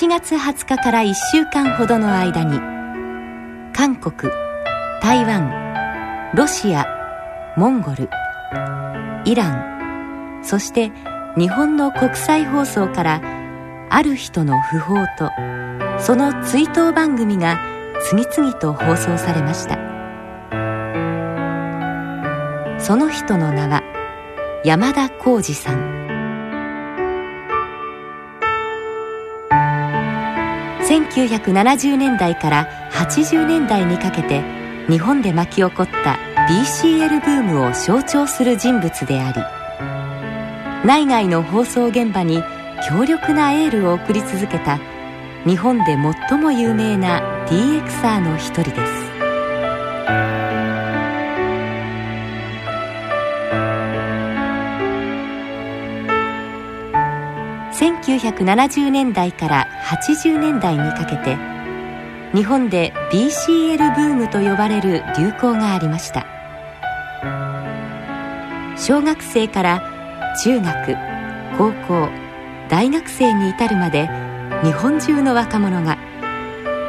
[0.00, 2.58] 8月20日から1週間ほどの間に
[3.74, 4.32] 韓国
[5.02, 6.86] 台湾ロシア
[7.54, 8.08] モンゴル
[9.26, 10.90] イランそして
[11.36, 13.20] 日本の国際放送から
[13.90, 15.30] ある人の訃報と
[16.02, 17.60] その追悼番組が
[18.08, 19.78] 次々と放送されました。
[22.80, 23.82] その人の名は
[24.64, 25.99] 山田浩二さん。
[30.90, 34.42] 1970年代から80年代にかけて
[34.88, 39.40] 日本で巻き起こった BCL ブームを象徴する人物であり
[40.84, 42.42] 内外の放送現場に
[42.88, 44.80] 強力なエールを送り続けた
[45.46, 45.96] 日本で
[46.28, 48.99] 最も有名な DXR の一人です。
[58.20, 61.38] 1970年代から80年代にかけて
[62.34, 66.26] 日本で BCL ブームと呼ばれる流行がありました。
[68.80, 70.96] 小学生から中学
[71.58, 72.08] 高校
[72.70, 74.08] 大学生に至るまで
[74.62, 75.98] 日本中の若者が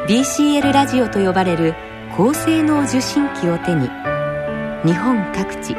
[0.07, 1.75] BCL ラジオと呼ばれる
[2.15, 3.89] 高性能受信機を手に
[4.85, 5.75] 日本各地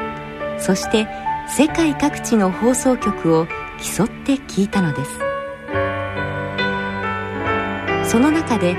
[0.58, 1.08] そして
[1.48, 3.46] 世界各地の放送局を
[3.78, 5.31] 競って聞いたのです。
[8.12, 8.76] その中で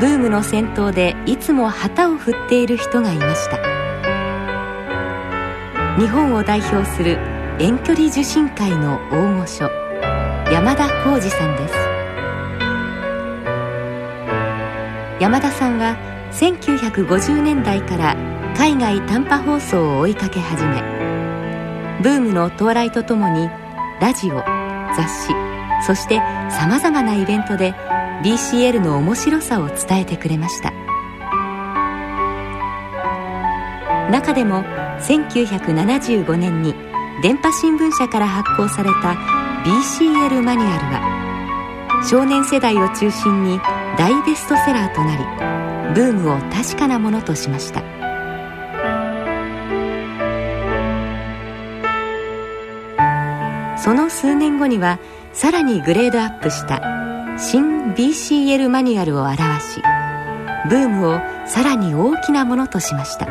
[0.00, 3.58] ブームの先頭でいつも旗を振っている人がいました。
[5.96, 7.18] 日本を代表する
[7.60, 9.70] 遠距離受信会の大御所
[10.50, 11.74] 山田浩二さんです。
[15.20, 15.96] 山田さんは
[16.32, 18.16] 1950年代から
[18.56, 20.82] 海外短波放送を追いかけ始め
[22.02, 23.48] ブームの到来とともに
[24.00, 24.38] ラジオ
[24.96, 25.32] 雑誌
[25.86, 26.16] そして
[26.50, 27.72] さまざまなイベントで
[28.24, 30.72] BCL の面白さを伝えてくれました。
[34.10, 34.64] 中でも
[35.00, 36.74] 1975年に
[37.22, 39.14] 電波新聞社から発行された
[39.64, 43.60] BCL マニュアルは少年世代を中心に
[43.98, 47.82] 大ベストセラーとなりブームを確かなものとしました。
[53.76, 54.98] その数年後には
[55.34, 56.93] さらにグレードアップした
[57.36, 59.82] 新 BCL マニュアルを表し
[60.68, 63.26] ブームをさらに大きなものとしました。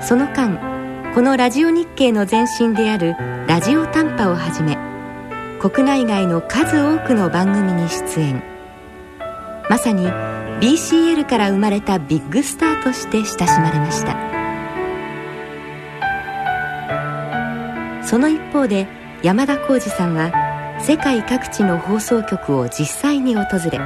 [0.00, 0.58] その間
[1.14, 3.14] このラジオ日経の前身である
[3.46, 4.78] ラジオ短波をはじめ
[5.60, 8.42] 国内外の数多くの番組に出演。
[9.68, 10.06] まさに
[10.60, 14.16] BCL から生まれたビッグスターとして親しまれました。
[18.04, 18.88] その一方で
[19.22, 20.32] 山田浩二さんは
[20.80, 23.78] 世界各地の放送局を実際に訪れ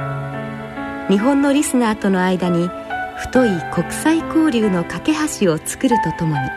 [1.09, 2.69] 日本のリスナーとの間に
[3.17, 6.49] 太い国際交流の架け橋を作るとともに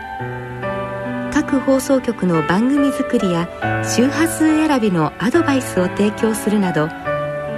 [1.32, 3.48] 各放送局の番組作りや
[3.84, 6.88] 周波数選びのアドバイスを提供するなど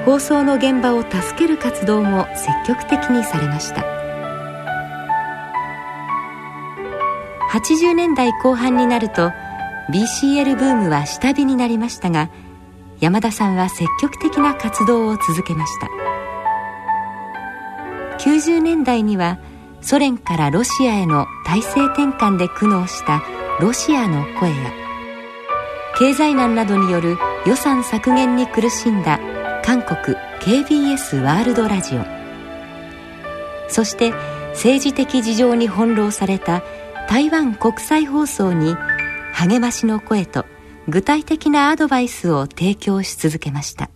[0.06, 4.00] 放送の現場を助ける活動も積極的にされました。
[7.50, 9.32] 80年代後半になると
[9.90, 12.30] BCL ブームは下火になりましたが
[13.00, 15.88] 山田さんは積極的な活動を続けました。
[18.18, 19.38] 90年代には
[19.80, 23.22] ソ連からロシアへの体制転換で苦悩した
[23.60, 24.56] ロシアの声や
[25.98, 29.18] 経済難などによる予算削減に苦しんだ
[29.64, 32.04] 韓国 KBS ワールドラジオ。
[33.68, 34.12] そして
[34.50, 36.62] 政治的事情に翻弄された
[37.08, 38.76] 台湾国際放送に
[39.40, 40.44] 励ましの声と
[40.86, 43.88] 具体的なアドバイスを提供し続けました。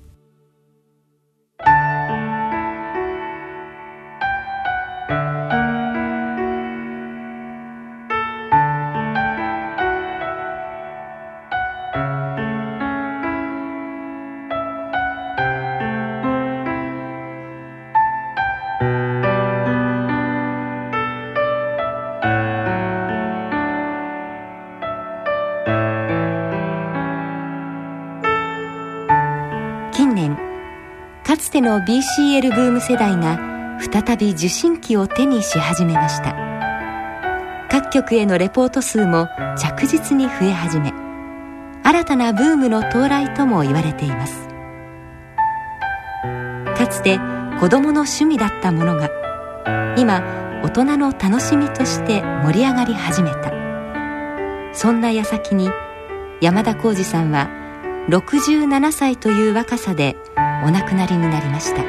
[31.64, 33.38] の BCL ブーム世代が
[33.80, 36.36] 再び受信機を手にし始めました。
[37.70, 39.28] 各局へのレポート数も
[39.58, 40.92] 着実に増え始め
[41.82, 44.46] 新たなブームの到来とも言われています。
[46.76, 47.18] かつて
[47.58, 49.08] 子供の趣味だったものが
[49.96, 50.22] 今
[50.62, 53.52] 大人の楽しみとして盛り上がり始めた。
[54.74, 55.70] そんな矢先に
[56.42, 57.48] 山田浩二さんは
[58.08, 60.16] 67歳という若さで
[60.62, 61.82] お亡くなりになりました。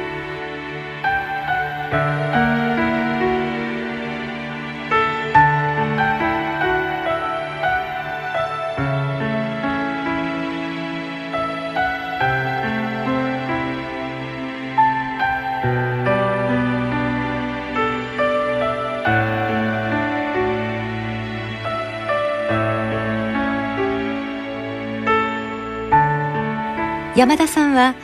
[27.16, 27.94] 山田さんは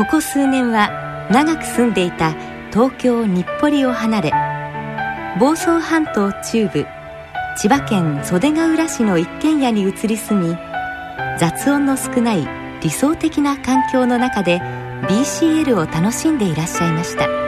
[0.00, 2.32] ここ数年は長く住んでいた
[2.70, 4.32] 東京日暮里を離れ
[5.38, 6.86] 房総半島中部
[7.58, 10.56] 千葉県袖ケ浦市の一軒家に移り住み
[11.38, 12.48] 雑音の少ない
[12.80, 14.62] 理想的な環境の中で
[15.02, 17.39] BCL を楽しんでいらっしゃいました。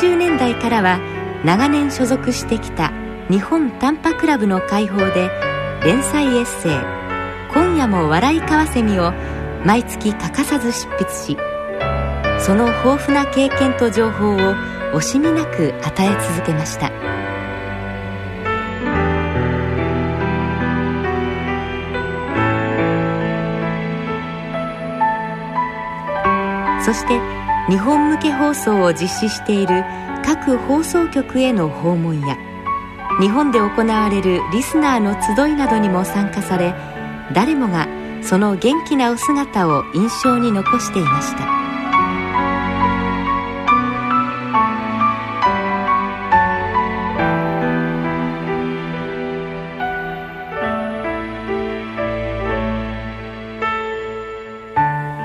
[0.00, 0.98] 90年代からは
[1.44, 2.90] 長年所属してきた
[3.28, 5.28] 日本短波クラブの会報で
[5.84, 6.72] 連載エッセイ
[7.52, 9.12] 「今夜も笑いかわせみ」を
[9.66, 11.36] 毎月欠かさず執筆し
[12.38, 14.38] その豊富な経験と情報を
[14.94, 16.90] 惜しみなく与え続けました。
[26.82, 27.39] そして
[27.70, 29.84] 日本向け放送を実施している
[30.24, 32.36] 各放送局への訪問や
[33.20, 36.74] 日本で行われるリスナーの集いなどにも参加され
[37.32, 37.86] 誰もが
[38.22, 41.60] その元気なお姿を印象に残していました。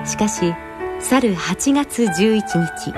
[0.06, 0.54] しかし
[1.08, 2.92] 去る8月11日。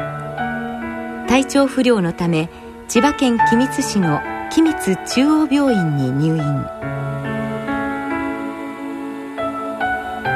[1.27, 2.50] 体調不良のため
[2.88, 6.65] 千葉県君津市の君津中央病院に入院。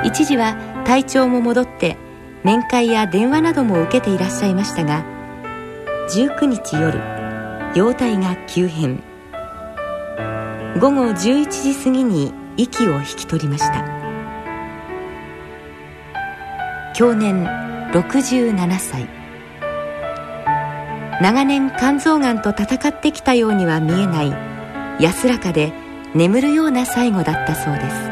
[0.04, 1.96] 一時は体調も戻って
[2.44, 5.06] 面会や電話なども受けていらっしゃいましたが
[6.10, 7.00] 19日夜
[7.74, 9.02] 容体が急変。
[10.78, 14.01] 午後11時過ぎに息を引き取りました。
[17.02, 17.46] 享年
[17.94, 19.10] 67歳。
[21.20, 24.32] 長年肝臓がんと闘ってきたようには見えない
[25.04, 25.74] 安らかで
[26.14, 28.11] 眠るような最後だったそうです。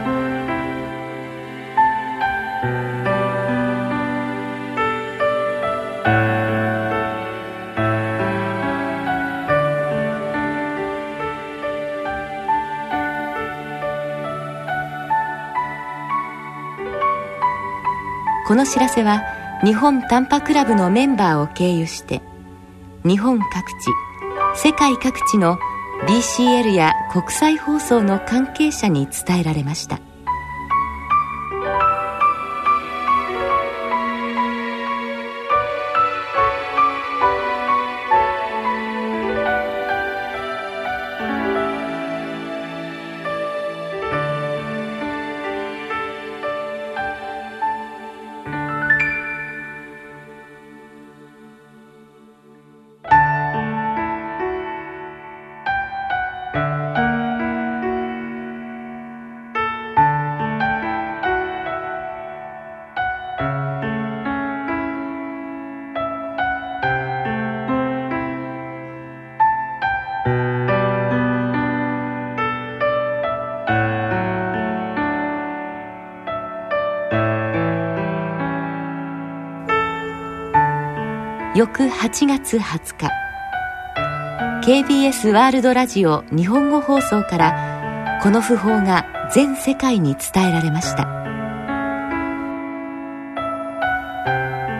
[18.59, 19.23] この知らせは
[19.63, 22.21] 日本短波クラブのメンバーを経由して
[23.05, 25.57] 日本各地世界各地の
[26.09, 30.01] BCL や国際放送の関係者に伝えられました。
[81.59, 83.09] 翌8月20日。
[84.63, 91.03] KBS ワールドラジオ日本語放送からこの訃報が全世界に伝えられました。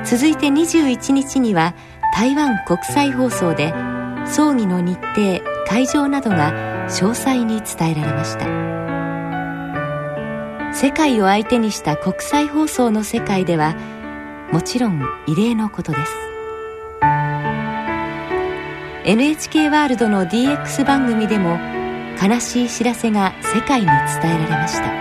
[0.05, 1.73] 続いて21日には
[2.15, 3.73] 台湾国際放送で
[4.25, 8.45] 葬儀の日程会場などが詳細に伝えられました。
[10.73, 13.75] 世界を相手にした国際放送の世界では
[14.53, 16.28] もちろん異例のことです。
[19.09, 21.57] NHK ワールドの DX 番組でも
[22.21, 24.99] 悲しい知らせが世界に伝えられました。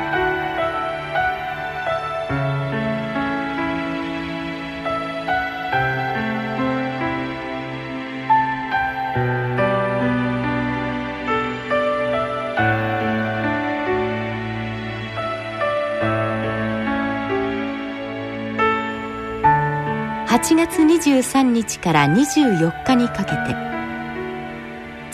[20.29, 23.68] 8月23日から24日にかけて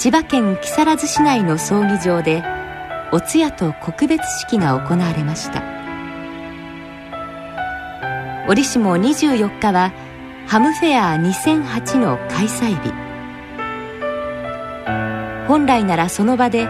[0.04, 2.44] 千葉県木更津市内の葬儀場で
[3.11, 5.62] お通夜と告別式が行われました。
[8.46, 9.94] 折しも24日は
[10.46, 12.92] ハムフェア2008の開催日。
[15.49, 16.66] 本来ならその場で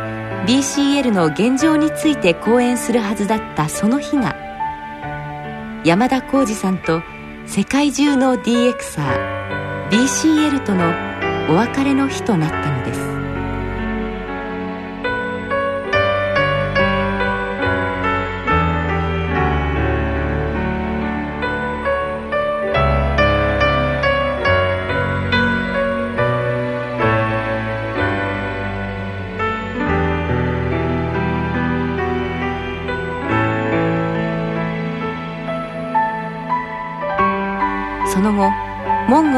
[0.46, 4.36] BCL の現状について講演するはずだったその日が
[5.84, 7.02] 山田浩二さんと
[7.46, 10.94] 世界中の DXR BCL との
[11.50, 13.23] お別れの日となったのです。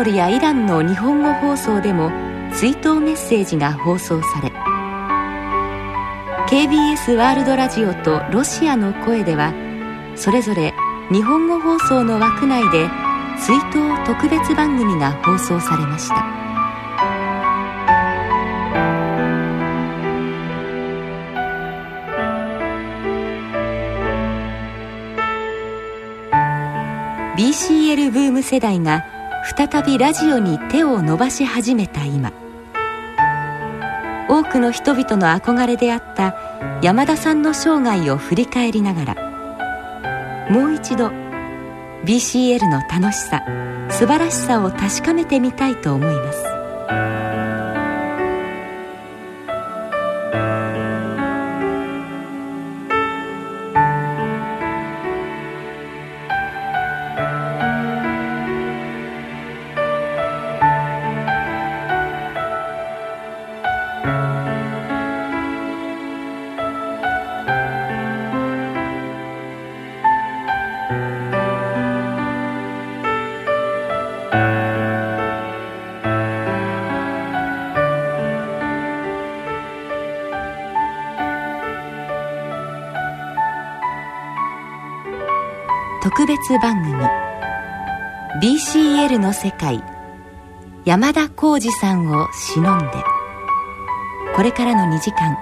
[0.07, 2.11] ルやイランの日本語放送でも
[2.55, 4.53] 追悼メッセージが放送され
[6.49, 9.53] KBS ワールドラジオとロシアの声では
[10.15, 10.73] それぞれ
[11.11, 12.89] 日本語放送の枠内で
[13.39, 16.47] 追悼特別番組が放送されました。
[27.37, 29.16] BCL ブーム世代が
[29.55, 32.33] 再びラジオに手を伸ばし始めた今。
[34.29, 36.35] 多くの人々の憧れであった
[36.83, 41.11] 山田さんの生涯を振り返りながらもう一度
[42.05, 43.45] BCL の楽しさ
[43.89, 46.56] 素晴らしさを確かめてみたいと思います。
[86.25, 86.95] 別番組。
[88.41, 89.85] BCL の世界。
[90.87, 92.87] 山田浩二さんをしのんで。
[94.35, 95.37] これからの2時間。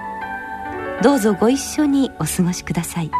[1.01, 3.11] どうぞご一緒にお過ごしください。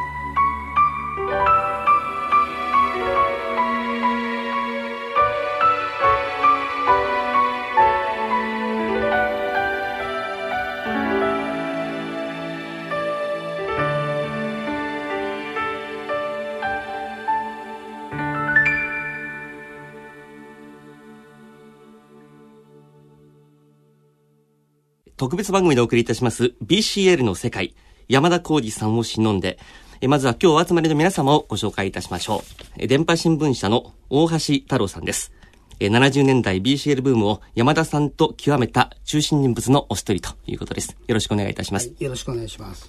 [25.25, 27.74] 特別番組でお送りいたします BCL の世界
[28.08, 29.58] 山田浩二さんを偲んで
[30.00, 35.32] えまずは今日お集まりの皆様をご紹介いたしましょうえ電波新聞社の大橋太郎さんです
[35.79, 42.88] え70年代 BCL ブームを山田さんと極めた中心人物のお一人ということですよろしくお願いいたします、はい、よろしくお願いします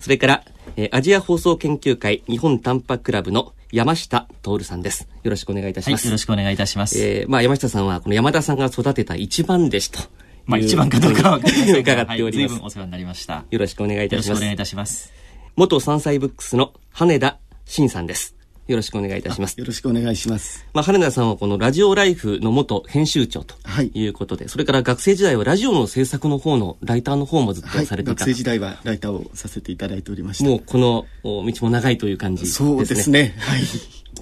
[0.00, 0.44] それから
[0.76, 5.08] えアジア放送研究会日本短波クラブの山下徹さんです。
[5.24, 6.02] よろしくお願いいたします。
[6.02, 6.96] はい、よろしくお願いいたします。
[6.96, 10.00] えー、まあ山下さんはこの山田さんが育てた一番弟子と
[10.46, 12.38] まあ一番かどうかは分かりません伺っております。
[12.38, 13.44] はい、随分お世話になりました。
[13.50, 14.28] よろしくお願いいたします。
[14.28, 15.12] よろしくお願いいたします。
[15.56, 18.34] 元山菜ブックスの羽田慎さんです。
[18.66, 19.58] よろしくお願いいたします。
[19.58, 20.66] よろしくお願いします。
[20.72, 23.54] まあ、羽田さんはこのラジオライフの元編集長と
[23.92, 30.48] いうことで、はい、それから学生時代はラジオの制作の方のライターの方もずっとされていた、はい、学生時代はライターをさせていただいておりました。
[30.48, 32.68] もうこの道も長いという感じですね。
[32.70, 33.34] そうですね。
[33.38, 33.60] はい。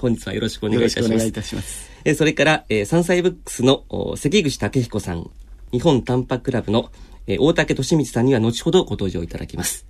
[0.01, 1.07] 本日はよろしくお願いいたします。
[1.07, 1.91] よろしくお願いいたします。
[2.05, 3.85] えそれから、えー、山菜ブックスの
[4.17, 5.31] 関口武彦さん、
[5.73, 6.91] 日本短波クラブの、
[7.27, 9.87] えー、大竹俊光さんには後ほどご登場いただきます。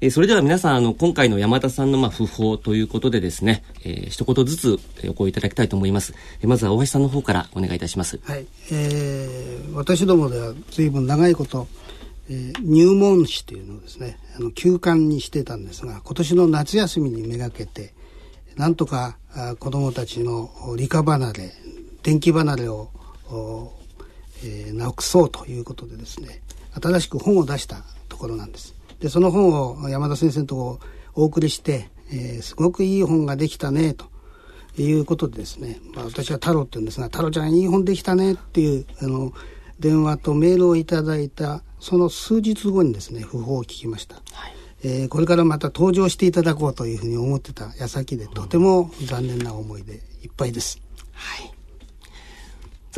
[0.00, 6.12] えー、それでは皆さん、あの、今回の山田さんの、まあ、訃報ということでですね、えー、一言ずつお声いただきたいと思います。
[6.40, 8.18] えー、まずは大橋さんの方からお願いいたします。
[8.24, 8.46] はい。
[8.72, 11.68] えー、私どもでは随分長いこと、
[12.28, 17.94] えー、入門誌というのをですね、あの、休刊にしてたんですが、今年の夏休みにめがけて、
[18.56, 21.52] なんとかあ子供たちの理科離れ、
[22.02, 22.90] 電気離れを、
[24.44, 26.42] えー、なくそうということでですね、
[26.80, 28.74] 新しく本を出したところなんです。
[29.00, 30.80] で、その本を山田先生のとこ
[31.14, 34.06] お送りして、えー、すごくいい本ができたね、と
[34.78, 39.32] いうことでですね、まあ、私は太郎って言うんですが、太郎ちゃんいい本できたねっていう、あの、
[39.80, 44.16] 電話とメールをいただいた、その数日後にですね、訃報を聞きました。
[44.32, 50.80] はいえー、これからまた登場していただこうというふうに思ってた矢先でとても残念な思いでいっぱいです。
[51.12, 51.52] はい。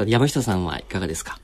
[0.07, 1.39] 山下さんはいかがですか？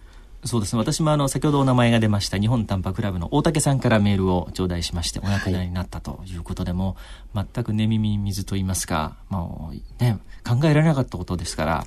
[0.44, 0.78] そうですね。
[0.78, 6.96] 私もあの、先ほどお名前が出ました日本短波クラブの大竹さんからメールを頂戴しまして、お亡くなりになったということでも、
[7.34, 11.86] 全く寝耳に水と言いますか、もうね、考えられなかったことですから、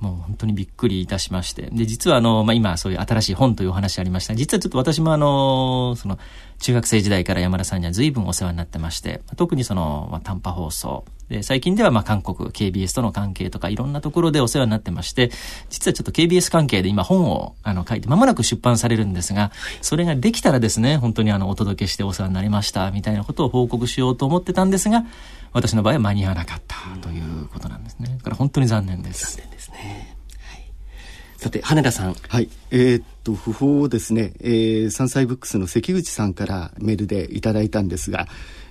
[0.00, 1.70] もう本当にびっくりいたしまして。
[1.72, 4.34] で、実はあの、まあ、今そういう新しい本というお話ありました。
[4.34, 6.18] 実はちょっと私もあの、その、
[6.58, 11.04] 中学生時代から山田さんには随分お世話になってまして、特にその、まあ、短波放送。
[11.28, 15.30] で、最近ではまあ韓国 KBS との関係とかいろんなところでお世話になってまして、
[15.70, 19.50] 実はちょっと KBS 関係で今本をあの書いて間もなく出版されるんですが、
[19.82, 25.04] それができたらですね、本当にあのお届けしてお世話になりましたみたいなことを報告しようと思ってたんですが、
[25.52, 28.14] 私の場合は間に合わなかったということなんですね。
[28.18, 29.40] だから本当に残念です。
[31.36, 32.14] さて、羽田さん。
[32.28, 32.48] はい。
[32.70, 38.26] えー、っと、訃報をですね、えー、山菜ブックスの関口さんからメールでいただいたんですが、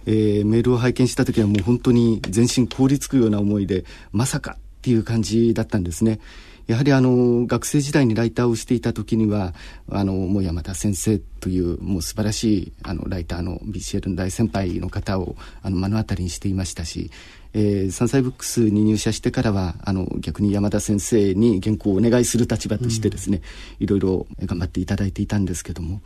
[0.07, 6.19] えー、メールを拝見した時はもう本当に全身凍りつくような思いで、まさかっていう感じだったんですね。
[6.67, 9.53] やはりあの学生時代にライターをしていた時には
[9.89, 17.11] あのもう山田先生というもう素晴らしいあのライターの BCL の大先輩の方をあの目の当たりにしていましたし
[17.57, 23.41] えー、山菜ブックスに入社してからはあの逆に山田先生に原稿をお願いする立場としてですね、
[23.79, 26.01] うん、いろいろ頑張っていただいていたんですけども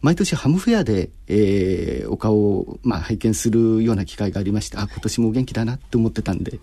[0.00, 6.58] 毎年ハムフェアで、えー、お顔を、まあ、拝見するような機会がありましてあ今年も元気だなって思ってたんで。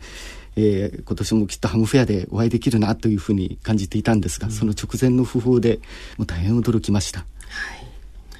[0.57, 5.79] えー、今年もきっとハムフェアでお会いできるなというふうに感じていたんですが、うん、その直前の訃報で
[6.17, 7.25] もう大変驚きました。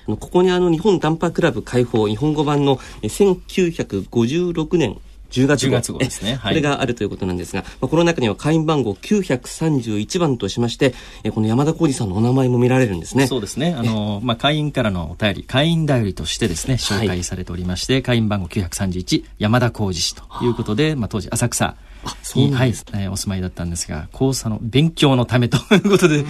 [0.07, 4.99] ここにあの日本短波クラブ開放日本語版の1956年
[5.31, 5.71] 10月号。
[5.71, 6.35] 月号ですね。
[6.35, 6.53] はい。
[6.53, 13.27] これがあるということなんですが、まあ、この中には会員番号931番としまして、えこの山田浩二さんのお名前も見られるんですね。
[13.27, 13.73] そうですね。
[13.77, 21.75] あの、まあ、会員からのお便り、会員頼りとしてですね、紹介されておりまして、はい、会員番号931、山田浩二氏ということで、まあ、当時浅草、
[22.35, 26.23] に、はい、えー、お住まいだったんですが、交差の勉強のためということで、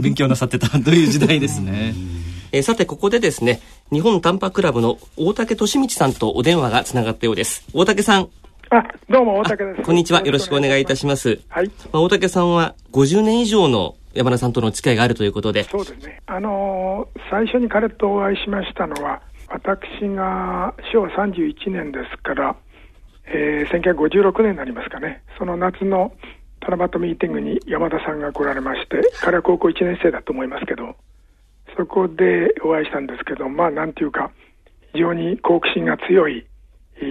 [0.00, 1.94] 勉強なさってたという時代ですね。
[2.52, 3.60] えー、さて、ここでですね、
[3.92, 7.64] 日本短波クラブの大竹俊道さんとお電話がつながったようです。
[7.72, 8.28] 大竹さん。
[8.70, 9.82] あ、どうも、大竹です。
[9.82, 10.20] こんにちは。
[10.20, 11.40] よろしくお願いいたします。
[11.48, 11.68] はい。
[11.90, 15.64] まあ、大竹さんは50年以上の山田さんとの付き合いがあるということで。
[15.64, 16.20] そうですね。
[16.26, 22.56] あのー、最初に彼とお会いしましたのは、私が昭和31年ですから、
[23.26, 25.22] えー、1956年になりますかね。
[25.38, 26.12] その夏の
[26.60, 30.94] 七夕ミーティングに山田さんが来られまして、彼は高校1年生だと思いますけど、
[31.74, 34.30] そこでお会いしたんですけど、まあなんていうか、
[34.92, 36.44] 非常に好奇心が強い、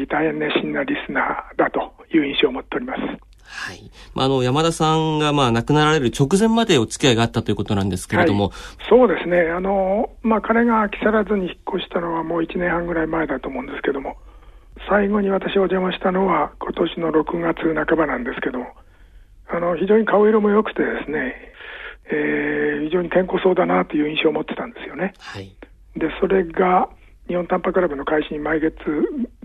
[0.09, 2.99] 大変熱心なリスナーだという印象を持っております。
[3.47, 3.89] はい。
[4.13, 8.49] まあ、あの、山田さんが、まあ、亡くなられる直前までお付き合いがあったということなんですけれども。
[8.49, 8.53] はい、
[8.89, 9.49] そうですね。
[9.49, 14.17] あの、まあ、彼が木更津に引っ越したのはもう1年半ぐらい前だと思うんですけども、
[14.89, 18.67] 最後に私お邪魔したのは今年の6月半ばなんですけども、
[19.49, 21.35] あの、非常に顔色も良くてですね、
[22.09, 25.13] えー、非常に健康そうだなという印象を持ってたんですよね。
[25.19, 25.55] はい。
[25.95, 26.89] で、それが、
[27.27, 28.73] 日本短波クラブの開始に毎月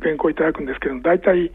[0.01, 1.53] 原稿いただくんですけど大体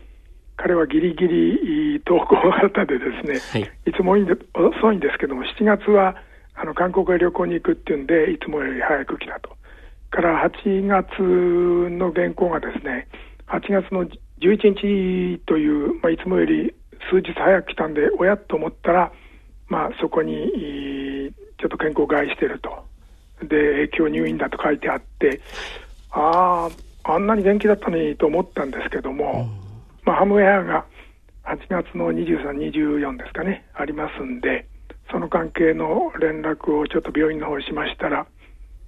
[0.58, 6.16] 彼はギリギリ投稿型でですね、はい、いつも遅いんですけども7月は
[6.56, 9.56] あの韓国へ旅行に行くっていうんでいつもより早く来たと。
[10.10, 13.08] から8月の原稿がですね
[13.48, 14.06] 8月の
[14.40, 16.74] 11日という、まあ、いつもより
[17.12, 19.12] 数日早く来たんでおやと思ったら、
[19.68, 22.88] まあ、そこにちょっと健康を害していると。
[23.42, 25.42] で影響入院だと書いてあって
[26.12, 26.70] あ
[27.04, 29.50] あ、あんなに元気だったのにと思ったんですけども、
[30.04, 30.86] まあ、ハムウェアが
[31.46, 34.68] 8月の23、24ですかね、ありますんで、
[35.12, 38.28] その関係の連絡をちょっと病院の方にしましたら、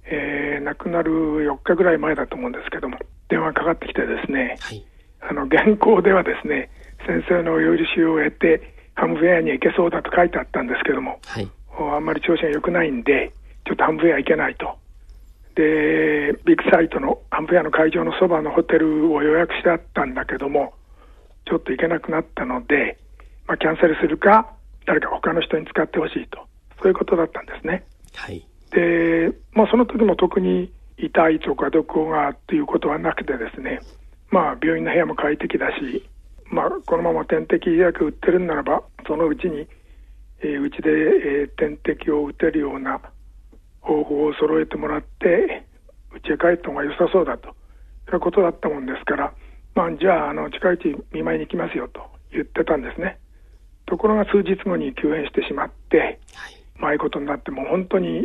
[0.04, 1.10] えー、亡くなる
[1.46, 4.84] 4日ぐらい前だと思うんですけども、電話かかってきてですね、はい、
[5.20, 6.70] あの原稿ではですね、
[7.06, 11.48] 先生のお許しを得て、ハムフェアに行けそうだと書いてあったんですけども、はい、
[11.94, 13.32] あんまり調子が良くないんで、
[13.64, 14.76] ちょっとハムフェア行けないと。
[15.60, 20.72] でビッグサイトのアンプェアの会場のそばのホテルを予約してあったんだけども
[21.44, 22.96] ちょっと行けなくなったので、
[23.46, 24.54] まあ、キャンセルするか
[24.86, 26.38] 誰か他の人に使ってほしいと
[26.80, 27.84] そういうことだったんですね。
[28.14, 33.80] はい、で、まあ、その時も特に痛いとかどこがということはなくてですね、
[34.30, 36.08] まあ、病院の部屋も快適だし、
[36.46, 39.68] まあ、このまま点滴薬売ってるんならばそのうちにうち、
[40.42, 40.90] えー、で、
[41.42, 42.98] えー、点滴を打てるような
[43.80, 45.66] 方法を揃えてもらって
[46.24, 47.54] 家へ帰った方が良さそうだと。
[48.12, 49.32] いうことだったもんですから、
[49.74, 53.18] まあ、じゃああの近いうち見舞いに行きますよと言ってたんですね。
[53.86, 58.22] ところが数日後に急変してしまって、はい、まあ、いうことになっても本当に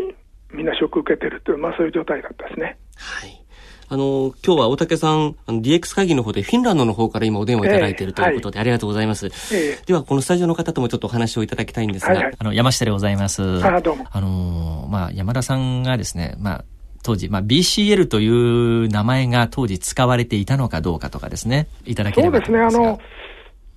[0.51, 2.77] みんなショック受けてるという、まあ、そういう状態だったですね。
[2.97, 3.44] はい
[3.87, 9.27] あの、今日は大竹さん、あの DX 会議の方でフィンランドの方から今お電話いただいているということで、ありがとうございます。
[9.27, 12.13] えー、では、このスタジオの方ともちょっとお話をいただきたいんですが。
[12.13, 13.63] はいはい、あの、山下でございます。
[13.63, 14.05] あ、どうも。
[14.09, 16.65] あの、まあ、山田さんがですね、まあ、
[17.03, 23.07] 当時、まあ、BCL という名前が当時使われていたのかどうかとかですね、いただければと思いますそうですね、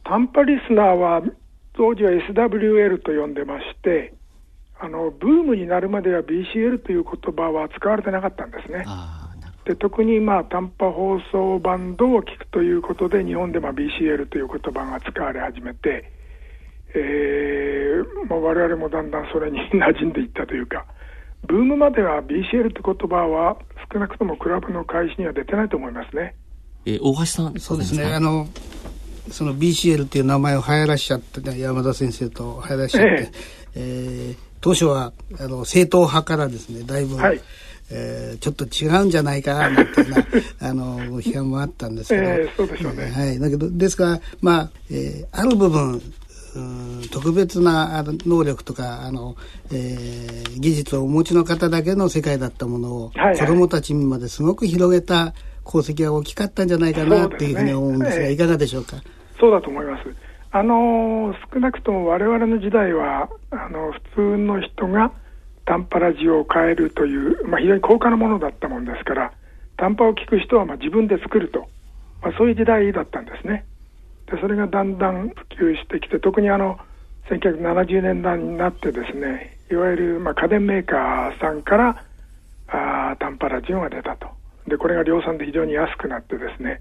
[0.08, 1.22] あの、短波リスナーは、
[1.74, 4.14] 当時は SWL と呼んでまして、
[4.80, 8.84] あのブームになるまでは BCL という言葉は使われてなかったんですね。
[9.68, 16.10] で特にまあ短波放送バンドを聞くということで日本でまあ BCL という言葉が使われ始めて、
[16.94, 20.86] えーまあ、我々もだんだんそれに馴染んでいったというか
[21.46, 23.58] ブームまでは BCL という言葉は
[23.92, 26.34] 少なくともクラブの開始には出てないと思いますね。
[26.86, 28.06] えー、大橋さんそうですね。
[28.06, 28.48] あの
[29.30, 33.30] その BCL っていう名前を流行らしちゃって、ね、山田先生と流行らしちゃって、
[33.74, 37.40] えー、えー当初はあの正統派からですねだいぶ、はい、
[37.90, 40.16] えー、ちょっと違うんじゃないかなんてな
[40.60, 46.00] あの批判もあったんですけど、えー、そうでしょうね、はい、だけどですからまあ、えー、ある部分
[47.12, 49.36] 特別な能力とかあの、
[49.72, 55.34] えー、技術をお持ちの方だけの世界だったものを、はいはい、子どもたちにまですごく広げた
[55.66, 58.96] 功績が大きかったんじゃないかなっていうふうに思うんですが、ね、いかがでしょうか？
[59.38, 60.04] そうだと思います。
[60.50, 65.12] あの少なくとも我々の時代はあの普通の人が
[65.68, 69.32] 短波ラジオを変えるという、まあ、非常に高価なものだったもんですから
[69.76, 71.68] 短波を聞く人はま自分で作ると、
[72.22, 73.66] まあ、そういう時代だったんですね。
[74.32, 76.78] でそれがだんだん普及してきて特にあの
[77.30, 82.04] 1970年代になってですねいわゆるま家電メーカーさんから
[82.68, 84.28] あ短波ラジオが出たと。
[84.66, 86.80] でこれが量産で非常に安くなってですね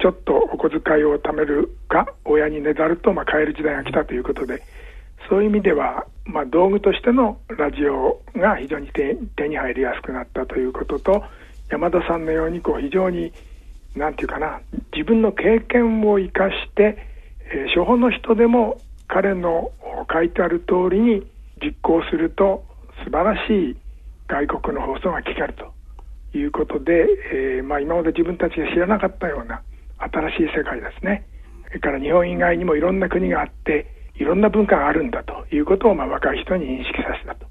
[0.00, 4.62] ちょっとお小遣いを貯めるか親にねだるとまあ買える時代が来たということで
[5.32, 11.24] そういう意味では、まあ、道具としてのラジオが非常に手に入りやすくなったということと
[11.70, 13.32] 山田さんのようにこう非常に
[13.96, 14.60] 何て言うかな
[14.92, 16.98] 自分の経験を生かして、
[17.50, 19.72] えー、初歩の人でも彼の
[20.12, 21.26] 書いてある通りに
[21.64, 22.62] 実行すると
[23.02, 23.76] 素晴らしい
[24.28, 25.72] 外国の放送が聞けると
[26.36, 29.62] いうことで、えーまあ、今まで自分たちが知らなかったような
[29.96, 31.24] 新しい世界ですね。
[31.68, 37.46] それから日本以外にもいろんな国があっていろんな文化があるんだということをまあ若い人に認識させたと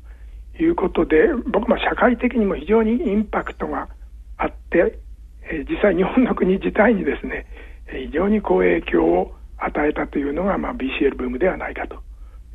[0.61, 3.89] いうことで僕も社会的にも非常にインパクトが
[4.37, 4.99] あって、
[5.43, 7.45] え実際日本の国自体にですね
[7.91, 12.01] 非常に好影響を与えたというのが、まあ、BCL ブームではないかと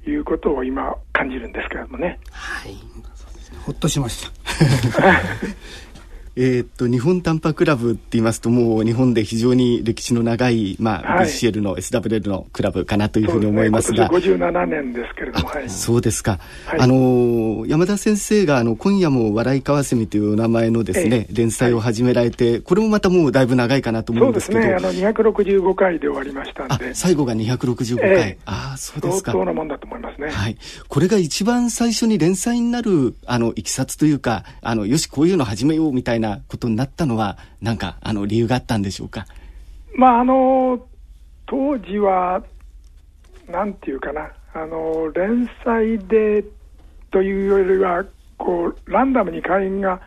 [0.08, 2.18] いうことを今感じるんですけれどもね。
[2.30, 2.74] はい、
[3.64, 4.32] ほっとしました。
[6.38, 14.08] えー、っと日本短波クラブって言いますともう日本で非常に歴史の長い、まあはい、BCL の SWL のクラブかなというふうに思いますが。
[14.08, 24.60] す、ね、57年ですけれども、はい、そうですか、はい、あの山田先生があの今夜も笑いかわせみというお名前のですね、えー、連載を始められてこれもまたもうだいぶ長いかなと思うんですけど。
[24.60, 25.06] そうですね。
[25.06, 26.94] あの265回で終わりましたんで。
[26.94, 29.32] 最後が265回、えー、ああそうですか。
[29.32, 30.28] 相当なもんだと思いますね。
[30.28, 30.58] はい。
[30.88, 39.26] これが一番最初に連載になるあのいきさつというかあのよしこういうの始めようみたいなことになったのは、なんかあの理由があったんでしょうか？
[39.94, 40.86] まあ、あの
[41.46, 42.42] 当時は、
[43.48, 46.44] なんていうかな、あの連載で
[47.10, 48.04] というよりは、
[48.38, 50.00] こうランダムに会員が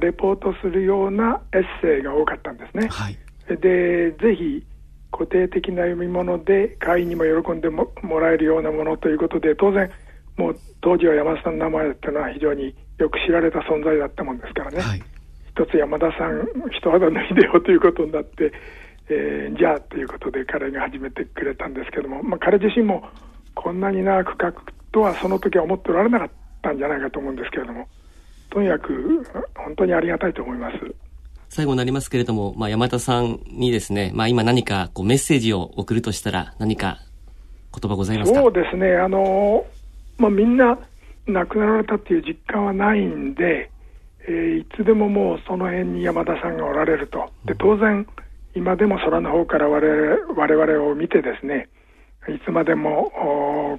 [0.00, 2.88] レポートするようなエッセイが多かったんですね。
[2.88, 3.18] はい、
[3.60, 4.64] でぜひ
[5.10, 9.90] 固定的な読み物で会員にも喜んでもらえるようなものということで当然
[10.36, 15.02] もう当時は山田さんの名前っていうのは非常によく知られた存在だったもんですからね、はい、
[15.56, 18.52] 一つ山田さん人肌脱いでよということになって、
[19.08, 23.04] えー、じゃあということで彼が始めてくれたんですけども、まあ、彼自身も
[23.54, 26.30] こんなに長く書くとはその時は思っておられなかっ
[26.62, 27.86] たんじゃないかと思うんですけれども
[28.50, 30.76] とにかく本当にありがたいと思います。
[31.48, 36.98] 最後になりますけれども、まあ、山田さんにですね、まあ、今何かこうメッセージを送るとしたら何か
[37.72, 38.40] 言葉ございますか？
[38.40, 39.64] そうですねあの、
[40.18, 40.76] まあ、みんな
[41.28, 43.70] 亡くなられたっていう実感はないんで
[44.26, 48.06] えー、いつでももうその辺に山田さんがおられると、で当然、
[48.54, 51.68] 今でも空の方から我々を見てですね、
[52.28, 53.10] いつまでも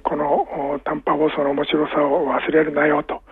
[0.04, 3.22] この短波放送の面白さを忘れるなよと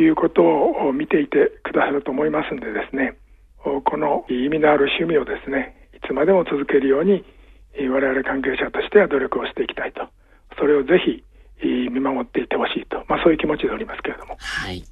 [0.00, 3.16] いうことを見ていてくださると思いますんでですね、
[3.58, 7.24] この意味のある趣味をですね、いつまでも続けるように、
[7.90, 10.06] 我々関係者としては努力をしていきたいと、
[10.58, 11.24] それをぜひ
[11.90, 14.36] 見守っていてほしいと、まあそういう気持ちでおりますけれども。
[14.38, 14.84] はい。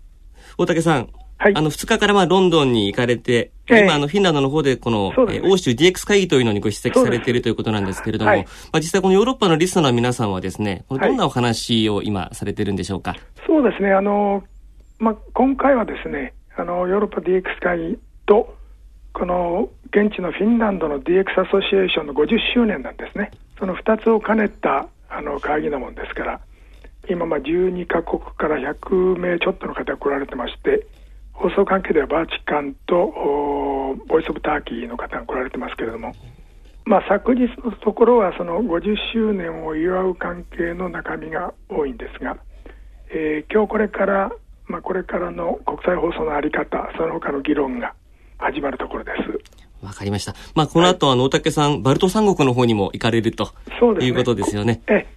[0.59, 1.09] 大竹さん、
[1.42, 1.57] はい。
[1.57, 14.44] あの、2日からまあ、ロンドンに行かれて、えー、今、あの、フィンランドの方で、この、ね、欧州 DX 会議というのにご出席されているということなんですけれども、はい、まあ、実際このヨーロッパのリスナーの皆さんはですね、これどんなお話を今されてるんでしょうか、はい、そうですね、あの、
[15.00, 18.55] まあ、今回はですね、あの、ヨーロッパ DX 会議と、
[19.12, 23.33] この現地のフィンランドの DX アソシエーションの50周年なんですね。
[23.59, 26.40] その2つを兼ねたあの会議なもんですから、
[27.09, 30.87] 今、12カ国から100名ちょっとの方が来られてまして、
[31.42, 33.12] 放送関係ではバーチカンと
[34.07, 36.14] ボイス・オブ・ターキーの方が来られてますけれども、
[36.85, 42.37] まあ、昨日のところはその50周年を祝う関係の中身が多いんですが、
[43.11, 44.31] えー、今日これから、
[44.66, 47.92] まあ、これからの国際放送の在り方、その他の議論が
[48.38, 49.85] 始まるところです。
[49.85, 50.37] わかりました。
[50.55, 53.52] まあ、この後、はい、あの、大竹さん、バルト三国の方にも行かれると、
[53.98, 54.81] ね、いうことですよね。
[54.87, 55.09] え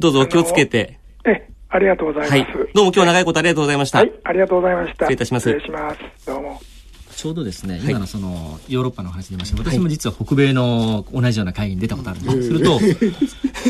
[0.00, 0.98] どうぞお気をつけて。
[1.24, 2.32] えありがとうございます。
[2.32, 3.98] はい、どうも今日は長いことありがとうございました。
[3.98, 5.06] はい、ありがとうございました。
[5.06, 5.48] 失礼いたします。
[5.48, 6.26] 失礼します。
[6.26, 6.71] どうも。
[7.22, 12.80] ちょうどですね、今のそのヨーロッパの話出ました、私も実は北米の同じような会議に出たことあるんです、すると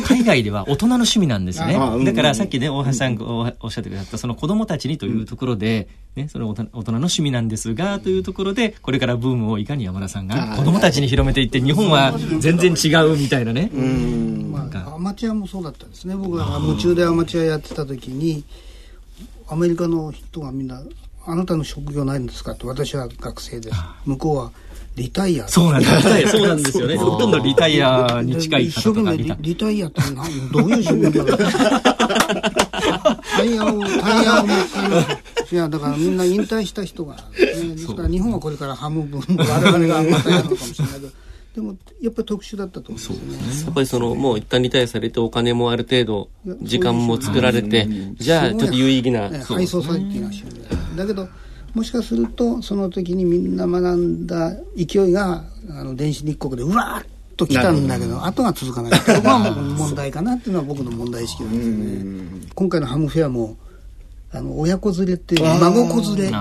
[0.09, 1.75] 海外では大人の趣味なんですね。
[2.03, 3.27] だからさっきね大橋さんが
[3.61, 5.87] おっしゃってくださったその子供たちにというところで、
[6.17, 13.71] ね、その大人の趣味なんですがというところでこれからブームをいかに山田さんが子供たちに広めていって日本は全然違うみたいなね。
[14.51, 16.17] まあ、アマチュアもそうだったんですね。
[16.17, 18.45] 僕が夢中でアマチュアやってた時に
[19.47, 20.83] アメリカの人がみんな
[21.25, 23.77] あなたの職業ないんですかって私は学生です。
[24.05, 24.51] 向こうは
[24.97, 25.49] リタイア。
[25.49, 26.03] そうなんです。
[26.29, 26.97] そうなんですよね。
[26.97, 31.51] ほとんどリタイアに近い方とかリリタイアって何どういう職業だろう。
[33.37, 34.53] タイヤをタイヤをも
[35.51, 37.21] いやだからみんな引退した人が、ね、
[37.75, 41.09] ですから日本はこれからハム分我々がまたやるのかもしれないけど。
[41.55, 43.65] でもやっぱり特殊だったと思うんですね。
[43.67, 46.31] やっぱりそのもう一旦リタイアされてお金もある程度
[46.63, 49.29] 時間も作られて、じゃあちょっと有意義な。
[49.45, 50.72] 配送されていらっしゃる。
[50.97, 51.29] だけど
[51.75, 58.93] もしかするとその時にみんな学んだ勢いがあの電子日国でうわーっと来たんだけど後が続かない。
[58.93, 62.47] ここが問題かなっていうのは僕の問題意識なんですよね。
[62.55, 63.57] 今回のハムフェアも
[64.33, 66.39] あの親子連れっていう孫子連れ、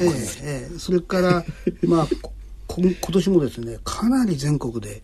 [0.00, 0.08] ええ
[0.42, 1.44] ええ、それから
[1.82, 2.08] まあ
[2.68, 5.02] 今年もですねかなり全国で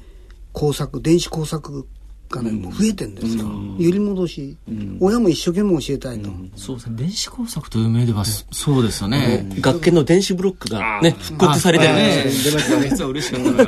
[0.53, 1.87] 工作電子工作
[2.35, 3.15] がね、もう増えてん。
[3.15, 3.47] ですよ、
[3.79, 4.57] 揺り戻し、
[5.01, 6.97] 親も一生懸命教えたいと、そうですね。
[6.97, 9.47] 電子工作という名では、そうですよね。
[9.61, 11.95] 学研の電子ブロックがね復刻されてる。
[11.95, 13.65] ね出ましたね実は嬉しかった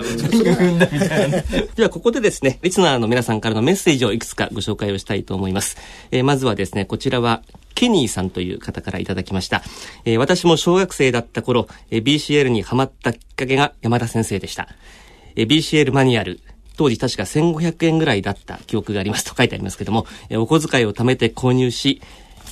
[1.74, 5.76] ではここでですねリスナーの皆さんからのメッセージをいくつかご紹介をしたいと思います、
[6.10, 7.42] えー、まずはですねこちらは
[7.74, 9.62] ケニーさんという方からいただきました。
[10.06, 14.66] えー、私も小学生だった頃、えー、BCL にハマったきっかけが山田先生でした。
[15.36, 16.40] えー、BCL マニュアル、
[16.76, 22.00] 当時確か1500円ぐらいだった記憶がありますと書いてありますけども、え、お小遣いを貯めて購入し、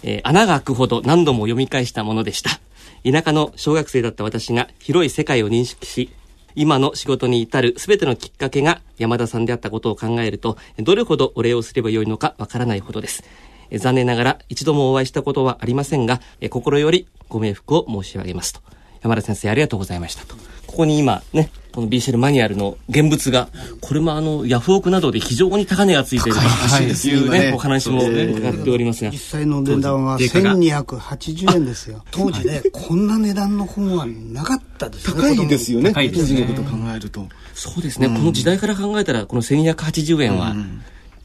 [0.03, 2.61] えー、穴が開くほど何度も読み返したものでした。
[3.05, 6.11] 田舎の小学生だった私が広い世界を認識し、
[6.55, 13.25] 今の仕事に至る全てのきっかけが山田さんであったことを考えると、どれほどお礼をすればよいのかわからないほどです。
[13.73, 18.61] 残念ながら一度もお会いしたことはありませんが、心よりご冥福を申し上げますと。
[19.03, 20.37] 山田先生ありがとうございましたと。
[20.75, 23.49] ここに今ね、この BCL マニュアルの現物が、
[23.81, 29.13] これもあの、ヤフオクなどで非常に高値がついているというね、お話も伺っておりますが。
[29.13, 32.03] 実際の値段は1280円ですよ。
[32.11, 35.23] 当時ね、こんな値段の本はなかったですね。
[35.23, 35.93] 高いですよね。
[35.93, 36.43] 高いですね。
[36.43, 37.29] こと考えると。
[37.55, 38.09] そうですね。
[38.09, 40.57] この時代から考えたら、この1280円は、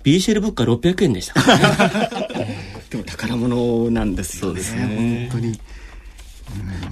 [0.04, 1.42] BCL 物価600円でした。
[2.92, 4.62] でも宝物なんですよね。
[4.62, 5.28] そうですね。
[5.32, 5.60] 本当に。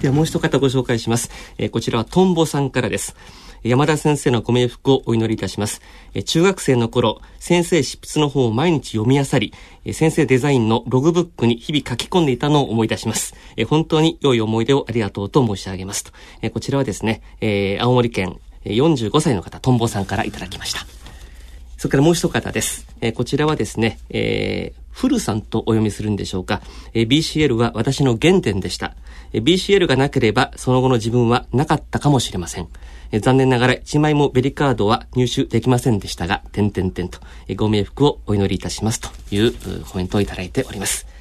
[0.00, 1.30] ではもう一方ご紹介します。
[1.58, 3.16] えー、こちらはトンボさんからです。
[3.64, 5.80] 山田先生のご冥福をお祈りいたします。
[6.14, 9.52] え中学生の頃、先生執筆の本を毎日読み漁り、
[9.84, 13.34] え先生デザインのログブックに日々書き込んでいたのを思い出します。
[13.56, 16.12] え本当に良い思い出をありがとうと申し上げますと。
[16.42, 20.97] えこちらはですね、えー、青森県45歳の方、トンボさんからいただきました。
[21.78, 22.88] それからもう一方です。
[23.00, 26.60] えー、こちらはですね、えー、フルさんとお読みするんでしょうか。
[26.92, 28.96] えー、BCL は私の原点でした。
[29.32, 32.66] えー、BCL がなければ、その後の自分はなかったかもしれません。
[33.12, 39.52] えー、残念ながら一枚もベリカードは入手できませんでしたが、点々点と、えー、ご冥福をお祈りいたしますという
[39.84, 41.17] コメントをいただいております。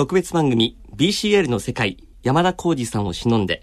[0.00, 3.62] 特別番組 BCL の世界山田浩二さんを忍んで、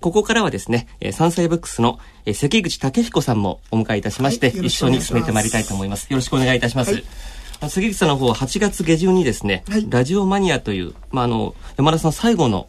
[0.00, 1.98] ここからはですね、三歳ブックスの
[2.32, 6.08] 関口武彦さんもお迎えいたしまして、はい、一緒に進めてまいりたいと思います。
[6.08, 6.92] よろしくお願いいたします。
[6.92, 7.04] はい
[7.68, 12.68] 関口さんの方は8月下旬にですね、はい、ラジオマニアという、まあ、あの、山田さん最後の、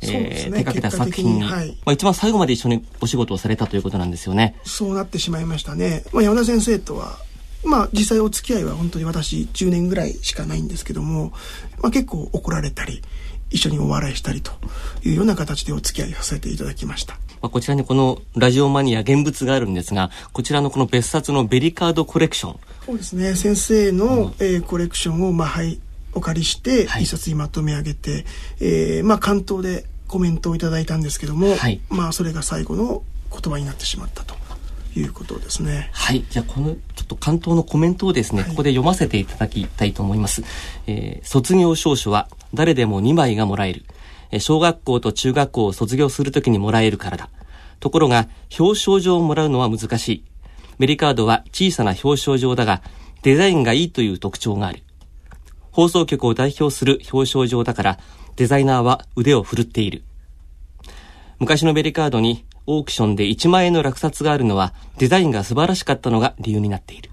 [0.00, 4.56] えー、ね、手掛けた作品に、はい、まあ、一番最後まで一緒にお仕事をされたということなんですよね。
[4.64, 6.04] そうなってしまいましたね。
[6.12, 7.18] まあ、山田先生とは、
[7.64, 11.32] まあ実際お付き合いは本当に私10年ぐらいしかないんですけども、
[11.80, 13.02] まあ結構怒られたり、
[13.50, 14.52] 一緒にお笑いしたりと
[15.04, 17.14] いうような形でお付き合いさせていただきました。
[17.42, 22.60] まあ、こちらにこのラジオマニア現物があるんですが、こちらのこの別冊のベリカードコレクション。
[22.86, 23.34] そうですね。
[23.34, 25.80] 先生の、うん、えー、コレクションを、まあ、はい、
[26.14, 28.24] お借りして、一冊にまとめ上げて、
[28.60, 34.40] えー、まあ、関東でコメントをいただいたんですけども、はい、まあ、それが最後の言葉になってしまったと。
[34.96, 35.88] いうことですね。
[35.92, 36.24] はい。
[36.30, 36.76] じゃあ、この、
[37.10, 40.42] と関東のコメントをですね、はい、ここで読ませていただきたいと思います。
[40.86, 43.84] えー、卒業証書は誰でも2枚がもらえる。
[44.38, 47.30] 小学校と中学校を卒業するときにもらえるからだ。
[47.80, 50.24] ところが、表彰状をもらうのは難しい。
[50.78, 52.82] メリカードは小さな表彰状だが、
[53.22, 54.84] デザインがいいという特徴がある。
[55.72, 57.98] 放送局を代表する表彰状だから、
[58.36, 60.04] デザイナーは腕を振るっている。
[61.40, 67.10] 昔のベリカードにオークションで1万円の落札があるのはデザインが素晴らしかったのが理由になっている。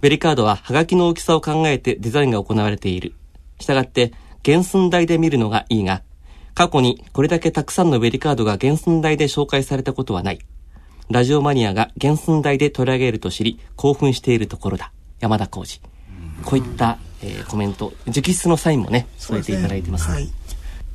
[0.00, 3.14] ベリカードはハガキの大きさを考えてデザインが行われている。
[3.58, 4.12] したがって
[4.44, 6.02] 原寸大で見るのがいいが、
[6.54, 10.38] 過去にこれだけたくさんのベリカードが原寸大で紹介されたことはない。
[11.10, 14.92] ラジオマニアが原寸大で取り上げると知り興奮しているところだ。
[15.20, 15.80] 山田浩二。
[16.44, 20.30] こういった、えー、コメント、直筆のサインもね、添えていただいてます、ね、はい。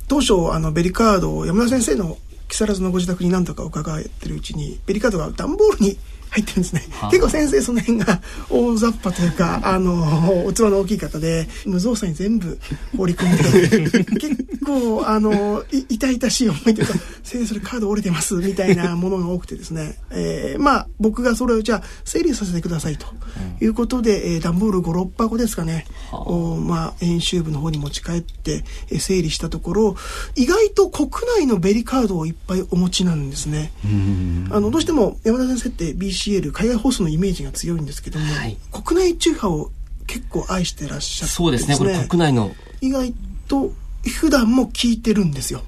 [0.08, 2.18] 当初、あの、ベリカードを山田先生の
[2.52, 5.96] 木更津のご自宅に何度か伺ってるうちに、ベリカードが段ボールに
[6.32, 6.82] 入ってるんですね。
[7.10, 12.58] 結構先生その辺が大雑把というか、あの、器の大きい方で、無造作に全部
[12.96, 23.06] 放り込んで、 結構、あの、痛々しい思いというか、先生それカード折れてますみたいなものが多くてですね、えー、まあ僕がそれをじゃあ整理させてくださいと
[23.60, 29.96] いうことで、えー、段ボール5、6箱ですかね、を、まあ編集部の方に持ち帰って、えー、整理したところ、
[30.34, 33.72] 意外と国内のベリカードをいっぱいお持ちなんですね。
[34.50, 39.70] あの、どうしても山田先生って BC CL 海外放送のイメージが強いんですけども、はい、国内中波を
[40.06, 41.76] 結構愛してらっしゃって、ね、そうですね。
[41.76, 42.52] これ国内の。
[42.80, 43.14] 意外
[43.48, 43.72] と
[44.20, 45.62] 普段も聞いてるんですよ。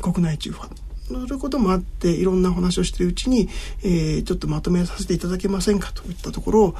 [0.00, 0.68] 国内中波
[1.08, 3.48] そういうこともあっていろんな話をしてるうちに、
[3.82, 6.74] えー、ちょっとまとめさせていただけませんかといったところ、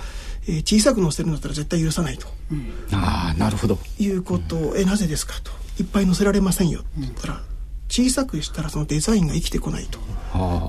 [0.49, 3.79] えー、小さく載せるんだったら絶対許さないと、うん、ああなるほど。
[3.99, 5.53] いうことを、うん、えなぜですかと。
[5.79, 7.43] いっぱい載せられませんよって言ったら、
[7.89, 9.99] 小さくしたらそのデザインが生きてこないと。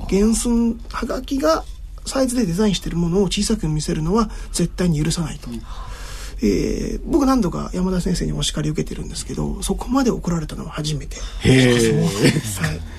[0.10, 1.64] 原寸はがきが
[2.08, 5.50] サイズでデザインしてるものを小さく見せるのは絶対に許さないと。
[6.40, 11.18] えー、僕何度か山田先生にお叱り受けてるんですけどそこまで怒られたのは初めて。
[11.42, 12.98] へはい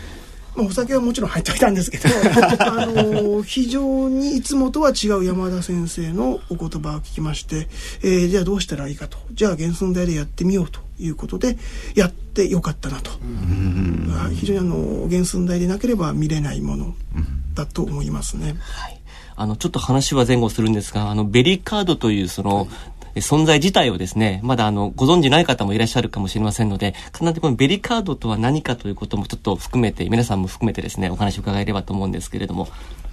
[0.58, 2.08] まあ、お酒はもちろん入っていたんですけど、
[2.58, 7.68] あの非常にいつもとは違う山田先生のお言葉を聞きまして、
[8.02, 9.18] えー、じゃあどうしたらいいかと。
[9.32, 11.58] じゃあ原寸大でやってみようということで、
[11.94, 13.12] やってよかったなと。
[14.34, 16.94] 非常にあの原寸大でなければ見れないもの
[17.54, 18.56] だと思いますね。
[18.58, 18.97] はい
[19.38, 22.68] あの、ちょっと話は前後するんですが、あの、ベリーカードというその、
[23.16, 32.68] 存在自体をですね、まだあの、ご存知ない方もいらっしゃるかもしれませんので、必ずこのベリーカードとは何かということもちょっと含めて、皆さんも含めてですね、お話を伺えればと思うんですけれども、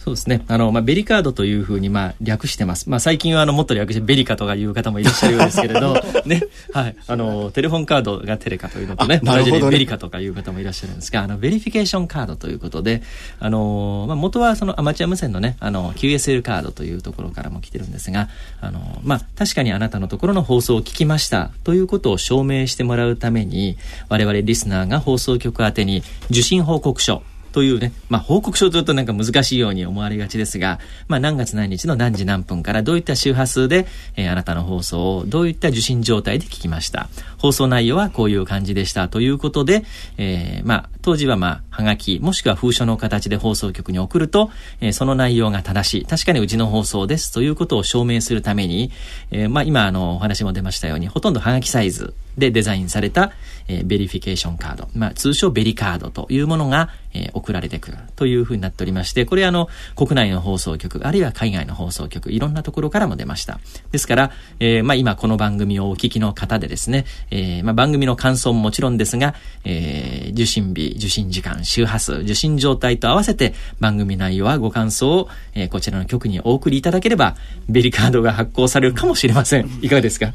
[0.05, 0.45] そうですね。
[0.47, 2.91] あの、まあ、ベリカードというふうに、まあ、略してます。
[2.91, 5.95] まあ、最近は、あの、もっと略してベリカとかいう方もいらっしゃるようですけれど、
[6.27, 6.43] ね。
[6.71, 6.95] はい。
[7.07, 13.01] あの、テレフォンカードがテレカというのとね、同じでベリカとかいう方もいらっしゃるんですが、あの、ベリフィケーションカードということで、
[13.39, 18.29] あの、まあ、元はそのアマチュア無線のね、あの、QSL カードというところからも来てるんですが、
[18.61, 23.75] あの、まあ、確かにあなたのところの放送を聞きましたということを証明してもらうために、
[24.09, 27.23] 我々リスナーが放送局宛てに受信報告書、
[27.55, 33.87] というね、まあ、報告書というとなんか難しいように思われがちですが、まあ、何月何日の何時何分からどういった周波数で、
[34.17, 37.07] えー、あなたの放送をどういった受信状態で聞きました。
[37.37, 39.85] 放送内容はこういう感じでしたということで、
[40.17, 44.49] えー、まあ、当時はまあ、はがき、もしくは封書の形で放送局に送ると、
[44.81, 46.05] えー、その内容が正しい。
[46.07, 48.89] 確かにうちの放送ですということを証明するために、
[49.29, 53.33] えー、まあ、今あの、お話も出ましたように、ほとんどはがきサイズでデザインされた、
[53.67, 63.59] えー、ベリフィケーションカード、まあ、通称ベリカードというものが、えー、送られてくるというふうになっておりまして、これあの、国内の放送局、あるいは海外の放送局、いろんなところからも出ました。
[63.91, 77.35] ですから、えー、まあ、今この番組をお聞きの方でですね、えー、まあ、番組の感想ももちろんですが、えー、受信日、受信時間、周波数、受信状態と合わせて番組内容はご感想を、えー、こちらの局にお送りいただければ、
[77.69, 79.69] ベリカードが発行されるかもしれません。
[79.81, 80.33] いかがですか？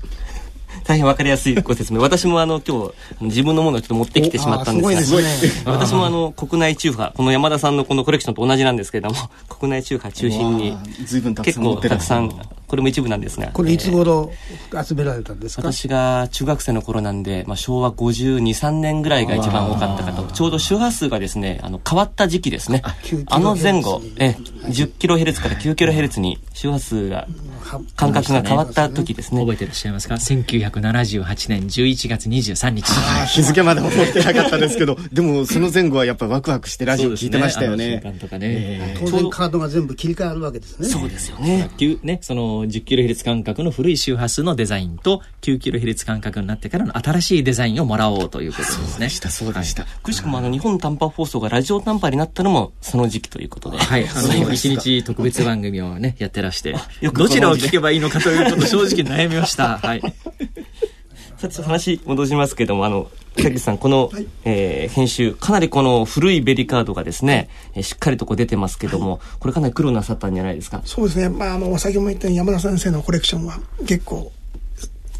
[0.85, 2.01] 大変わかりやすいご説明。
[2.01, 2.91] 私もあの、今
[3.21, 9.17] 日、自分のものをちょっと持ってきてしまったんですが、すね、 私もあの、国内中華、この山田さんのこのコレクションと同じなんですけれども、
[9.49, 10.77] 国内中華中心に、
[11.45, 12.33] 結構たくさん、
[12.71, 13.49] これも一部なんですが。
[13.49, 14.31] これいつ頃
[14.87, 20.23] 集められたんですか、私が中学生の頃なんで、まあ、昭和52、3年ぐらいが一番多かったかと。
[20.33, 22.83] ちょうど周波数がですね、あの、変わった時期ですね。
[23.27, 24.37] あの前後、え、
[24.69, 27.27] 10キロヘルツから9キロヘルツに周波数が
[27.97, 29.41] 感覚が変わった時ですね。
[29.41, 32.85] 覚えてらっしゃいますか？1978年11月23日。
[33.27, 38.03] 日付まで覚えてなかったですけど でもその前後はやっぱワクワクしてラジオ聞いてましたよね。
[38.21, 40.89] とかね、当然カードが全部切り替わるわけですね。
[40.89, 41.71] そうですよね。
[42.03, 48.87] ねその10キロヘルツ間隔の古い周波数のデザインと9キロヘルツ間隔になってからの新しいデザインをもらおうということですね。
[48.87, 53.79] そうでしたそうでした、はい、くしくもあの日本短波放送がラジオ短波になったのもその時期ということで。
[53.79, 54.09] はい。
[54.09, 56.75] あの一日特別番組をねやってらして。
[57.13, 59.79] どちらを聞けばいいのかということ正直悩みました。
[59.79, 60.03] はい
[61.41, 70.83] さて話戻しますけどもあの北口さんこの、はい、えー、編集かなりこの古いベリカードがですね、はい、しっかりとこう出てますけども、はい、これかなり苦労なさったんじゃないですか？
[70.85, 71.29] そうですね。
[71.31, 74.33] まああの先ほども言ったように山田先生のコレクションは結構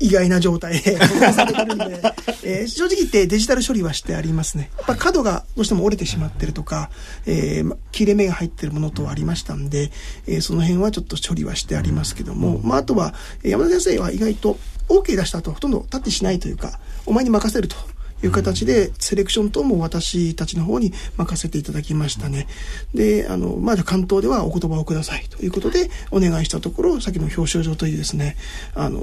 [0.01, 0.97] 意外な状態で
[1.33, 2.03] されてるんで、
[2.43, 4.71] えー、正直言ってデジタル処理はしてありますね。
[4.79, 6.91] やっぱ角がどうしても折れてしまってるとか、
[7.27, 9.93] えー、切れ目が入ってるものとありましたんで、
[10.27, 17.77] えー、その辺はちょっと処理はしてありますけども、まあ、あとは、山田先生は意外と OK 出した後ほとんどタッチしないというか、お前に任せると。
[18.23, 22.47] いう形で、セレクション等も私たちの方に任せていただきましたね。
[22.95, 28.37] で、あの、まあ、関東ではお言葉をくださいということで、お願いしたところ、さっきの表彰状というですね、
[28.75, 29.01] あの、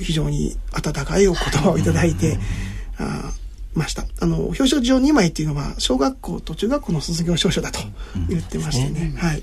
[0.00, 2.38] 非常に温かいお言葉をいただいて、
[2.98, 3.32] あ
[3.74, 4.04] ました。
[4.20, 7.80] あの、表彰状2枚っていうのは、小学校と中学校の卒業証書だと
[8.28, 9.42] 言ってましてね、はい。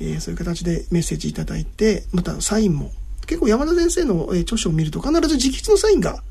[0.00, 2.92] えー、そういう形でメッセージいただいて、またサインも、
[3.26, 6.22] 結構山田先生の、え著書を見ると必ず直筆のサインが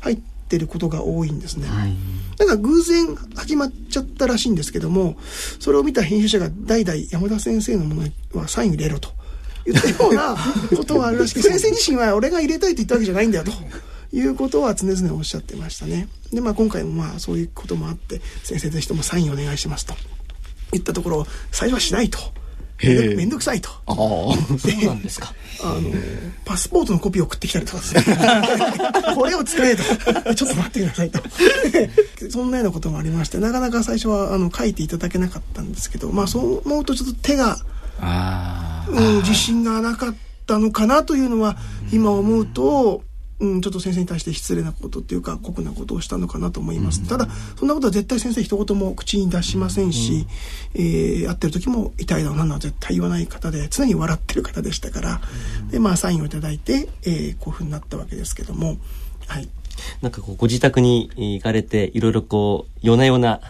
[0.00, 1.68] 入ってってることが多いんですね。
[1.68, 1.92] はい、
[2.38, 5.16] だから偶然始まっちゃったらしいんですけども、
[5.58, 9.10] それを見た編集者が代々山田先生のものはサイン入れろと
[9.64, 10.36] 言ったような
[10.76, 13.52] ことがあるらしく、 先生自身は俺が入れたいと言ったわけじゃないんだよと。
[14.12, 16.08] いうことは常々おっしゃってましたね。
[16.32, 19.94] で、まあ今回もまあそういうこともあって、先生ぜひともサインお願いしますと
[20.70, 22.18] 言ったところ、最初はしないと。
[22.82, 23.70] めんどくさいと。
[23.86, 25.32] ああ、そうなんですか。
[25.62, 25.90] あの、
[26.44, 28.02] パスポートのコピーを送ってきたりとかですね。
[29.14, 29.82] これを使えと。
[30.34, 31.20] ちょっと待ってくださいと。
[32.30, 37.58] そんなようなこともありまして、なかなか最初はあの書いていただけなかったんですけど、まあそう思うとちょっと手が、
[38.88, 40.14] うん、自信がなかっ
[40.46, 41.56] たのかなというのは、
[41.92, 43.02] 今思うと、
[43.38, 50.26] うん、ちょっと先生に対して失礼なことっていうか酷なことをしたのかなと思います、うん、ただそんなことは絶対先生一言も口に出しませんし、
[50.74, 55.20] うん、えー、会ってる時も痛いだろうなのは絶対言わない方で常に笑ってる方でしたから、
[55.60, 58.76] うん、でまあサインを頂いて、えー、こういうふうになったわけですけども
[59.26, 59.48] はい。
[60.00, 63.40] なんかこうご自宅に行かれていろいろこう夜な夜な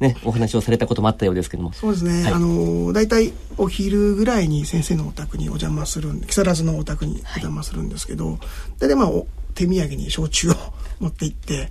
[0.00, 1.72] ね、お話をされたこともあったようですけども。
[1.74, 2.24] そうですね。
[2.24, 8.38] はい、あの、大体お昼ぐらいに先生のお宅にお邪魔するんで、木更津のお宅にお邪魔するんですけど、はい、
[8.78, 9.10] 大体まあ、
[9.54, 10.54] 手土産に焼酎を
[11.00, 11.68] 持って行って、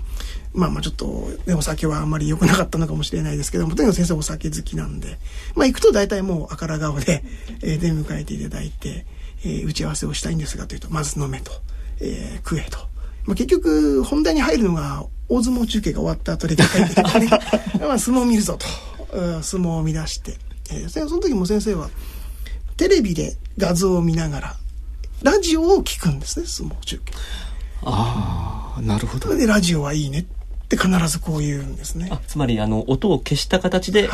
[0.53, 5.17] まあまあちょっと、ね、お酒はあんまり良くなかったのかもしれないですけども、とにかく先生お酒好きなんで、
[5.55, 7.23] まあ行くと大体もうあから顔で、
[7.61, 9.05] えー、出迎えていただいて、
[9.43, 11.51] えー、打ち合わせをしたいんですがというと、まず飲めと、
[11.99, 12.77] えー、食えと。
[13.25, 17.29] まあ結局、本題に入るのが大相撲中継が終わった後で帰ってきてね、
[17.79, 18.65] まあ、相撲を見るぞと、
[19.43, 20.37] 相撲を見出して、
[20.71, 21.89] えー、その時も先生は、
[22.77, 24.55] テレビで画像を見ながら、
[25.21, 27.13] ラジオを聞くんですね、相撲中継。
[27.83, 29.35] ああ、なるほど。
[29.35, 30.25] で、ラジオはいいねっ
[30.67, 32.11] て必ずこう言うんですね。
[32.27, 34.09] つまり、あの、音を消した形で、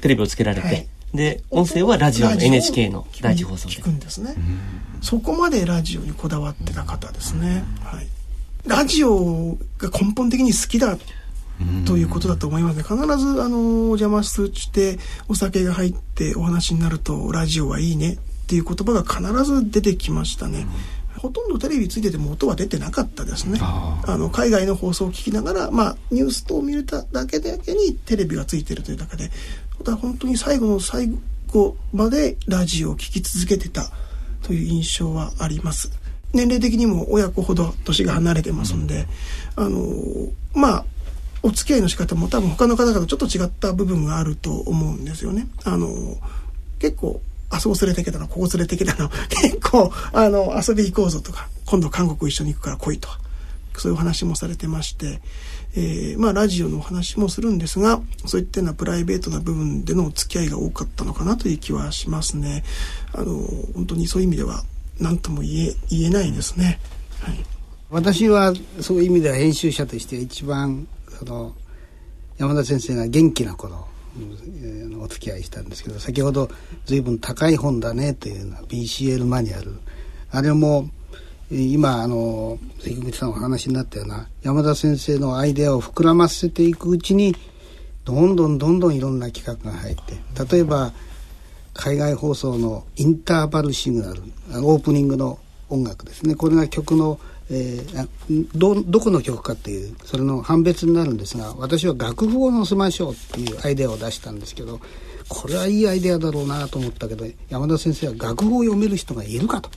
[0.00, 3.74] テレビをつけられて、はい、で、音声はラジオの NHK の第一放送で。
[3.74, 4.34] 聞くんですね。
[5.00, 7.64] そこまでラジオにこだわってた方ですね。
[7.82, 8.06] はい。
[8.66, 10.98] ラジオが根本的に好きだ
[11.86, 12.82] ということだと思いますね。
[12.82, 14.98] 必ず、あの、お邪魔して
[15.28, 20.66] お酒が入ってお話になると、ラジオはいいねっていう言葉が必ず出てきましたね。
[21.18, 23.58] ほとんどテレビついてても音は出てなかったですね。
[23.60, 29.30] あの、海外の放送を聞きながら、まあ、ニュースと見れただけだけにテレビがついてるというだけで、
[29.82, 31.10] だ本当に最後の最
[31.48, 33.90] 後までラジオを聴き続けてた
[34.42, 35.90] という印象はあります。
[36.32, 39.06] 年齢的にも親子ほど年が離れてますんで、
[39.56, 39.80] あの
[40.54, 40.84] まあ
[41.42, 45.46] お付き合いの仕方も多分他の方々とちょっと違った部分があると思うんですよね。
[45.64, 46.18] あの
[46.78, 47.20] 結構
[47.50, 53.08] あそこ連れてけたのここ連れてけたの 結構あの遊び行こうぞとか今度韓国一緒に行くから来いと
[53.76, 55.20] そういう話もされてまして、
[55.74, 62.64] えー、まあラジオのお話もするんですがそういったようなプライベートな部分でのお付き合いが多かったのかなという気はしますね。
[63.12, 63.36] あの
[63.74, 64.64] 本当にそういう意味では
[65.00, 66.80] 何とも言え言えないですね。
[67.20, 67.44] はい、
[67.90, 70.86] 私はそういう意味では編集者として一番
[71.18, 71.54] その
[72.38, 73.86] 山田先生が元気な頃、
[75.00, 76.48] お付き合いしたんですけど先ほど
[76.86, 79.80] 随分高い本だねというのは BCL マニュアル
[80.30, 80.88] あれも
[81.50, 87.34] 今あの関口さんお話になったような山田先生のアイデアを膨らませていくうちに
[88.04, 90.14] どんどんどんどんいろんな企画が入って
[90.54, 90.92] 例えば
[91.78, 94.22] 海外放送のインターバルシグナル
[94.66, 97.20] オープニングの音楽ですねこれが曲の、
[97.50, 104.80] えー、どどこの曲かっていうそれの判別になるんですが私は楽譜を載せましょうっていうアイデアを出したんですけど
[105.28, 109.70] これはいいアイデアだろうなと思ったけど山田先生は楽譜を読める人がいるかと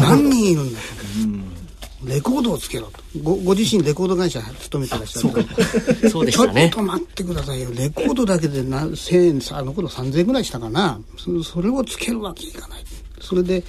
[0.00, 1.67] 何人いるんだと。
[2.04, 3.00] レコードをつけろと。
[3.22, 6.10] ごご自身レコード会社勤めてらっしゃる。
[6.10, 6.70] そうでしたね。
[6.72, 7.70] ちょっと待ってくださいよ。
[7.74, 11.00] レコードだけでな1000円あの頃3000円ぐらいしたかな。
[11.16, 12.84] そそれをつけるわけいかない。
[13.20, 13.64] それで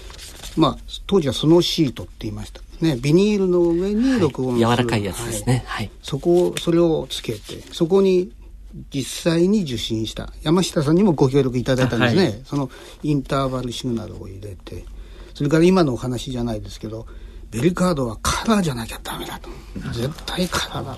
[0.56, 0.78] まあ
[1.08, 2.62] 当時はそのシートって言いました。
[2.82, 8.32] ねビニールの上に録音する、はい、柔らかいやつですね、はい、はい、そこをそれをつけてそこに
[8.94, 10.32] 実際に受信した。
[10.44, 12.70] 山下さんにもご協力いただいたんですね、はい、その
[13.02, 14.86] インターバルシグナルを入れて。
[15.40, 17.08] それから今のお話じゃないですけど
[17.52, 19.50] ベリカードはカラーじゃなきゃダメだと。
[19.94, 20.98] 絶対カラーだ。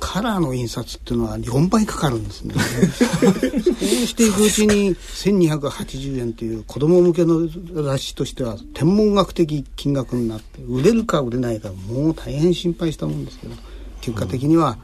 [0.00, 2.54] カラーの印刷っていうのは4倍かかるんですね。
[2.54, 3.72] そう
[4.06, 7.48] していくうちに1280円という子供向けの
[7.82, 13.54] 雑誌としては天文学的金額になって売れるか売れないかもう大変心配したもんですけど
[14.02, 14.76] 結果的には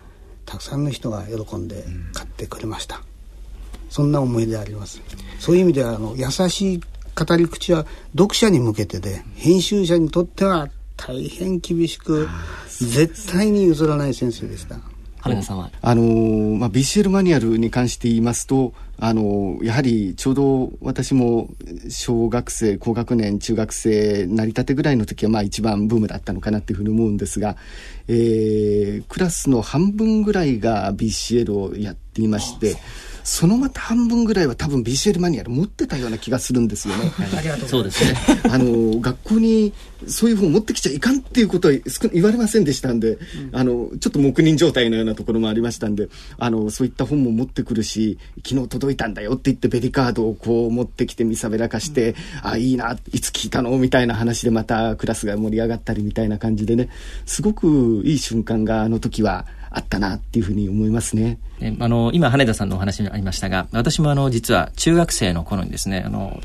[0.47, 1.85] たくさんの人が喜んで
[2.15, 3.03] 買ってくれました、
[3.91, 5.03] そんな思い出あります。
[5.39, 6.81] そういう意味ではあの優しい
[7.15, 10.71] 語り口は読者に向けてで編集者にとっては
[11.01, 12.29] 大変厳しく
[12.79, 14.77] 絶対に譲らない先生でした。
[15.21, 15.71] 原田さんは？
[15.83, 16.03] あの、
[16.57, 21.49] まあ、BCL マニュアルに関して言いますとあのやはりちょうど私も
[21.89, 27.57] 小学生高学年中学生成り立てぐらいの時はまあ一番ブームだったのかなっていうふうに思うんですが、
[28.09, 32.77] えー、クラスの半分ぐらいが BCL をやっていまして。
[33.25, 37.11] そのまた半分ぐらいは多分 BCL マニュアル持ってたような気がするんですよね。
[37.37, 38.19] ありがとうそうですね。
[38.51, 39.73] あの学校に
[40.07, 41.75] そういう本持ってきちゃいかんっていうことは
[42.13, 43.19] 言われませんでしたんで、うん、
[43.53, 46.09] あのちょっと黙認状態のようなところもありましたんで、
[46.39, 52.15] あのそういった本も持ってくるし、昨日届いたんだよって言ってベリカードをこう持ってきて見さべらかして、
[52.45, 56.89] うん、あいいないつ聞いたのみたいな話でまたクラスが盛り上がったりみたいな感じでね、
[57.27, 59.47] すごくいい瞬間があの時は。
[59.71, 61.39] あったなっていうふうに思いますね。
[61.79, 66.41] あの、今、羽田さんのお話にありましたが、私もあの、実は中学生の頃にですね、あの、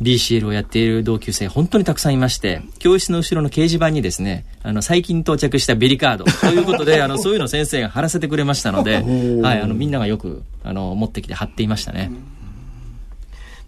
[0.00, 9.02] BCL をやっている同級生、本当にたくさんいまして、教室の後ろの掲示板にですね、あの、最近到着したベリカードということで、あの、 そういうの先生が貼らせてくれましたので、
[9.42, 12.12] はい、あの、みんながよく、あの、持ってきて貼っていましたね。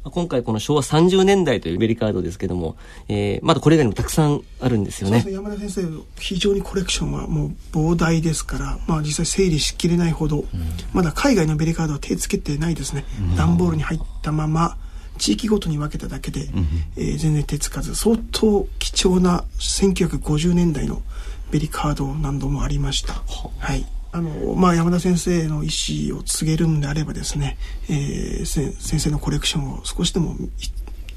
[0.02, 2.76] 今回この昭和30年代というベリカードですけども、
[3.08, 5.24] えー、まだこれ以外にもたくさんあるんですよね。
[5.28, 5.82] 山田先生
[6.18, 10.46] 非常にコレクションはもう膨大ですから、まあ実際整理しきれないほど、うん、
[10.94, 13.04] まだ海外のベリカードは手つけてないですね。
[13.36, 14.76] 段、うん、ボールに入ったまま、
[15.18, 21.02] 地域ごとに分けただけで、うん、えー、全然手つかず、相当貴重な1950年代の
[21.50, 23.22] ベリカード何度もありました。
[23.58, 23.84] はい。
[24.12, 25.68] あの、まあ、山田先生の意
[26.08, 27.58] 思を告げるんであればですね、
[27.88, 30.36] えー、先生のコレクションを少しでも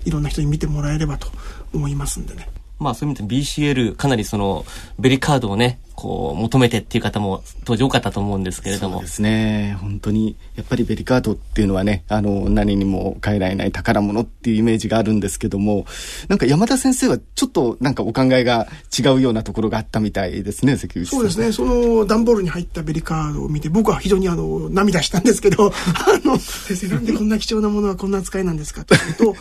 [0.06, 1.28] いろんな人に見てもらえればと
[1.74, 2.50] 思いますんでね。
[2.84, 4.66] まあそういう意味で BCL かなりその
[5.00, 8.96] ベリカードをね、こう求めてっていう方も当時多かったと思うんですけれども。
[8.96, 9.78] そうですね。
[9.80, 15.86] 本当に、やっぱりベリカードっていうのはね、あの、何にも変えられない宝物っていうイメージがあるんですけども、
[16.28, 18.68] なんか山田先生はちょっとなんかお考えが
[18.98, 21.20] 違うようなところがあったみたいですね、関口さん。
[21.20, 21.52] そうですね。
[21.52, 29.36] その段ボールに入ったベリカードを見て、僕は非常にあの、涙したんですけど、 あの、先生なんでこんな貴重なものはこんな扱いなんですかというと、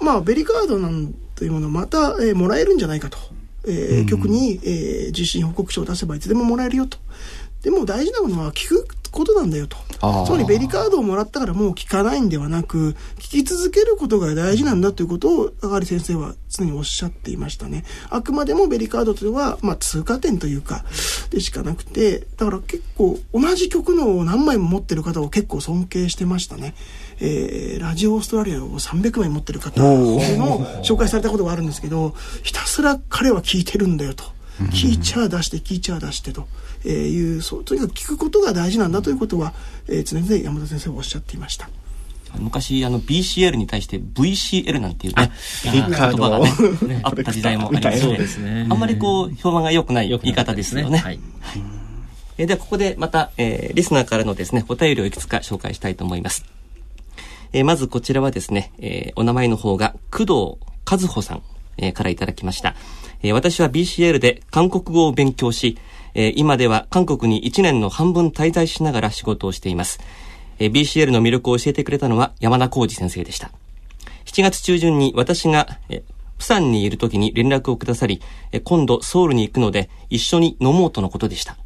[0.00, 1.12] まあ、ベリカードなん
[1.42, 3.18] というものをまた、えー、もらえるんじゃないかと。
[3.66, 6.98] えー、局に、えー、受信報告書を出せばいつでももらえるよと。
[7.62, 9.76] でも大事なものは聞くことなんだよと。
[10.24, 17.84] つまりベリカードをもらったからもう聞かないんではなく、聞き続けることが大事なんだということを、あがり先生は常におっしゃっていましたね。
[18.08, 20.84] あくまでもベリカードというのは、まあ通過点というか、
[21.30, 26.74] でしかなくて、だから結構同じ曲のを何枚も持ってる方を結構尊敬してましたね。
[27.24, 30.18] えー、ラジオオーストラリアを300枚持ってる方の
[30.82, 34.24] 紹介されたことがあるんですけど、ひたすら彼は聞いてるんだよと。
[34.72, 36.46] 聞いちゃ出して、聞いちゃ出してと。
[36.84, 39.54] えー、いう、そう、とにかく聞くことが大事なんだということは、
[39.88, 41.70] えー、常々山田先生はおっしゃっていました。
[42.38, 45.30] 昔、あの、BCL に対して VCL なんていうね、
[45.62, 50.98] 言葉がね、 あった時代もありまして、ね、あんまりこう、評判が良くない言い方ですよね。
[50.98, 51.20] はい。
[52.38, 56.44] えー、では、ここでまた、えー、リスナーからのですね、お便りをいくつか紹介したいと思います。
[57.52, 61.42] えー、まずこちらはですね、えー、お名前の方が、工藤和穂さん、
[61.76, 62.74] えー、からいただきました。
[63.22, 65.78] えー、私は BCL で韓国語を勉強し、
[66.14, 70.00] えー、今では韓国に1年の半分滞在しながら仕事をしています。
[70.58, 73.50] えー、BCL の魅力を教えてくれたのは山田浩二先生でした。
[74.24, 76.02] 7月中旬に私が、えー、
[76.38, 81.56] プサンにいる時に連絡をくださり、えー、今度ソウルに行くので一緒に飲もうとのことでした。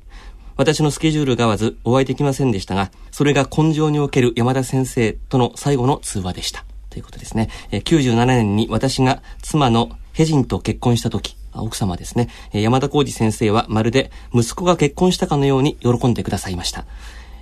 [0.56, 6.64] 私のスケジュールが合わずお会いできませんでしたが、それが根性における山田先生との最後の通話でした。
[6.88, 7.50] ということですね。
[7.70, 16.86] えー、97年に私が妻のヘジンと結婚した時、奥様ですね、山田浩二先生はまるで息子が結婚したかのように喜んでくださいました。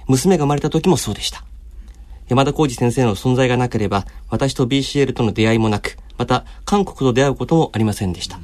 [0.09, 1.45] 娘が生まれた時もそうでした。
[2.29, 8.41] 山田浩二先生の存在がなければ、私と BCL との出会いもなく、また韓国と出会うこともありませんでした。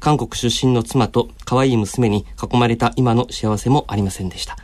[0.00, 4.56] 韓国出身の妻と可愛い娘に囲まれた今の幸せもありませんでした。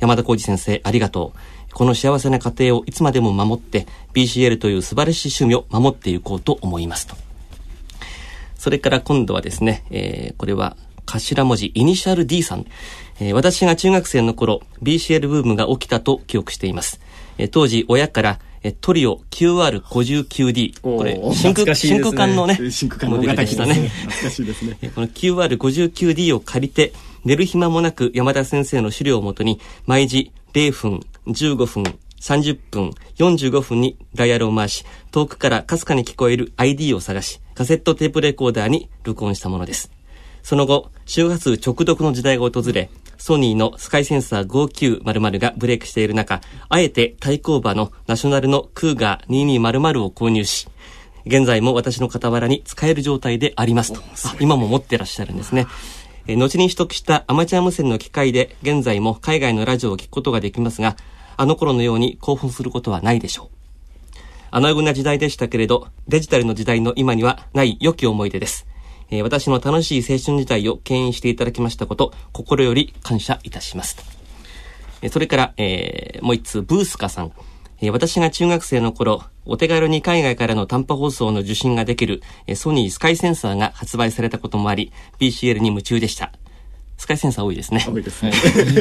[0.00, 1.74] 山田浩二先生、ありがとう。
[1.74, 7.16] この幸せな家庭をいつまでも守って、BCL という素晴らしい趣味を守っていこうと思いますと。
[8.56, 12.66] それから今度はですね、えー、これは頭文字、イニシャル D さん。
[13.20, 17.00] えー、私が中学生の頃、BCL ブームが起きたと記憶しています。
[17.38, 20.80] えー、当時、親から、えトリオ QR59D。
[20.80, 23.74] これ、真空、真空管のね、真空管の出てきたね。
[23.74, 24.76] 懐かしいですね。
[24.94, 26.92] この QR59D を借りて、
[27.24, 31.84] 寝る暇もなく山田先生の資料をもとに、毎時0分、15分、
[32.20, 39.92] 30分、45分にダイヤルを回し、遠くからかすかに聞こえる ID を探し、カセットテープレコーダーに録音したものです。
[40.42, 50.68] その後、周波数直読の時代が訪れ、ソニーのスカイセンサー5900がブレイクしている中、あえて対抗馬のナショナルのクーガー2200を購入し、
[51.26, 54.00] 現在も私の傍らに使える状態でありますと。
[54.40, 55.66] 今も持ってらっしゃるんですね。
[56.28, 60.96] え後に取得したアマチュア無線の機械で現在も海外のラジオを聞くことができますが、
[61.36, 63.56] あの頃のように興奮することはないでしょう。
[64.50, 68.66] アナログな時代でしたけれど、デジタルの時代の今にはない良き思い出です。
[69.10, 73.96] えー、私の楽しい青春時代を牽引していただきましたこと、心より感謝いたします。
[75.02, 77.32] えー、それから、えー、もう一通、ブースカさん。
[77.80, 86.32] えー、私が中学生の頃、お手軽に海外からの短波放送の受信ができる、えー、ソニースカイセンサーが発売されたこともあり、BCL に夢中でした。
[86.98, 87.84] スカイセンサー多いですね。
[87.86, 88.32] 多いですね。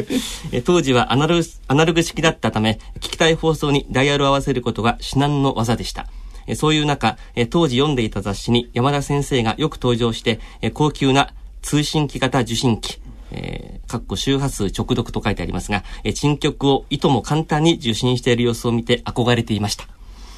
[0.64, 6.08] 当時はアナログアナログ式だったため、聞きたい放送にダイヤルを合わせることが至難の技でした。
[6.54, 7.18] そういう中、
[7.50, 10.40] 当時読んでいた雑誌に山田先生がよく登場して、
[10.74, 13.00] 高級な通信機型受信機、
[13.32, 19.88] えー、かっこ周波数直読と書いてありますが、え珍曲をいとも簡単に受信している様子を見て憧れていました。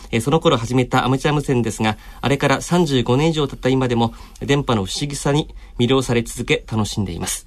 [0.10, 7.46] えその頃始めたアマチュア無線ですが、あれから35年以上経った今でも、電波の不思議さに魅了され続け楽しんでいます。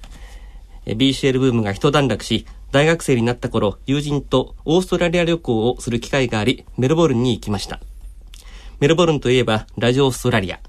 [0.85, 7.79] え BCL ブームが一段落し、大学生になった頃、友人とオーストラリア旅行をする機会があり、メルボルンに行きました。
[8.81, 10.59] メルボルンといえば、ラジオオストラリア。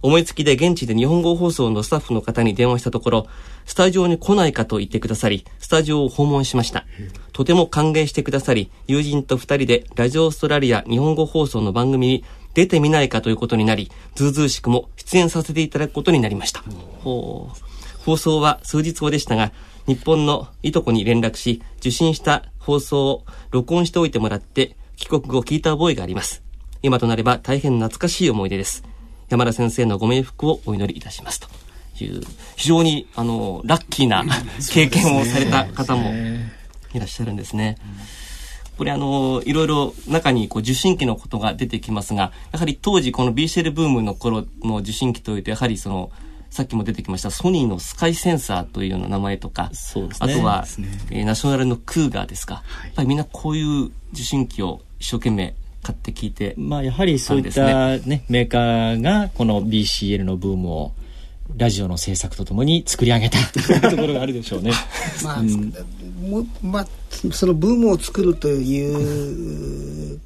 [0.00, 3.26] 思いつきで現地で日本語放送のスタッフの方に電話したところ、
[3.66, 6.86] スタジオに来ないかと言ってくださり、スタジオを訪問しました。
[7.34, 12.24] とても歓迎してくださり、友人と二人でラジオオストラリア日本語放送の番組に
[12.54, 16.64] 出てみないかということになり、ずうずうしくも出演させていただくことになりました。
[17.04, 19.52] ほう放送は数日後でしたが、
[19.86, 26.47] 日本のいとこに連絡し、受信した放送を録音しておいてもらって、帰国後聞いた覚えがあります。
[26.82, 28.84] 今となれば大変懐かしい思い出です。
[29.28, 31.48] 山田先生のご冥福をお祈りいたしますと。
[32.04, 32.20] いう、
[32.56, 34.24] 非常に、あの、ラッキーな
[34.70, 36.12] 経験をされた方も
[36.94, 37.76] いらっしゃるんですね。
[38.76, 46.12] これあの、いろいろ中にこう受信機のことが出てきますが、やはり当時この BCL ブームの頃の受信機というと、やはりその、
[46.50, 49.70] さっきも出てきましたソニーのスカイセンサーというような名前とか、ね、
[50.20, 60.92] あとは、ね、えー、ナショナルのクーガーですか、はい、やっぱりみんなこういう受信機を一生懸命買って聞いて、まあ、やはりそういったね、ねメーカーがこの BCL のブームを
[61.56, 63.38] ラジオの制作とともに作り上げた
[63.90, 64.72] ところがあるでしょうね。
[65.24, 65.72] まあ、うん、
[66.62, 66.88] まあ、
[67.32, 70.20] そのブームを作るという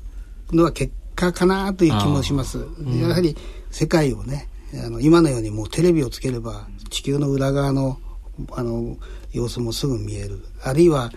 [0.52, 2.58] のは結果かなという気もします。
[2.58, 3.36] うん、やはり
[3.70, 7.98] 世界をね、あの今のようにもうテレビをつければ地球の裏側の
[8.52, 8.96] あの
[9.32, 10.44] 様子もすぐ見える。
[10.62, 11.12] あるいは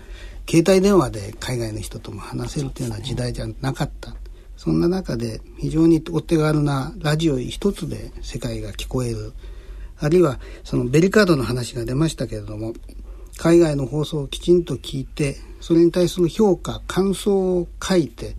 [0.48, 4.16] 携帯電話で海外の人とも話せるというような時代じゃなかった。
[4.58, 9.34] そんな中で非常にお手軽なラジオ一つで世界が聞こえる。
[9.98, 12.74] あるいはそのベリカードの話が出ましたけれども
[13.38, 18.36] 海外の放送をきちんと聞いてそれに対する評価感想を書いて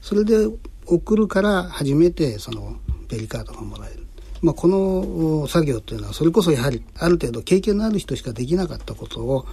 [0.00, 0.48] それで
[0.86, 2.76] 送るから初めてその
[3.08, 4.06] ベリカードがもらえる、
[4.42, 9.46] まあ、この作業というのはそれこそやはりある程度経験のある人しかできなかったことを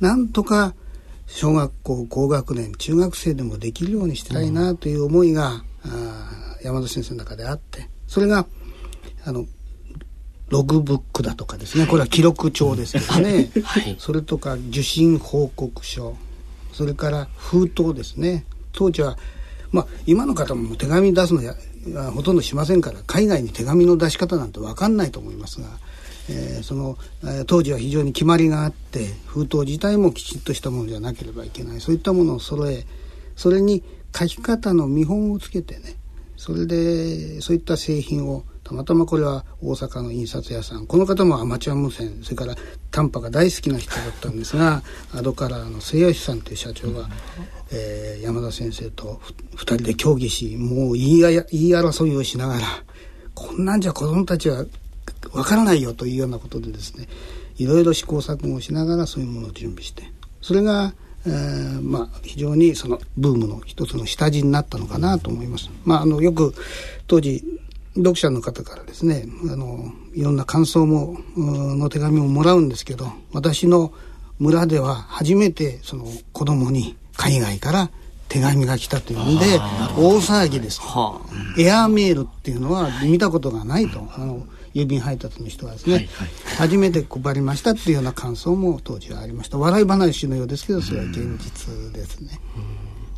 [0.00, 0.74] なんとか
[1.28, 7.88] 小学校高学年中学生でもできるようにしたいなという思いが、うん、山田先生の中であって。
[8.08, 8.46] それが
[9.24, 9.46] あの
[10.48, 11.86] ログブックだとかですね。
[11.86, 16.16] これは記録帳ですけどね、 はい、それとか受信報告書。
[16.72, 18.46] それから封筒ですね。
[18.72, 19.18] 当時は
[19.70, 21.54] まあ今の方も手紙出すのや
[22.14, 25.68] ほとんどしませんから海外に手紙の出し方なんて分かんないと思いますが
[26.28, 31.80] えー、その、えー、当時は非常に決まりがあって封筒自体もきちっとしたものじゃなければいけない。
[31.80, 32.84] そういったものを揃え
[33.36, 33.82] それに
[34.16, 35.94] 書き方の見本をつけてね、
[36.36, 42.54] それでそういった製品をたまたまこれは大阪の印刷屋さんこの方もアマチュア無線それから
[42.90, 44.82] 短波が大好きな人だったんですが
[45.14, 47.08] アドカラーの末吉さんという社長が、
[47.72, 49.20] えー、山田先生と
[49.56, 51.42] 2人で協議しもう言い言い
[51.74, 52.60] 争いをしながら
[53.34, 54.66] こんなんじゃ子供たちは
[55.32, 57.08] わからないよというようなことでですね
[57.56, 60.04] いろいろ試行錯誤しながらそういうものを準備して
[60.40, 60.94] それが、
[61.26, 65.68] えー、まあ、非常にそのブームの一つの下地になったのかなと思います。
[65.84, 66.54] まあ、あのよく
[67.06, 67.42] 当時
[67.96, 73.92] 読者の方からですねあのいろんな感想もの手紙ももらうんですけど私の
[74.38, 77.90] 村では初めてその子供に海外から
[78.28, 79.58] 手紙が来たというんで
[79.96, 84.06] 大騒ぎです、はあ、エアーメールっていうのは見たことがないと。
[84.16, 84.46] あの
[84.82, 92.38] 郵便配達の人はですね、はいはい、初めて配りましたっていうような感想も当時はありました笑い話のようですけどそれは現実ですね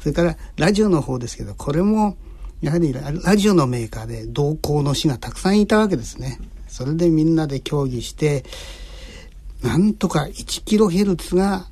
[0.01, 2.17] それからラジオの方ですけどこれも
[2.61, 6.39] やはりラジオのメーカーで同行の師がたくさんいたわけですね。
[6.69, 8.45] それでみんなで協議して、
[9.63, 11.67] なんとか 1kHz が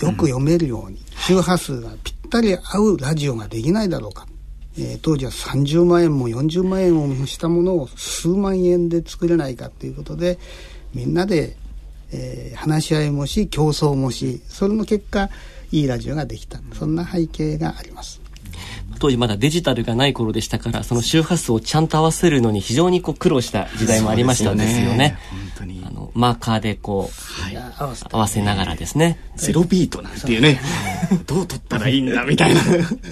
[0.00, 4.26] よく読めるように、周波数がぴったり合うラジオができないだろうか。
[4.78, 10.38] えー、当時は30万円も40万円をしたものを数万円で作れないかということで、
[10.94, 11.56] みんなで、
[12.12, 15.30] えー、話し合いもし、競争もし、それの結果、
[15.70, 16.60] いいラジオができた。
[16.74, 18.24] そんな背景があります。
[18.98, 25.18] 当時まだデジタルがない頃でしたからその周波数をちゃんと合わせるのに非常にこう苦労した時代もありましたですよね。
[25.60, 25.83] あの
[26.14, 27.56] マーカーでこう、はい、
[28.10, 29.18] 合わせながらですね。
[29.36, 30.60] ゼロビートなんていうね。
[31.26, 32.60] どう取ったらいいんだみたいな。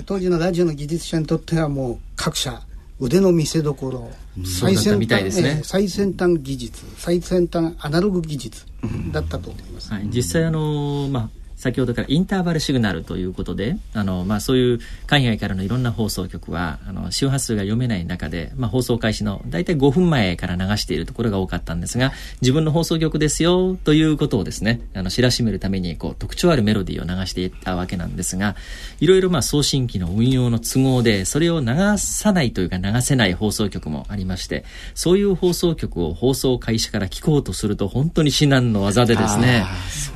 [0.07, 2.63] 当時のラジオの技術者にとってはもう各社
[3.01, 4.11] 腕の見せ所、
[4.45, 8.65] 最先端、ね、最先端技術最先端アナログ技術
[9.11, 22.11] だったと思います、はい、実際あのまあ先ほどからインターバルシグナルということで、あの、まあ、そういう海外からのいろんな放送局は、あの、周波数が読めない中で、まあ、放送開始の大体5分前から流しているところが多かったんですが、
[22.41, 28.57] 自分の放送局ですよ、ということをですね、あの、知らしめるために、こう、特徴あるメロディーを流していったわけなんですが、
[28.99, 31.67] いろいろまあ、送信機の運用の都合で、それを流
[31.99, 34.65] さないというか流せない放送局もありまして、
[34.97, 39.65] そういう放送局を放送開始から聞こうとすると、本当に至難の技でですね、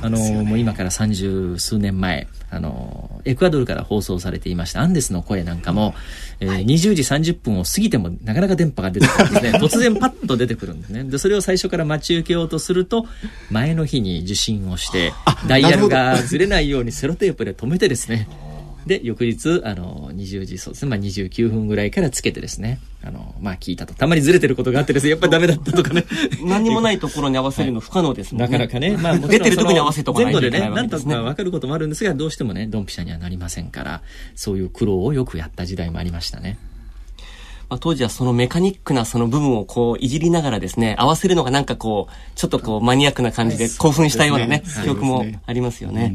[0.01, 5.93] あ、ね、の、もう今から30数年前、あの、エクアドルから放送されていましたアンデスの声なんかも、
[6.39, 9.51] えー、20時30分を過ぎてもなかなか電波が出てくるんですね。
[9.59, 11.03] 突然パッと出てくるんですね。
[11.03, 13.05] で、それを最初から待ち受けようとすると、
[13.49, 15.13] 前の日に受信をして、
[15.47, 18.27] ダイヤルがずれないようにセロテープで止めてですね、
[18.87, 23.93] で、翌日、あの、20時、そうですね、まあ29分ぐらいからつけてですね、あの、まあ聞いたと。
[23.93, 26.05] たまにずれてることがあってですね、やっぱりダメだったとかね。
[26.43, 28.47] 何もないところに合わせるの不可能ですもんね。
[28.47, 31.13] なかなかね、まあ出てるところに合わせとかないといけないわけですね。
[31.13, 34.01] なんとかわかることもあるんですが、どうしてもね、ドンピシャにはなりませんから、
[34.35, 36.57] そういう苦労をよくやった時代もありましたね。
[37.69, 46.13] まあ、当時はそのメカニックなその部分をこういじりながらですね、合わせるのがなんかこう、ちょっとこうマニアックな感じで興奮したようなね、記憶もありますよね。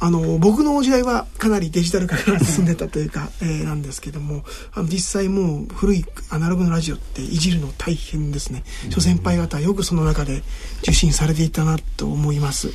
[0.00, 10.42] あの僕の時代はかなりデジタル化が進んでたというか、 えー、なんですけどもあの実際もう古いアナログのラジオっていじるの大変ですね、諸先輩方よくその中で
[10.82, 12.72] 受信されていたなと思います、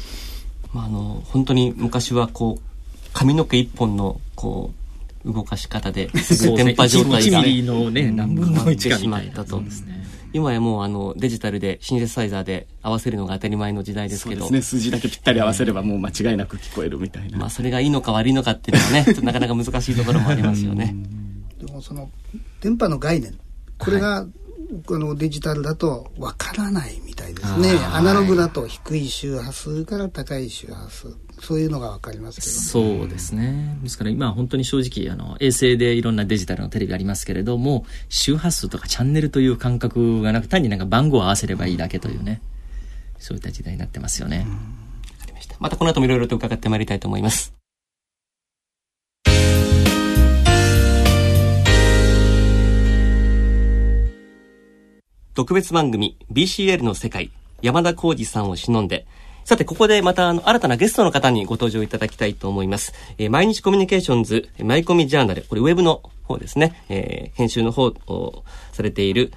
[0.73, 4.71] まあ、あの本当に昔はこう髪の毛一本のこ
[5.25, 10.02] う動かし方で電波状態が1ミリのね何分の1かみたいなそうですね
[10.33, 14.49] 今やもうあのデジタルでシンセサイザーで合わせるのが当たり前の時代ですけど。
[14.49, 17.37] ね、数字だけぴったり合わせればもう間違いなく聞こえるみたいな。
[17.37, 20.95] まあそれがいいのか悪いのかっていうのはね、 なかなか難しいところもありますよね。
[21.59, 22.09] でもその
[22.61, 23.37] 電波の概念、
[23.77, 24.27] これが、はい
[24.85, 27.69] このデジタルだとわからないみたいですね。
[27.91, 31.15] アナログだと低い周波数から高い周波数。
[31.43, 33.77] そういうのがわかりますけど、ね、そうですね。
[33.83, 42.41] ですから今本当に正直、あの、衛星でいろんなデジタルのテレビありますけれども、周波数とかチャンネルという感覚がなく、単になんか番号を合わせればいいだけというね、
[43.19, 44.47] そういった時代になってますよね。
[45.59, 47.53] またこの後もいろいろと伺ってまいりたいと思います。
[55.33, 57.31] 特別番組 BCL の世界
[57.61, 59.07] 山田浩二さんを忍んで
[59.45, 62.93] さて、ここでまた、あの、新たなゲストの方にご登場いただきたいと思います。
[63.17, 69.33] えー、毎日コミュニケーションズ、マイコミジャーナル、これウェブの方ですね、えー、編集の方をされている、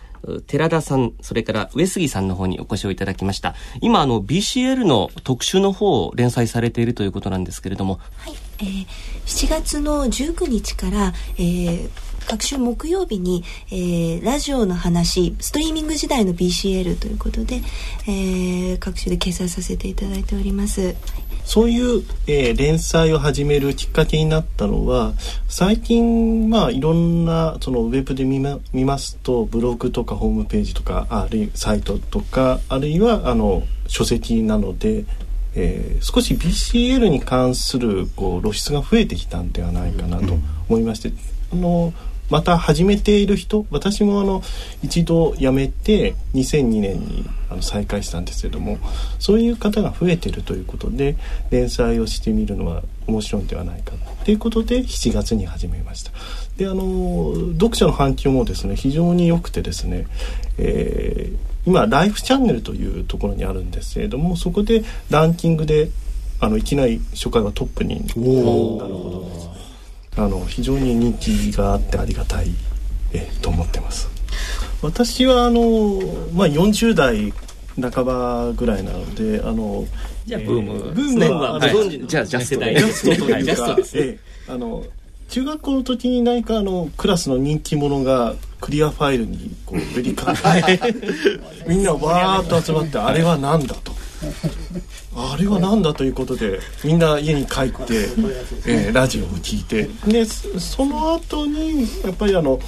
[0.46, 3.54] 寺田さん、それから上杉さんの方にお越しをいただきました。
[3.80, 8.00] 今、あの、BCL の特集の方を連載されているということなんですけれども。
[8.18, 8.34] はい。
[8.58, 8.86] えー、
[9.26, 11.90] 7月の19日から、えー、
[12.26, 17.62] 各週木曜日に、えー、ラジオの話ストリーミング時代の BCL ということで、
[18.06, 20.94] えー、各種で掲載させていただいております。
[21.44, 25.12] そういう、えー、連載を始めるきっかけになったのは
[25.48, 35.04] 最近まあいろんなそのウェブで見ま見ますとブログとかホームページとかあるいはサイトとかあるいはあの書籍なので、
[35.54, 40.34] えー、少し BCL に関するこう露出が増えてきたんではないかなと
[40.68, 41.12] 思いまして、
[41.52, 41.92] あの
[42.30, 44.42] また始めている人私もあの
[44.82, 48.78] 一度辞めて2002年にあの再開したんですけども
[49.18, 51.16] そういう方が増えてるということで
[51.50, 53.92] 連載をしてみるのは面白いんではないか
[54.24, 56.10] ということで7月に始めました。
[56.56, 60.06] であの読者の反響もですね非常に良くてですね、
[60.58, 65.90] えー、今ライフチャンネルというところにあるんですけれどもそこでランキングで
[66.40, 69.20] あのいきなり初回はトップになるほど。
[69.30, 69.55] です
[70.16, 72.50] あの非常に人気があってありがたい
[73.12, 74.08] えと思ってます。
[74.82, 76.00] 私はあの、
[76.32, 77.32] まあ、40代
[77.80, 79.86] 半ばぐらいなのであの
[80.24, 84.84] じゃあブーム、えー、ブームは、はい、じゃあジャストジャストというか、えー、あの
[85.28, 90.34] 中学校の時に何かあのクラスの人気者がクリアファイルにこうベリカ
[91.66, 93.92] みんなわーっと集まってあれは何だと
[95.14, 98.08] あれは何だということでみんな家に帰って、
[98.66, 102.60] えー、ラジオを聞いてでその後にやっぱりあの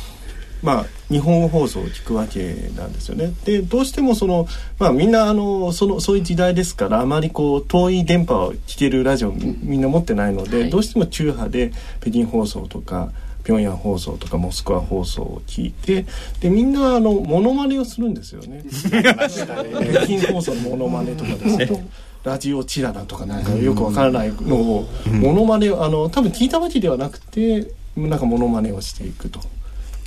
[0.63, 3.33] まあ日本語放送を聞くわけなんですよね。
[3.45, 4.47] でどうしてもその
[4.79, 13.11] まあみんなあのそのそういう時代ですからあまりこう遠い電波を聞けるラジオみんな持ってないので、はい、どうしても中波で北京放送とか
[13.49, 16.05] 平壌放送とかモスクワ放送を聞いて
[16.41, 18.63] でみんなあのモノマネをするんですよね。
[18.69, 21.89] 北京放送のモノマネとかですね。
[22.25, 29.41] ラジオチラだとかなんかよくわからないのをモノマネあの多分聞いたわけではなくてなんかモノマネをしていくと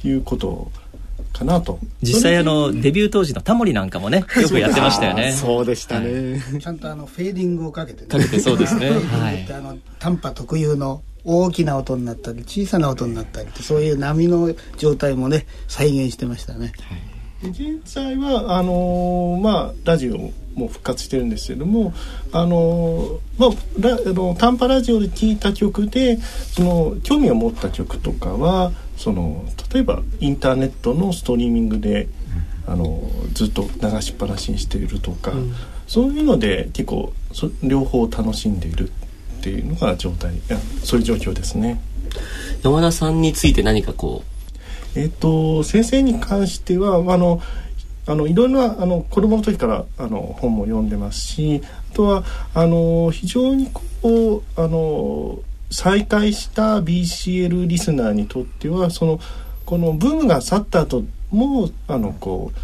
[0.03, 0.71] いうこと
[1.33, 1.79] かなと。
[2.03, 5.31] 実際あのデビュー当時のタモリなんかもねよくやってましたよね。
[5.33, 8.91] そうでしたね、はい、ちゃんとあのフェーディングをかけて、ね、かけてそうですね。
[9.09, 9.47] はい。
[9.51, 16.73] あの短波特有の大きな音になったり小さな音になったりそういう波の状態もね再現してましたね、
[17.41, 21.93] はい、現在はあのー、まあラジオも復活してるんですけれども
[22.31, 23.49] あの、まあ、
[23.79, 32.07] ラあの短波ラジオで聴いた曲でその興味を持った曲とかはその例えばインターネットのストリーミングで、
[32.67, 33.01] あの
[33.33, 35.53] ずっと流しっぱなしにしているとか、うん、
[35.87, 38.91] そういうので結構そ両方楽しんでいる
[39.41, 40.33] っていうのが状態
[40.83, 41.81] そういう状況ですね。
[42.61, 44.23] 山田さんについて何かこ
[44.95, 47.41] うえっ、と先生に関してはあの
[48.05, 51.61] あのいろんなあの子供の時からあの本も読んでますし
[51.91, 52.23] あとは
[52.53, 55.39] あの非常にこうあの
[55.71, 59.19] 再開した BCL リスナーにとってはその
[59.65, 62.59] このブームが去った後もあのこう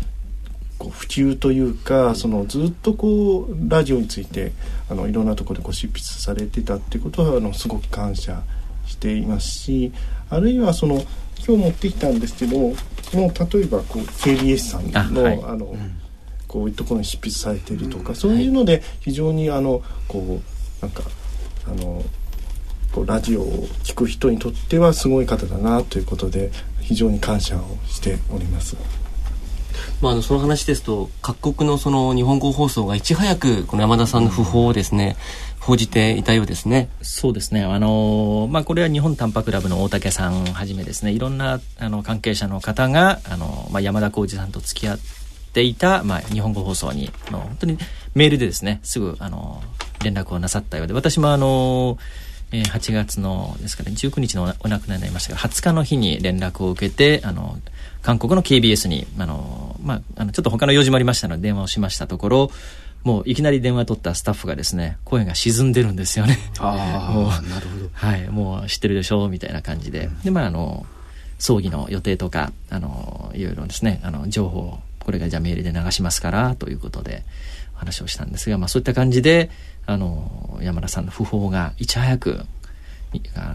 [0.77, 4.51] こう普及というかそのずっとこうラジオについて
[4.89, 8.41] あのいろんなところでご執筆されてたっていうことはあのすごく感謝
[8.85, 9.91] していますし
[10.29, 11.01] あるいはその
[11.45, 12.75] 今日持ってきたんですけども
[13.13, 15.99] 例えばこう KBS さんのあ、はい、あの、うん、
[16.47, 20.41] こういうところに執筆されているとか、うん、そういうので非常にあのこ
[20.81, 21.03] うなんか
[21.65, 22.03] あの
[22.91, 26.51] こうラジオを聴く人にとってはすごい方だなということで
[26.81, 29.06] 非常に感謝をしております。
[30.01, 35.17] まあ、あのその話ですと各国のその日本語放送がいち早くこの山田さんの訃報をですね、
[35.59, 36.89] 報じていたようですね。
[37.01, 37.63] そうですね。
[37.63, 44.99] あの、まあ、これは日本タンパクラブの大竹さんはじめですね、いろんなあの関係者の方が、あの、まあ、山田浩二さんと付き合っ
[45.51, 47.77] ていた、まあ、日本語放送に、あの、本当に
[48.15, 49.61] メールでですね、すぐ、あの、
[50.03, 51.97] 連絡をなさったようで、私もあの、
[52.51, 57.57] えー、8月のですかね19日のお亡くなりになりましたが20日の日に連絡を受けてあの
[58.07, 62.51] 韓国の KBS にあの、まあ、あのちょっと他の用事もありましたので電話をしましたところ
[63.03, 66.37] もういきなり電話取ったスタッフがですね、声が沈んでるんですよね。
[66.59, 67.89] ああ、 なるほど。
[67.93, 70.09] はい、もう知ってるでしょうみたいな感じで。
[70.25, 70.85] で、まあ、あの、
[71.39, 77.23] 葬儀の予定とか、あの、いろいろですね、あの、情報、これがじゃあメールで流しますから、ということで、
[77.75, 79.51] 話をしたんですが、まあ、そういった感じで、
[79.85, 82.45] あの、山田さんの訃報がいち早く、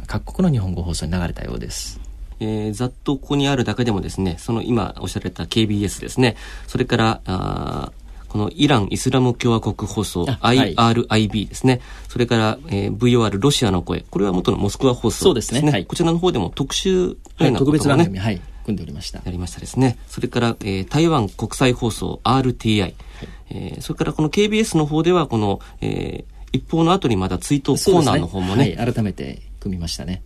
[0.07, 2.12] 各国の日本語放送に流れたようです。
[2.43, 6.36] えー、ざっとここにあるだけでもですね、その今おっしゃられた KBS ですね、
[6.66, 7.93] それから、あ
[8.28, 11.82] このイラン・イスラム共和国放送、IRIB ですね。
[12.09, 14.07] それから、えー、VOR ロシアの声。
[14.09, 15.61] これは元のモスクワ放送ですね。
[15.61, 15.70] すね。
[15.70, 19.20] はい、こちらの方でも特集のような、ね、特別番組、はい、組んでおりました。
[19.22, 19.99] やりましたですね。
[20.09, 22.95] それから、えー、台湾国際放送 RTI、はい、
[23.51, 28.70] えー、それからこの KBS の方ではこの、えー、一方の後にまだ追悼コーナーの方もね。
[28.70, 30.22] ねはい、改めて組みましたね。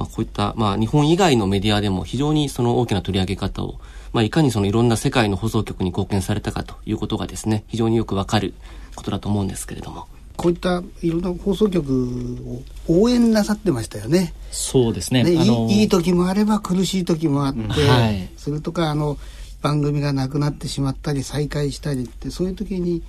[0.00, 3.80] まあこういった、まあ日本以外のメディアでも非常にその大きな取り上げ方を
[4.12, 8.54] まあ、いかにそのいろんな世界の放送局に貢献されたかということがですね、非常によくわかる
[8.96, 10.06] ことだと思うんですけれども。
[10.36, 14.32] こういったいろんな放送局を応援なさってましたよね。
[14.50, 15.22] そうですね。
[15.22, 19.18] ねいいいい時もあれば苦しい時もあって、はい、それとかあの
[19.60, 23.02] 番組がなくなってしまったり再開したりってそういう時に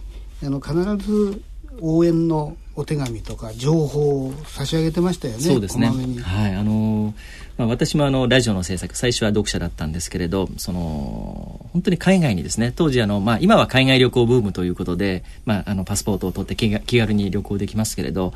[0.44, 1.42] あの必ず
[1.80, 5.40] 応援のお手紙とか情報を差し上げてましたよね。
[5.42, 5.92] そうですね。
[6.24, 7.14] はい、あの
[7.58, 18.34] まあ、私もあのラジオの制作最初は読者だったんですけれど、その本当に海外にですね、当時あのまあ今は海外旅行ブームということで、まああのパスポートを取って気軽に旅行できますけれど。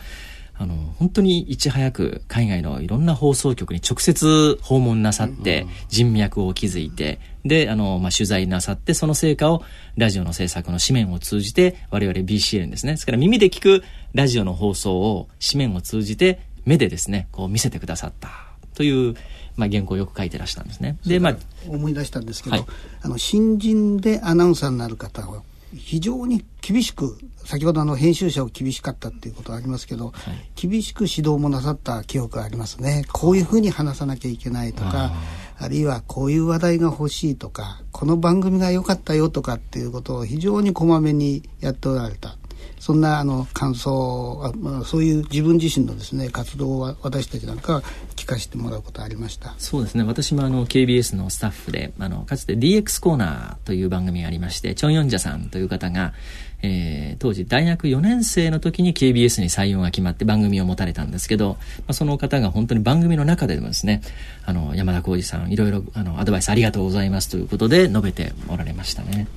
[0.57, 9.63] あの本当にいち早く海外のいろんな放送局に直接訪問なさって、人脈を築いてであの、まあ、取材なさってその成果を
[9.97, 13.83] ラジオの制作の紙面を通じて我々 BCL ですねですから耳で聞く
[14.15, 18.29] ラジオの放送を紙面を通じて目でですねこう見せてくださった。
[18.73, 19.15] という、
[19.55, 20.97] まあ、原稿をよく書いてらしたんですね。
[21.05, 21.35] でまあ
[21.67, 22.65] 思い出したんですけど、はい、
[23.01, 25.43] あの新人でアナウンサーになる方は
[25.73, 33.05] 非常に厳しく先ほどあの編集者を厳しかったっていうことはありますけど、はい、厳しく指導もなさった記憶がありますね。
[33.11, 35.11] こういうふうに話さなきゃいけないとか
[35.57, 42.37] あるいはこういう話題が欲しいとかこの番組が良かったよとかっていうことを非常にこまめにやっておられた
[42.85, 47.81] そんなあの感想あ、まあ、そういう自分自身のですね活動を私たちなんか
[48.15, 49.55] 聞かせてもらうことありました？
[49.57, 56.13] そうですね私もあの KBS のスタッフであのかつて DX コーナーという番組がありましてチョン・ヨンジャさんという方が
[56.61, 64.01] えー、当時大学4年生の時に KBS に採用が決まって番組を持たれたんですけど、まあ、その方が本当に番組の中でもですね
[64.45, 69.27] あの山田浩二さんいろいろあのアドバイスありがとうございますということで述べておられましたね。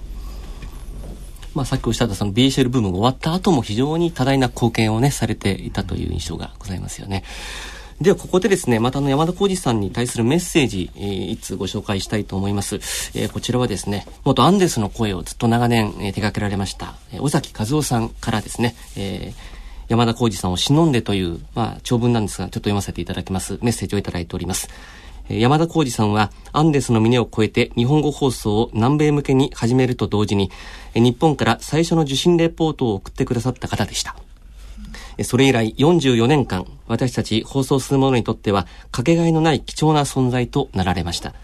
[1.54, 7.24] まあ、さっきおっしゃったその BHL 部分が終わった後も非常に多大な貢献をね、されていたという印象がございますよね。
[8.00, 12.76] では、ここでですね、またあの山田浩二さんに対するメッセージ、えー、いつご紹介したいと思います。
[13.14, 23.58] えー、こちらはですね、元アンデスの声をずっと長年、えー、手掛けられました、えー、尾崎和夫さんからですね、えー、山田浩二さんを忍んでという、まあ、長文なんですが、ちょっと読ませていただきます。
[23.62, 24.68] メッセージをいただいております。
[25.28, 30.50] 山田浩二さんはアンデスの峰を越えて日本語放送を南米向けに始めると同時に
[30.94, 34.16] 日本から最初の受信レポートを送ってくださった方でした。
[35.24, 41.34] それ以来44年間、私たち放送する者にとっては、かけがえのない貴重な存在となられました。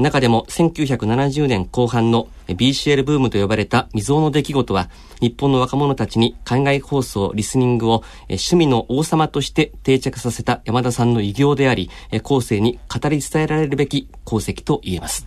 [0.00, 4.90] 中でも1970年後半の BCL ブームと呼ばれた未曾有の出来事は、
[5.20, 11.90] 日本の若者たちに海外放送、リスニングを趣味の王様として定着させた山田さんの偉業であり、
[12.22, 15.26] 後世に語り伝えられるべき功績と言えます。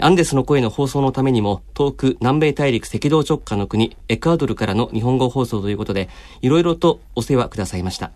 [0.00, 6.08] アンデスの声の放送のためにも、遠く南米大陸赤道直下の国、エクアドルからの日本語放送ということで、
[6.42, 8.10] いろいろとお世話くださいました。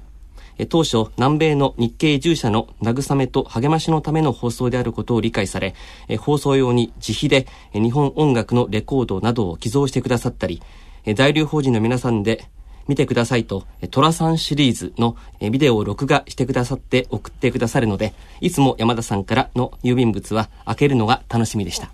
[0.66, 5.74] 当初、南米の日系移住者の慰めと励ましのための放送であることを理解され、
[6.18, 10.60] 放送用に自費で日本音楽のレコードなどを寄贈してくださったり、
[11.14, 12.44] 在留邦人の皆さんで
[12.88, 21.90] 見てくださいと、トラさんシリーズのビデオを録画してくださって送ってくださるので、いつも山田さんからの郵便物は開けるのが楽しみでした。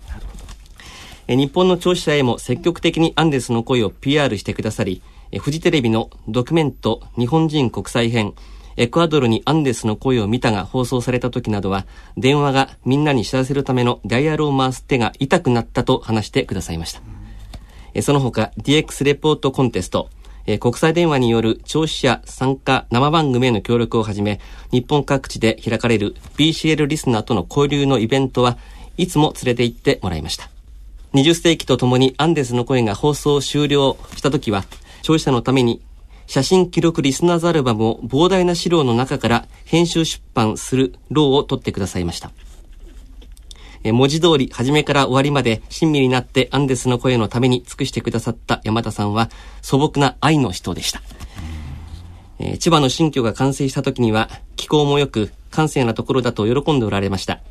[1.27, 5.01] 日本の聴取者へも積極的にアンデスの声を PR してくださり、
[5.39, 8.33] フジテレビのドキュメント日本人国際編、
[8.77, 11.85] エクアドルにアンデスの声を見たが放送された時などは、
[12.17, 17.01] 電話がみんなに知らせるためのダイヤルを回す手が痛くなったと話してくださいました。
[18.01, 20.09] その他、DX レポートコンテスト、
[20.59, 24.39] 国際電話による聴取者参加生番組への協力をはじめ、
[24.71, 28.57] 日本各地で開かれる BCL リスナーとの交流のイベントは
[28.97, 30.49] いつも連れて行ってもらいました。
[31.13, 34.65] 20世紀とともにアンデスの声が放送終了した時は、
[35.01, 35.81] 聴取者のために
[36.27, 42.31] 写真記録リスナーズアルバムを膨大な資料の中から編集出版する労を取ってくださいました。
[43.83, 49.29] え文字通り、初めから終わりまで親身になってアンデスの声のために尽くしてくださった山田さんは
[49.61, 51.01] 素朴な愛の人でした。
[52.39, 57.41] え千葉の新居が完成した時には気候も良く閑静なところだと喜んでおられました。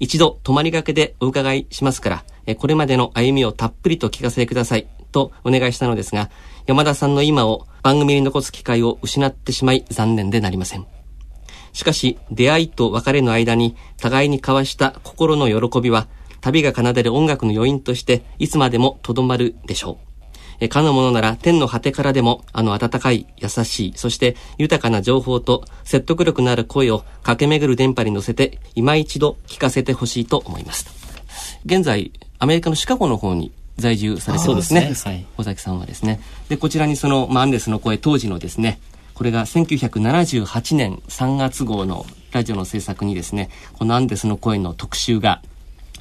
[0.00, 6.28] 一度泊まりがけでお伺いしますから、えこれまでの歩みをたっぷりと聞かせてくださいとお願いしたのですが、
[6.66, 10.86] 山田さんの今を番組に残す機会を失ってしまい残念でなりません。
[11.74, 16.06] しかし、出会いと別れの間に互いに交わした心の喜びは、
[16.40, 20.14] 旅が奏でる音楽の余韻として、いつまでもとどまるでしょう。
[20.60, 30.86] えかのものなら天の果てからでもあの温かい、優しい、そして豊かな情報と説得力のある声を駆け巡る電波に乗せて今一度聞かせてほしいと思います。
[31.66, 34.92] 現在、アメリカのシカゴの方に在住されてるんですね。
[35.04, 35.26] はい。
[35.38, 36.20] 尾崎さんはですね。
[36.48, 38.80] で、こちらにその、まあ、アンデスの声当時のですね、
[39.14, 45.42] これが1978年3月号のラジオの制作にですね、このアンデスの声の特集が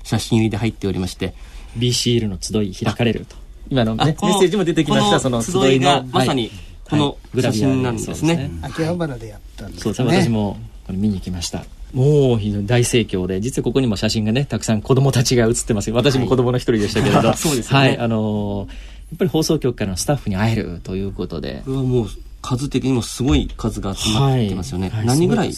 [0.03, 1.33] 写真入りで入っておりまして、
[1.77, 3.35] BCL の集い開かれると。
[3.69, 6.51] 今の、ね、メッセージも出てきました、その集いが、まさに、
[6.83, 8.51] この写真なんですね。
[8.61, 9.93] 秋葉原でやったんですね。
[9.93, 11.63] そう私もこれ見に行きました。
[11.93, 17.63] もう非常に大盛況で、実はここにも写真がね、たくさん子供たちが写ってます私も子供の一人でしたけれど、はい、 ね。
[17.63, 18.65] はい、あのー、や
[19.15, 21.61] っぱり放送局からのスタッフに会えるということで。
[21.65, 22.09] これはもう
[22.41, 24.89] 数的にもすごい数が集まってますよね。
[24.89, 25.53] はいはい、何人ぐらい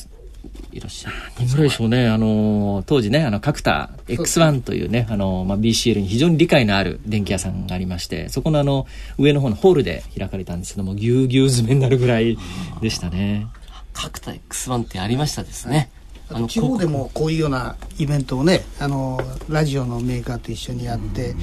[0.71, 2.07] いらっしゃる何ぐらいでしょうね。
[2.07, 8.85] あの、当時ね、あの、角田 X1 というね、あの、まあ、BCL に非常に理解のある電気屋さんがありまして、そこのあの、
[9.17, 12.37] 上の方のホールで開かれたんですけども、ぎゅうぎゅう詰めになるぐらい
[12.81, 13.47] でしたね。
[13.93, 15.89] 角田 X1 ってありましたですね。
[16.29, 21.35] あの地方でもこういうようなイベントをねあのラジオのメーカーと一緒にやって、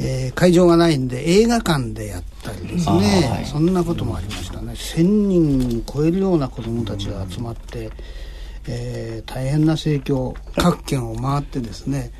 [0.00, 4.72] えー、会場がないんで映画館でやったりですね、はい、そんなこともありましたね。
[4.72, 7.90] 1,000人超えるような子どもたちが集まって、
[8.66, 12.10] えー、大変な盛況各県を回ってですね、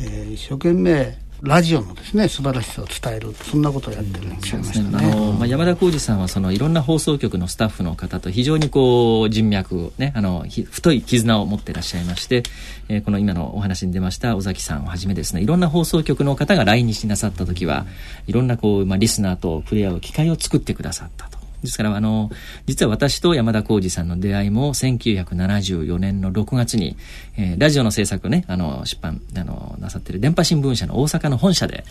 [0.00, 5.32] えー、一生懸命ラジオのですね素晴らしさを伝えるそんなことをやってるらっしゃいましたね。
[5.38, 12.42] まあ、山田浩二さんはそのいろんな放送局のスタッフの方と非常にこう人脈ねあの太い絆を持っていらっしゃいまして、
[12.88, 17.86] えー、この今のお話に出ました尾崎さんをはじめですねいろんな放送局の方が来日なさった時は
[18.26, 21.35] いろんなこう、まあ、リスナーと触れ合う機会を作ってくださったと。
[21.62, 22.30] ですから、あの、
[22.66, 26.96] 実は私と山田浩二さんの出会いも1974年の6月に、
[27.36, 31.84] えー、ラジオの制作をね、あの、出版、あの、なさってる電波新聞社の大阪の本社で、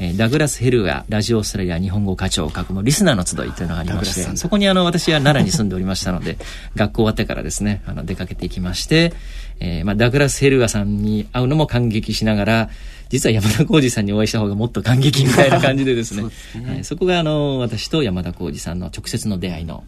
[0.00, 6.38] えー、ダグラス・ヘルがラジオストラリア日本語課長を書くもリスナーの集いというのがありまして、そこにあの、私は奈良に住んでおりましたので、
[6.76, 9.12] 学校終わってからですね、あの、出かけていきまして、
[9.60, 12.70] えー、まあ、ダグラス・ヘルガさんに会うのも感激しながら、
[13.08, 19.84] 実は山田浩二さんにお会いした方がもっと感激みたいな感じでですね そ、ね、はい、そこがあの私と山田浩二さんの直接の出会いの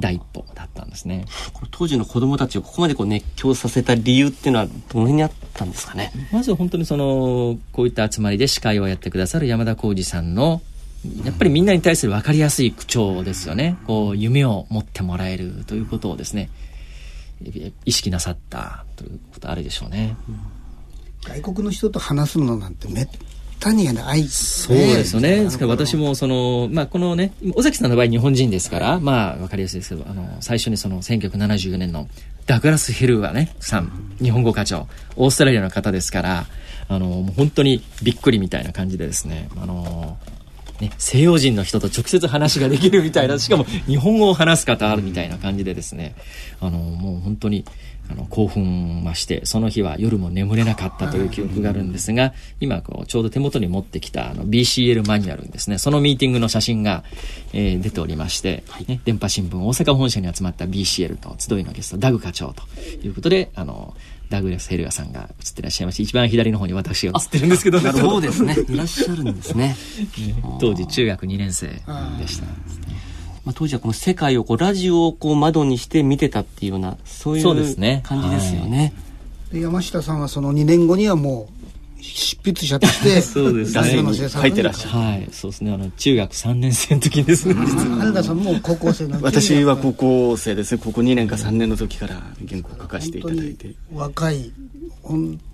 [0.00, 1.24] 第一歩だったんですね。
[1.52, 6.12] こ当時の子供たちをここまでこう熱狂させた理由っていうのはどの辺にあったんですかね？
[6.32, 10.60] まず本当にそのこういった集まりで司会をやってくださる山田浩二さんの
[11.24, 13.76] やっぱりみんなに対する分かりやすい口調ですよね。
[13.86, 16.50] こう夢を持ってもらえるということをですね
[17.84, 20.16] 意識なさったということあるでしょうね。
[20.28, 20.57] うん
[21.28, 23.08] 外国の人と話すのなんてめっ
[23.60, 25.44] たにない、ね、そうですよね。
[25.44, 32.08] ですから私もその、まあこのね、尾崎さんの場合日本人ですから、まあわかりやすいですけど、あの、最初にその1974年の
[32.46, 36.46] ダグラス・ヘルはね、さん、日本語課長、オーストラリアの方ですから、
[36.88, 40.18] あの、もう本当にびっくりみたいな感じでですね、あの、
[40.80, 46.14] ね、西洋人の人と直接話ができるみたいな、しかも日本語を話す方あるみたいな感じでですね、
[46.60, 47.64] あの、もう本当に、
[48.10, 55.78] あの興奮はしてその日は夜も眠れなかったという記憶があるんですが今こうちょうど手元に持ってきたあの BCL マニュアルですね。
[55.78, 57.04] そのミーティングの写真が、
[57.52, 62.62] えー、出ておりまして、ね、電波新聞大阪本社に集まった BCL と集いのゲストダグ課長と
[63.02, 63.94] いうことであの
[64.30, 68.56] ダグラス・ヘルガさんが映ってらっしゃいまして一番左の方に私が映ってるんですけどそうですね。
[68.68, 69.76] いらっしゃるんですね。
[70.60, 72.46] 当時中学2年生でした。
[73.48, 77.44] まあ、当時はこの世界をこうラジオをこう窓にして見てたっていうようなそういう
[78.02, 78.92] 感じですよね。
[79.50, 81.48] で山下さんはその2年後にはも
[81.98, 84.28] う執筆者として そうですね。
[84.28, 84.98] 書いてらっしゃる。
[84.98, 85.72] はいそうですね。
[85.72, 87.54] あの中学3年生の時です。
[87.54, 90.80] 原田さんも高校生なん私は高校生ですね。
[90.84, 93.74] 高校2年か3年の時から原稿を書かせていただいて。
[93.94, 94.52] 若い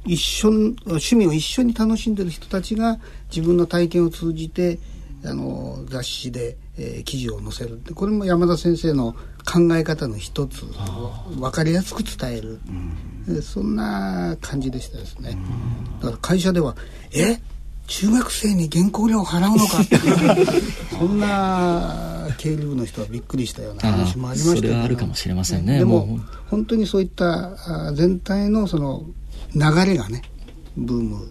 [0.05, 2.99] 一緒趣味を一緒に楽しんでる人たちが
[3.31, 4.81] 自分の体験を通じて
[5.25, 7.81] あの雑誌でえー、記事を載せる。
[7.95, 9.15] これも山田先生の
[9.45, 12.59] 考え方の一つ分かりやすく伝える、
[13.29, 15.37] うん、そんな感じでしたですね、
[15.95, 16.77] うん、だから会社では
[17.13, 17.41] 「え？
[17.87, 19.99] 中学生に原稿料を払うのか」って
[20.99, 24.81] そんな経理部の人はびっくりしたような話もありましたけど。
[24.81, 25.79] あるかもしれませんね。
[25.79, 26.19] でも
[26.51, 29.05] 本当にそういった全体のその
[29.55, 30.23] 流れがね
[30.77, 31.31] ブーム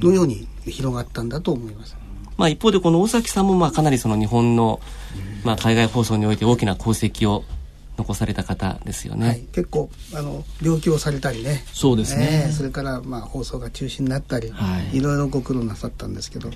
[0.00, 1.96] のように広がったんだと思います。
[2.36, 4.80] まあ、一方でこの大崎さんもまあかなりその日本の
[5.44, 7.44] まあ海外放送において大きな功績を
[7.96, 11.64] 残された方ですよね、はい、結構あの病気をされたりね。
[11.72, 16.50] そうですね、えー、それからまあ放送が中止になったり、はい、いろいろご苦労なさったんですけど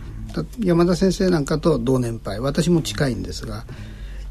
[0.58, 2.40] 山田先生なんかと同年配。
[2.40, 3.64] 私も近いんですが、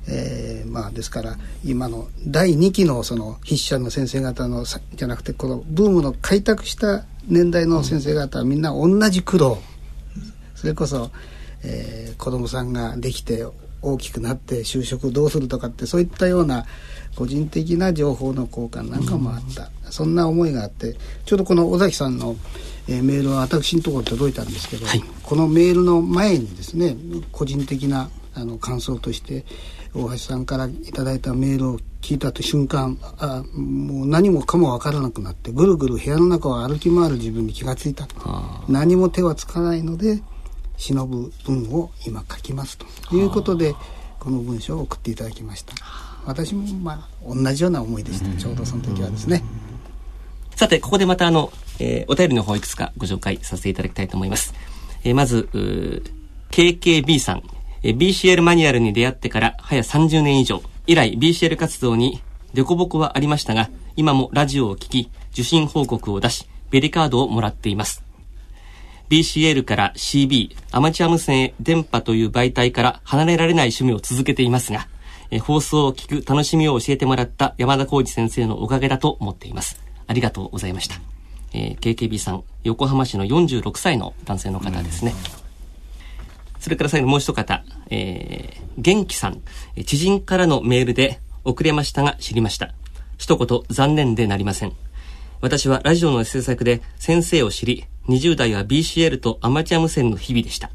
[0.09, 9.59] えー、まあですから今の第2期のその筆者の先生方のじゃなくてこのブームの開拓した年代の先生方はみんな同じ苦労。
[10.55, 11.11] それこそ
[11.63, 13.45] えー、子供さんができて
[13.81, 16.65] 大きくなって就職どうするとかってそういったような
[17.15, 22.35] 個人的な情報の交換なんかもあった、うん、そんな思いがあってちょうどこの尾崎さんの、
[22.87, 26.95] えー、メールは私のところ届いたんですけど、はい、このメールの前にですね
[27.31, 29.45] 個人的なあの感想として
[29.93, 38.07] 大橋さんから頂いたメールを聞いたと瞬間あもう何もかも分からなくなってぐるぐる部屋の中を歩き回る自分に気がついた。
[38.69, 40.21] 何も手はつかないので
[40.77, 42.85] 忍ぶ文を今書きますと
[43.15, 43.79] いうことでこ
[44.25, 45.73] この文章を送っていただきました。
[46.25, 48.39] 私もまあ同じような思いでした。
[48.39, 49.43] ちょうどその時はですね。
[50.55, 54.55] さてここでまたあの、えー、お便りの方いくつかご紹介させていただきたいと思います、
[55.03, 55.49] えー、まず
[56.49, 57.43] KKB さん、
[57.83, 60.63] えー、BCL マニュアルに出会ってから早30年以上。
[60.87, 62.21] 以来 BCL 活動に
[62.55, 68.06] 凸凹はありましたが今もラジオを聞き受信報告を出しベリカードをもらっています
[69.09, 74.87] BCL から CB、アマチュア無線へ電波という媒体から離れられない趣味を続けていますが、
[75.31, 79.81] え放送を聞く楽しみを教えてもらった山田浩二先生のおかげだと思っています。
[80.07, 80.95] ありがとうございました。
[81.53, 85.13] えー、KKB さん、横浜市の46歳の男性の方ですね。
[86.59, 89.41] それから最後もう一方、えー、元気さん、
[89.85, 92.73] 知人からのメールで遅れましたが知りました。
[93.17, 94.73] 一言残念でなりません。
[95.41, 100.71] 私はラジオの制作で先生を知り、20代は BCL とアマチュア無線の日々でした。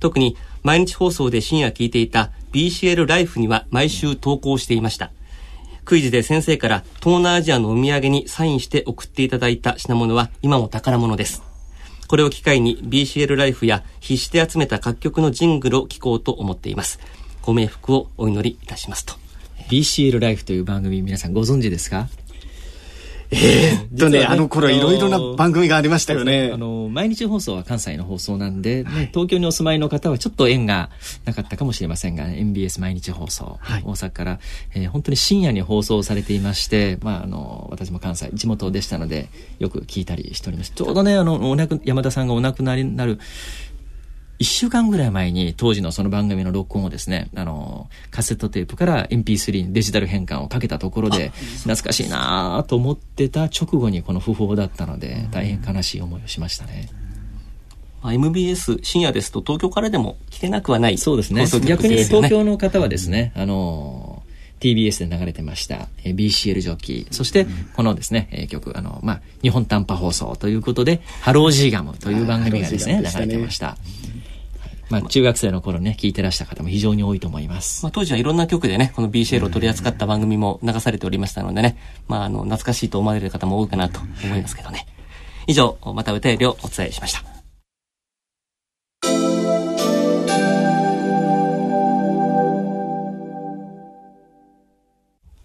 [0.00, 5.12] 特に毎日放送で深夜聞いていた BCL ライフには毎週投稿していました。
[5.84, 11.42] クイズで先生から東南アジアのお土産にサインして送っていただいた品物は今も宝物です。
[12.06, 17.00] これを機会に BCL ライフや必死で集めた各曲のジングルを聴こうと思っています。
[17.40, 19.14] ご冥福をお祈りいたしますと。
[19.70, 22.08] BCL ライフという番組皆さんご存知ですか？
[23.32, 26.50] えー、っとね、ねあの頃いろいろな番組がありましたよね。
[26.52, 30.90] あの、毎日放送は関西の放送なんで、ね、東京にお住まいの方はちょっと縁が
[31.24, 34.38] なかったかもしれませんが、MBS 毎日放送、はい、大阪から、
[34.74, 39.28] えー、本当に深夜に放送されていまして、まあ、あの、私も関西、地元でしたので、
[39.58, 40.72] よく聞いたりしております。
[40.74, 43.18] ちょうどね、あの、お亡く、山田さんがお亡くなりになる、
[44.42, 51.28] 1週間ぐらい前に当時のその番組の録音をですね、あの、カセットテープから MP3 にデジタル変換をかけたところで、
[51.58, 56.88] 懐かしいなと思ってた直後にこの訃報だったので、大変悲しい思いをしましたね。
[58.02, 61.46] まあ、MBS 深夜ですと東京からでも聞けなくはない、そうですね。
[61.64, 64.24] 逆に東京の方はですね、あの、
[64.58, 67.46] TBS で流れてました、えー、BCL ジョッキー、そして
[67.76, 73.76] このですね、えー、曲、あの、まあ、日本短波放送ということで、ハロージーガムという番組がですね、流れてました。
[74.92, 77.82] まあ、中学生の頃ね、聞いてらした方も非常に多いと思います。
[77.82, 81.78] まあ、当時はいろんな曲でね、この BCL を取り扱った番組も流されておりましたのでね、
[82.08, 84.86] まあ、あの、懐かしいと思われる方も多いかなと思いますけどね。
[85.46, 87.24] 以上、またお便りをお伝えしました。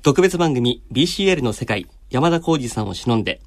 [0.04, 3.40] 特別番組 BCL の世界山田浩二さんを忍んで、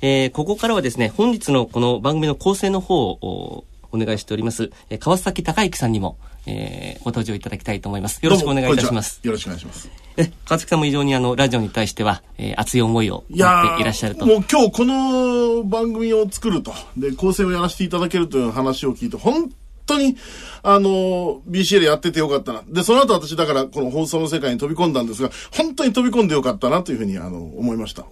[0.00, 3.64] えー、ここからはですね、本日のこの番組の構成の方を
[3.94, 8.20] お願いしております、えー、川崎隆之さんにも、えー、ご登場いただきたいと思います。
[8.22, 9.20] よろしくお願いいたします。
[9.22, 9.88] よろしくお願いします。
[10.16, 14.26] え、川崎さんも非常にあの、ラジオに対しては、えー、熱い思いを持っていらっしゃると。
[14.26, 19.50] もう今日この番組を作ると、で、構成をやらせていただけるという話を聞いて、本
[19.86, 20.16] 当に、
[20.62, 22.62] あの、BCL やっててよかったな。
[22.68, 28.06] で、その後私だからこの放送の世界に飛び込んだんですが、本当に飛び込んでよかったなというふうに、あの、思いました。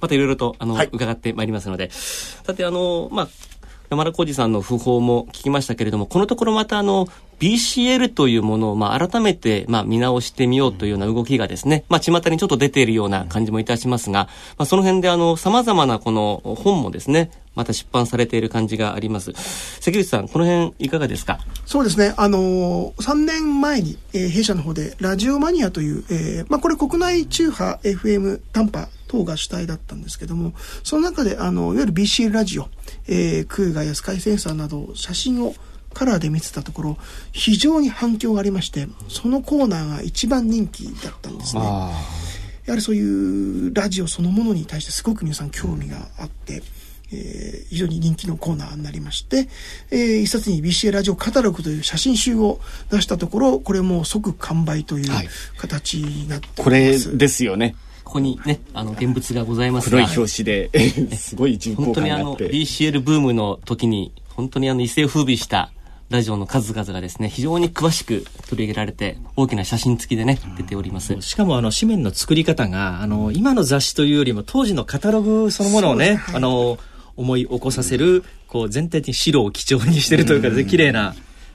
[0.00, 1.90] またいろいろと、あの、はい、伺ってまいりますので。
[1.90, 3.28] さて、あの、まあ、
[3.92, 7.08] 山田浩二さんの訃報も聞きましたけれども、このところまたあの、
[7.40, 19.32] BCL というものを、まあ、改めて、まあ、見直してみようというような動きがですね、まあ、巷にちょっと出ているような感じもいたしますが、まあ、その辺であの、様々なこの本もですね、また出版されている感じがあります。
[19.82, 21.38] 関口さん、この辺いかがですか？
[21.66, 22.14] そうですね。
[22.16, 32.68] あのー、3年前に、えー、弊社の方でラジオマニアという、えー、まあ、これ国内中波 FM 短波等が主体だったんですけども、その中で、あの、いわゆる BCL ラジオ、
[33.06, 35.54] えー、空ガやスカイセンサーなど写真を
[35.92, 36.98] カラーで見てたところ、
[37.32, 41.62] 非常に反響がありまして、そのコーナーが一番人気だったんですね。
[41.62, 46.62] やはりそういうラジオそのものに対してすごく皆さん興味があって、
[47.12, 49.48] えー、非常に人気のコーナーになりまして、
[49.90, 52.60] えー、一冊に BCA ラジオカタログという写真集を
[52.90, 55.10] 出したところ、これも即完売という
[55.58, 57.08] 形になっております。
[57.08, 57.74] これですよね。
[58.12, 59.96] ここにね、あの、現物がございますが。
[59.96, 62.24] 黒い表紙で、すごい人工感があって。
[62.24, 65.72] 本当にあの、BCL ブームの時に、本当にあの、一世風靡した
[66.10, 71.18] ラジオの数々がですね、非常に詳しく取り上げられて、大きな写真付きでね、出ております。
[71.22, 76.78] しかもあの、紙面の作り方が、あの、今の雑誌というよりも、当時のカタログそのものをね、あの、
[77.16, 81.14] 思い起こさせる、こう、全体的に白を基調にしてるというか、ね、綺麗な、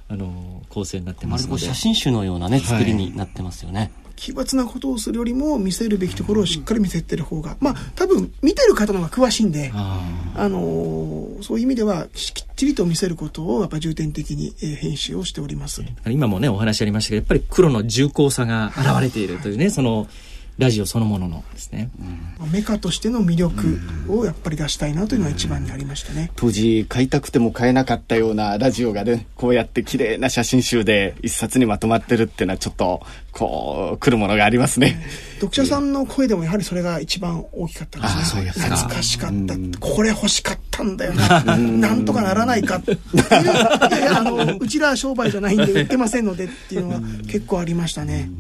[0.09, 1.61] あの、構成になってますので。
[1.61, 3.79] 写真集のようなね、作りになってますよね。
[3.79, 15.83] はい奇抜なことをするよりも見せるべきところをしっかり見せてる方が、まあ多分見てる方の方が詳しいんで、あのー、そういう意味ではきっちりと見せることをやっぱ重点的に、え編集をしております。
[16.07, 20.07] 今もねお話ありましたけどやっぱり黒の重厚さが現れているというねその
[20.57, 21.91] ラジオそのもののですね、
[22.41, 23.79] うん、メカとしての魅力
[24.09, 33.01] をやっぱり出したいなというのは一番にありましたね、当時買いたくても買えなかったようなラジオがねこうやって綺麗な写真集で一冊にまとまってるっていうのはちょっと
[33.31, 35.05] こう来るものがありますね、
[35.35, 38.49] 読者さんの声でもやはりそれが一番大きかったですね。
[38.49, 41.55] 懐かしかった、これ欲しかったんだよな。
[41.55, 42.97] なんとかならないかっていう。
[43.13, 48.31] いやいやあのうちら商売じゃないんで売ってませんのでっていうのは結構ありましたね、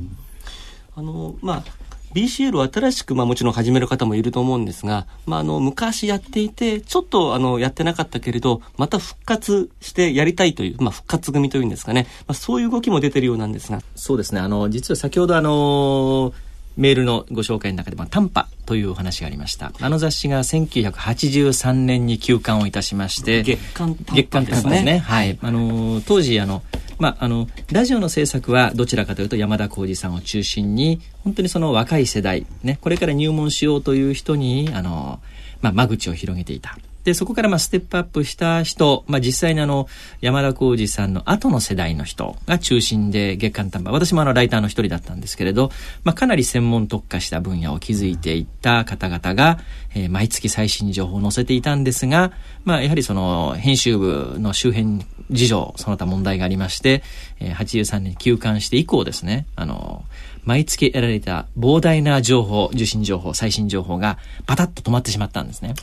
[0.95, 1.86] あのまあ
[2.17, 13.81] BCL を新しく、まあもちろん始める方もいると思うんですが、まああの、昔やっていて、ちょっとあの、やってなかったけれど、また復活してやりたいという、まあ復活組というんですかね、まあそういう動きも出てるようなんですが。
[13.95, 16.33] そうですね、あの、実は先ほどあの、
[16.77, 19.71] メールのご紹介の中で、まあ、短波というお話がありました。
[19.81, 24.21] あの雑誌が1983年に休刊をいたしまして、月刊短波ですね。
[24.23, 24.97] 月刊短波ですね。
[24.99, 25.39] はい。
[25.41, 26.61] あの、当時、あの、
[26.99, 35.19] まあ、あの、ラジオの制作はどちらかというと山田浩二さんを中心に、本当にその若い世代、ね、これから入門しようという人に、あの、
[35.61, 36.77] まあ、間口を広げていた。
[37.07, 39.87] で、そこからまあステップアップした人、まあ実際にあの、
[40.19, 45.71] 山田浩二さんの後の世代の人が中心で月刊短波、私もあのライターの一人だったんですけれど、
[46.03, 49.57] まあかなり専門特化した分野を築いていった方々が、
[49.95, 52.33] えー、毎月最新情報を載せていたんですが、
[52.65, 54.99] まあやはりその編集部の周辺
[55.31, 57.03] 事情、その他問題がありまして、
[57.39, 60.03] えー、83年に休刊して以降ですね、あの、
[60.47, 65.73] 毎月得られた膨大な情報、受信情報、最新情報がパタッと止まってしまったんですね。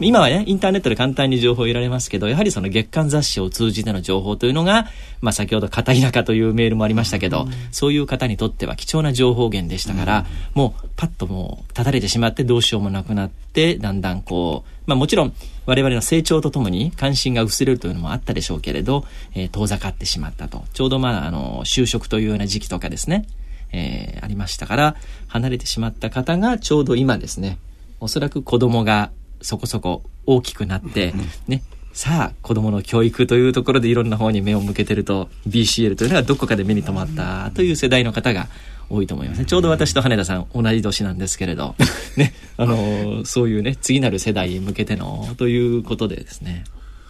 [0.00, 4.88] 今はね、インターネットで簡単に情報を得られますけど、やはりその月刊雑誌を通じての情報というのが、
[5.20, 15.32] まあ先ほど片田舎というメールもありましたけど、うん、そういう方にとっては貴重な情報源でしたから、うん、もうパッともう立たれてしまってどうしようもなくなって、だんだんこう、まあもちろん
[15.64, 19.04] 我々の成長とともに関心が薄れるというのもあったでしょうけれど、
[19.36, 20.64] えー、遠ざかってしまったと。
[20.72, 23.26] ちょうどまあ、あの、就職というような時期とかですね、
[23.72, 24.96] えー、ありましたから、
[25.28, 27.58] 離れてしまった方がちょうど今ですね、
[28.00, 29.10] おそらく子供が
[29.40, 31.14] そこそこ大きくなって、
[31.46, 31.62] ね、
[31.92, 38.48] さあ、子供の教育というところでいろんな方に目を向けてると、BCL というのがどこかで目に留まったという世代の方が
[38.90, 39.46] 多いと思いますね。
[39.46, 41.74] ちょうど私と羽田さん同じ年なんですけれど、
[42.16, 46.64] ね、あの、そういうね、次なる世代に向けてのということでですね。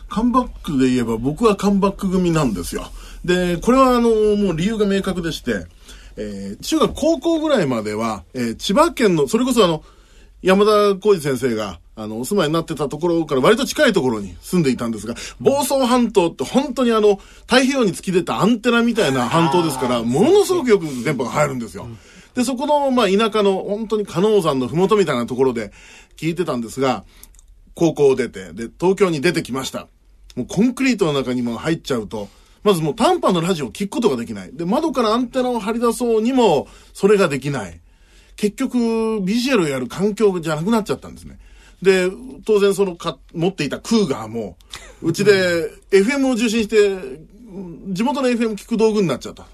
[0.09, 2.87] カムバックで言えば僕はカムバック組なんですよ。
[3.24, 4.03] で、これはあの、
[4.37, 5.66] もう理由が明確でして、
[6.17, 9.83] えー、中学高校ぐらいまでは、えー、千葉県の、それこそあの、
[10.43, 17.17] 山田浩二先生が、あの、お住まいになってたところから割と近いところに住んでいたんですが、房総半島って本当にあの、
[17.47, 21.89] 太平洋に突き出たアンテナみたいな半島ですから、ものすごくよく電波が入るんですよ。
[22.35, 25.73] で、そこの、まあ、田舎の、本当に加納山のふもとみたいなところで
[26.17, 27.05] 聞いてたんですが、
[27.75, 29.89] 高校を出て、で、東京に出てきました。
[30.35, 32.29] もうコンクリートの中にも入っちゃうと、
[32.67, 34.51] まずもう短波のラジオを聞くことができない。
[34.53, 37.81] で、窓からアンテナを張り出そうにも、それができない。
[38.35, 41.39] 結局、BCL をやる環境じゃなくなっちゃったんですね。
[41.81, 42.11] で、
[42.45, 44.57] 当然そのか、持っていたクーガーも、
[45.01, 46.99] うちで FM を受信して、
[47.91, 49.47] 地元の FM 聞く道具になっちゃった。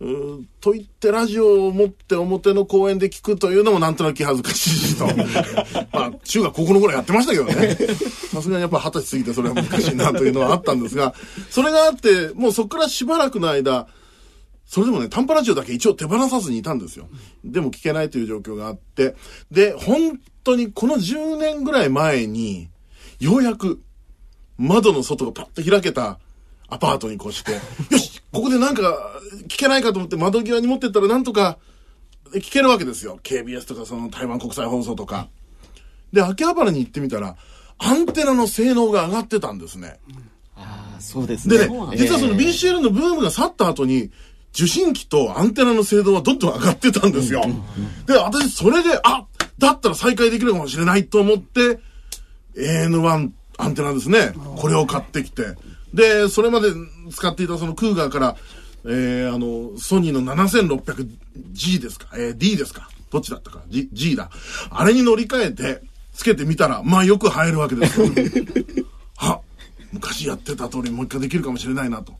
[0.00, 5.06] うと言ってラジオを持って表の公園で聞くというのもなんとなく気恥ずかしいと。
[5.92, 7.76] まあ、中学高校の頃やってましたけどね。
[8.30, 11.14] さすがにやっぱ二十歳過ぎてそれは難しいなというのはあったんですが、
[11.50, 13.88] それがあって、もうそこからしばらくの間、
[14.66, 17.08] それでもね、短波ラジオだけ一応手放さずにいたんですよ。
[17.44, 19.16] でも聞けないという状況があって、
[19.50, 22.68] で、本当にこの10年ぐらい前に、
[23.18, 23.80] ようやく
[24.58, 26.18] 窓の外がパッと開けた
[26.68, 28.82] アパートに越して、よしここでなんか
[29.48, 31.58] 聞けないかと思って窓際に持ってったらなんとか
[32.34, 33.18] 聞けるわけですよ。
[33.22, 35.28] KBS とかその台湾国際放送とか。
[36.12, 37.36] で、秋葉原に行ってみたら、
[37.78, 39.98] アンテナの性能が上がってたんですね。
[40.56, 41.58] ああ、そうですね。
[41.58, 44.10] でね、実はその BCL のブームが去った後に、
[44.54, 47.42] 受信機とアンテナの精度はどんどん上がってたんですよ。
[48.06, 49.26] で、私それで、あ
[49.58, 51.80] だったら再開できるかもしれないと思って、
[52.56, 54.32] AN1 アンテナですね。
[54.56, 55.54] これを買ってきて。
[55.94, 56.68] で、それまで
[57.10, 58.36] 使っていたそのクーガーから、
[58.84, 62.88] えー、あの、ソニーの 7600G ですか、えー、D ですか？
[63.10, 64.30] どっちだったか？G, G だ。
[64.70, 65.82] あれに乗り換えて、
[66.12, 68.06] つけてみたら、まあよく入るわけですよ。
[69.16, 69.40] は、
[69.92, 72.12] 昔やってた通りもう一回できるかもしれないな、と。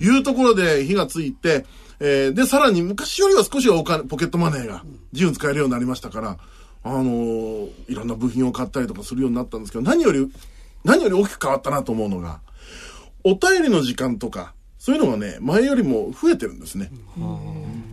[0.00, 1.66] いうところで火がついて、
[2.00, 6.38] えー、で、さらに昔よりは少しはお金、ポケットマネーが自由に使えるようになりましたから、
[6.82, 10.26] あのー、いろんな部品を買ったりとかするようになったんですけど、何より、
[10.82, 12.40] 何より大きく変わったなと思うのが、
[13.24, 16.90] お便りの時間とか、そういうのがね、前よりも増えてるんですね。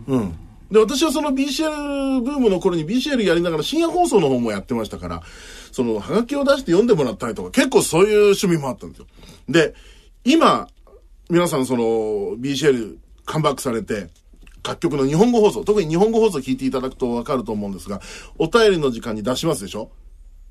[0.08, 0.34] うん。
[0.70, 5.22] で、私はその BCL ブームの頃に BCL やりながら深夜放送の方もやってましたから、
[5.72, 9.06] その、ハガキを出して読んでもらったりとか、結構そういう趣味もあったんですよ。
[9.48, 9.74] で、
[10.24, 10.68] 今、
[11.30, 11.82] 皆さんその
[12.38, 14.08] BCL カムバックされて、
[14.62, 18.00] 各局の日本語放送、特に日本語放送聞いていただくとわかると思うんですが、
[18.38, 19.90] お便りの時間に出しますでしょ？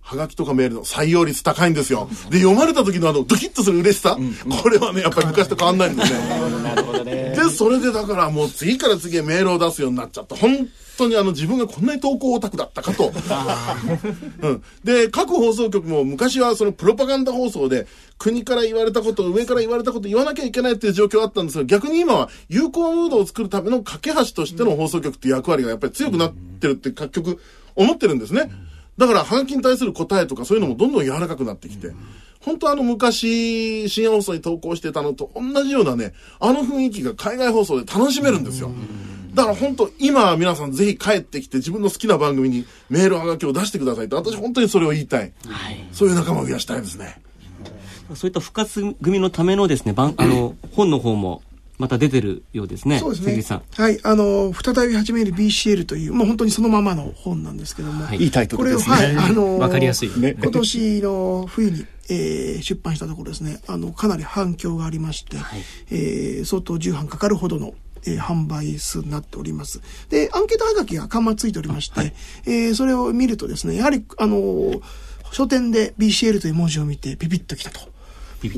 [0.08, 2.08] はがきとかメールの採用率高いんですよ。
[2.30, 4.18] で、読まれた時のあの、ドキッとする嬉しさ、
[4.64, 6.20] これはね、やっぱり昔と変わんないんですね。
[6.64, 7.36] なるほどね。
[7.36, 10.38] で、それでだからもう次から次へメールを出すようになっちゃった。
[10.38, 13.12] 本当にあの自分がこんなに投稿オタクだったかと。
[14.44, 17.86] うん、で、各放送局も昔はそのプロパガンダ放送で
[18.18, 27.42] 国から言われたこと、上から言われたこと言わなきゃいけないっていう状況あったんですが、逆に今は友好ムードを作るための架け橋としての放送局っていう役割がやっぱり強くなってるって各局
[27.76, 28.50] 思ってるんですね。
[28.98, 31.92] だから、ハガキに対する答えとかそういうのもどんどん柔らかくなってきて、
[32.40, 38.72] 本当あの昔、深夜放送に投稿してたのと同じようなね、あの雰囲気が海外放送で楽しめるんですよ。
[39.34, 45.34] だから本当、今皆さんぜひ帰ってきて自分の好きな番組にメールはがきを出してくださいって、私本当にそれを言いたい。
[45.46, 47.22] はい、そういう仲間を増やしたいですね。
[48.16, 51.44] そういった復活組のためのですね、番あの、本の方も
[51.78, 53.00] また出てるようですね。
[53.00, 53.62] そうですね。
[53.76, 54.00] はい。
[54.04, 58.06] あの、再び始める BCL という、もう本当にそのままの本なんですけども。
[58.06, 58.96] はい、いいタイトルですね。
[58.96, 59.30] これを、はい。
[59.30, 60.20] あの、わかりやすい。
[60.20, 67.76] ね、今年の冬に、えー、出版したところですね、あの、かなり反響がありまして、はい、えー、相当重版かかるほどの、
[68.08, 69.82] えー、販売数になっております。
[70.10, 72.14] で、アンケートはがきが看板ついておりまして、はい、
[72.48, 74.82] えー、それを見るとですね、やはり、あの
[75.32, 77.97] 書店で BCL という文字を見てピピッときたと。
[78.42, 78.52] で、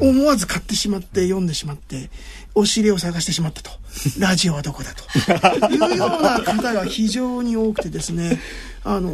[0.00, 2.10] 思わず買ってしまって読んでしまって、
[2.54, 3.70] お尻を探してしまったと。
[4.18, 5.04] ラジオはどこだと。
[5.72, 8.38] いうような方が非常に多くてですね、
[8.84, 9.10] あの、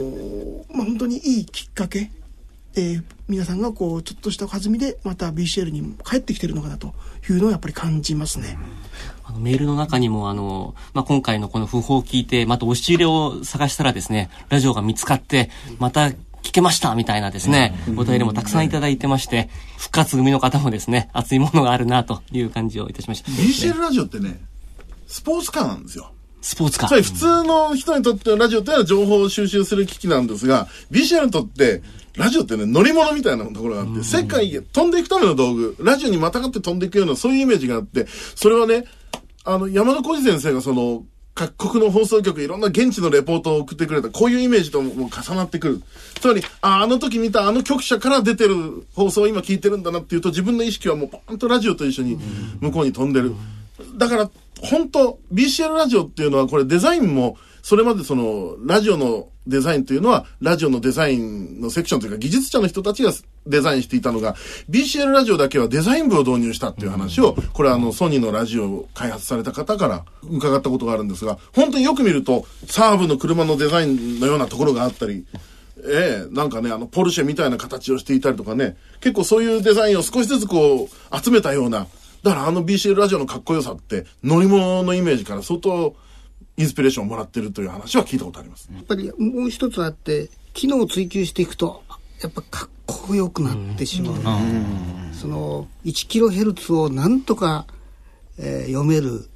[0.72, 2.10] まあ、本当にいいきっかけ、
[2.74, 6.94] えー、皆さんがこう、ちょっとした弾みでまた BCL に帰ってきてるのかなと
[7.28, 8.58] いうのをやっぱり感じますね。
[9.24, 16.12] あのメールの中にも、あの、まあ、今回のこの訃報を聞いて、また押し入れを探したらですね、ラジオが見つかって、また
[16.42, 23.30] 聞けましたみたいなですね、お便りもたくさんいただいてまして、復活組の方もですね、熱いものがあるなという感じをいたしました。
[23.30, 24.40] BCL ラジオってね、
[25.06, 26.12] スポーツカーなんですよ。
[26.40, 26.88] スポーツカー。
[26.88, 31.82] つまり普通の人にとってのラジオっていうのは情報を収集する機器なんですが、BCL にとって、
[32.16, 38.84] ラジオってね、乗り物みたいなところがあって、世界へ飛んでいくための道具、ラジオにまたがって飛んでいくような、そういうイメージがあって、それはね、
[39.44, 41.04] あの、山田浩二先生がその、
[41.38, 45.82] 各国の放送局いろんな現地のレポートを送ってくれた、こういうイメージとも重なってくる。
[46.20, 52.18] つまり、あ、あの時見たあの局者から出てる放送を今聞いてるんだなっていうと、自分の意識はもうポンとラジオと一緒に
[52.60, 53.34] 向こうに飛んでる。
[53.96, 63.12] だから、本当 BCL ラジオっていうのはこれデザインも、それまでその、ラジオのデザインというのは、ラジオのデザインのセクションというか、技術者の人たちが
[63.46, 64.34] デザインしていたのが、
[64.68, 75.24] BCL ラジオだけはデザイン部を導入したっていう話を、これはあの、ソニーのラジオを開発された方から伺ったことがあるんですが、本当によく見ると、サーブの車のデザインのようなところがあったり、
[75.84, 81.86] ええなんかね、あの、ポルシェみたいな形をしていたりとかね、結構そういうデザインを少しずつこう、集めたような、
[82.22, 85.94] だからあの BCL ラジオのかっこよさって、乗り物のイメージから相当、
[86.58, 88.68] インスピレーションをもらってるという話は聞いたことあります。
[88.74, 91.84] やっぱりもう一つあって、機能を追求していくと、
[92.20, 94.14] やっぱかっこよくなってしまう。
[94.14, 97.66] うん、その、1キロヘルツをなんとか、
[98.38, 99.28] えー、読める、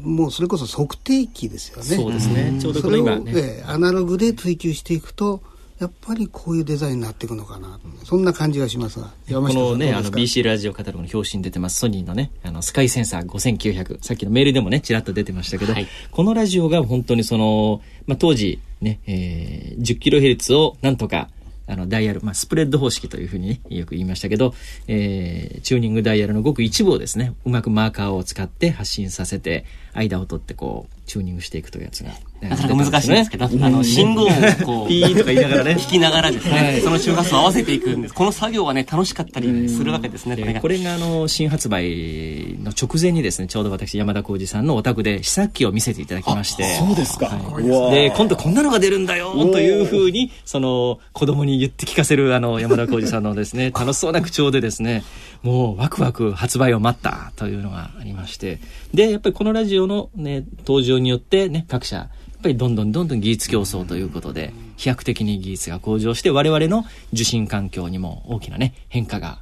[0.00, 1.84] もうそれこそ測定器ですよね。
[1.84, 2.58] そうですね。
[2.60, 5.42] ちょうどこの今、ね、えー、アナログで追求していくと、
[5.78, 9.12] やっぱりこういうデザインになっていくのかな、そんな感じがしますが。
[9.30, 11.78] このねあの BC ラジオカタログの表紙に出てます。
[11.78, 21.28] ソニーのねあのスカイセンサー5900さっきのメールでもねちらっと出てましたけど、はい、このラジオが本当にその、まあ、当時ね、えー、10キロヘルツをなんとか
[21.68, 24.54] あの、ダイヤル、まあ、スプレッド方式というふうに、ね、よく言いましたけど、
[24.88, 32.10] えー、チューニングダイヤルのごく一部をですね、うまくマーカーを使って発信させて、間を取ってこう、チューニングしていくというやつが
[32.40, 34.28] なかなか難しいんですけど、あの、信号を
[34.64, 35.72] こう、 ピーとか言いながらね。
[35.72, 38.14] 聞きながらですね、その周波数を合わせていくんです。
[38.14, 40.60] この作業はね、楽しかったりするわけですね、これが。
[40.60, 46.76] これが、あの、新発売の直前にですね、ちょうど私、山田浩二さんのお宅で試作機を見せていただきまして。
[46.76, 47.26] そうですか。
[47.26, 55.02] はい、で、今度こんなのが出るんだよというふうに、その、子供に言って聞かせる、あの、山田浩二さんのですね、楽しそうな口調でですね、
[55.42, 58.58] もうワクワク発売を待ったというのがありまして。
[58.92, 62.08] で、やっぱりこのラジオのね、登場によってね、各社、
[62.38, 69.40] っぱりどんどんどんどん技術競争ということで、飛躍的に技術が向上して、我々の受信環境にも大きなね、変化が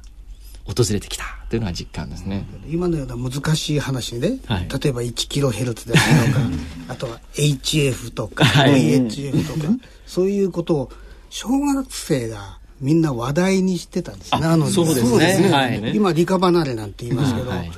[0.65, 2.47] 訪れてきたというのが実感ですね。
[2.67, 6.45] 今のような難しい話ね、はい、例えば1キロヘルツであるとか、
[6.89, 9.73] あとは HF とか、はい、HF とか、
[10.07, 10.91] そういうことを
[11.29, 14.41] 小学生がみんな話題にしてたんですね。
[14.45, 15.49] あのそうですね。
[15.51, 17.71] はい、今理科離れなんて言いますけど、はい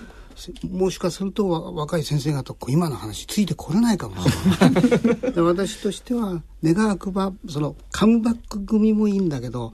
[0.72, 4.30] もしかすると若い先生方今の話ついてこれないかもし
[4.62, 9.74] れない私としては願わくばそのカムバック組もいいんだけど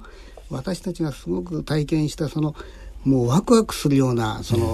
[0.50, 2.56] 私たちがすごく体験したその
[3.04, 4.68] もうワクワクするようなその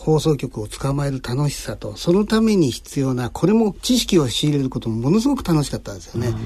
[0.00, 6.32] 放送局を捕まえる楽しさとそのために必要なこれも知識を仕入れることもものすごく楽しかったですよね。
[6.32, 6.36] だ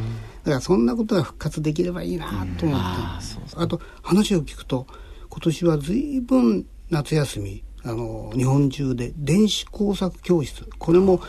[0.45, 2.27] からそんなことが復活できればいいな
[2.59, 2.87] と思って、
[3.57, 4.87] あと話を聞くと
[5.29, 11.21] 今年は随分夏休みあの日本中で電子工作教室これも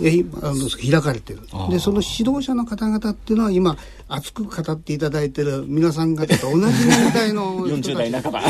[0.00, 1.40] えあの開かれてる。
[1.70, 3.76] でその指導者の方々っていうのは今
[4.08, 7.92] 熱く語っていただいてる皆さん方と同じ年代の人たち。
[7.92, 8.42] 40代半ば。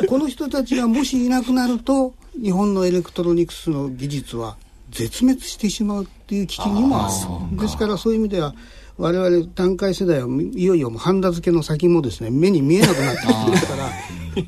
[0.00, 4.56] でこの人たちがもしいなくなると日本のエレクトロニクスの技術は
[4.90, 7.10] 絶滅してしまうっていう危機にもあ
[7.50, 7.58] る。
[7.58, 8.54] ですからそういう意味では
[9.02, 13.88] 我々団塊世代はいよいよハンダ付けの先もですね目に見えなくなってきてますから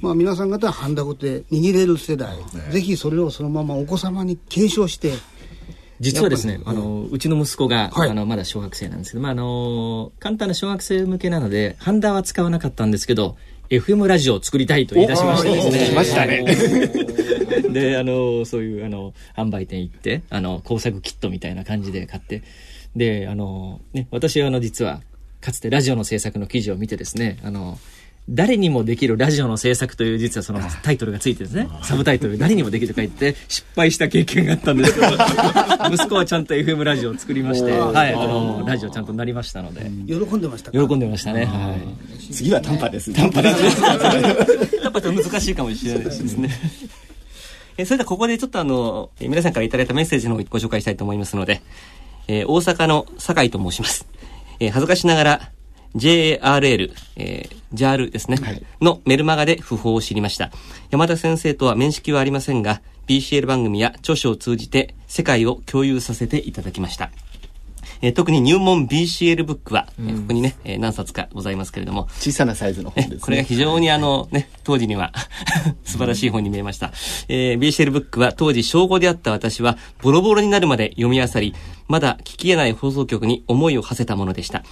[0.00, 2.38] まあ皆さん方はハンダごて握れる世代、
[2.70, 5.12] ぜひそれをそのままお子様に継承して
[6.00, 13.36] 実はですね、あの、うちの息子が、はい、あの、まだ小学生なんですけど、まあ、あの、簡単な小学生向けなので、ハンダは使わなかったんですけど、
[13.70, 15.86] FM ラジオを作りたいと言い出しましてですね。
[15.86, 16.44] しましたね。
[17.72, 22.42] で、あの、そういう、あの、販売店行って、あの、工作キットみたいな感じで買って、
[22.96, 25.00] で、あの、ね、私はあの、実は、
[25.40, 27.78] かつてラジオの制作の記事を見てですね、あの、
[28.28, 35.06] 誰にもできるラジオの制作という実はそのタイトルがついてですね、サブタイトル誰にもできると書いて失敗した経験があったんですけど、
[35.92, 39.82] 息子はちゃんと FM ラジオを作りまして、はい、あの、ラジオちゃんとなりましたので。
[40.06, 41.44] 喜んでました喜んでましたね。
[41.44, 42.32] はい。
[42.32, 43.12] 次は短波です。
[43.12, 43.80] 短波です。
[44.80, 46.48] 短波と難しいかもしれないですね。
[47.76, 51.60] えそれではここでちょっとあの、皆さんからいただいたメッセージの方をご紹介したいと思いますので、
[52.28, 54.06] えー、大阪の堺と申します。
[54.60, 55.50] えー、恥ずかしながら、
[55.96, 60.50] JRL、えー、JAL ですね、はい、のメルマガで訃報を知りました。
[60.90, 67.10] 山田先生とは面識はありませんが、BCL 番組や著書を通じて世界を共有させていただきました。
[68.04, 72.06] えー、特に入門 BCL ブックは、うん、ここにね、えー、何冊かございますけれども。
[72.18, 73.18] 小さなサイズの本ですね。
[73.20, 75.10] これが非常にあの、ね、当時には
[75.84, 76.92] 素晴らしい本に見えました。
[77.28, 81.54] えー、BCL ブックは当時小5であった私は、ボロボロになるまで読み漁り、
[81.88, 84.64] まだ聞き得ない放送局に思いを馳せたものでした。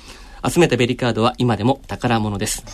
[0.46, 2.66] 集めたベリカードは今でも宝物です。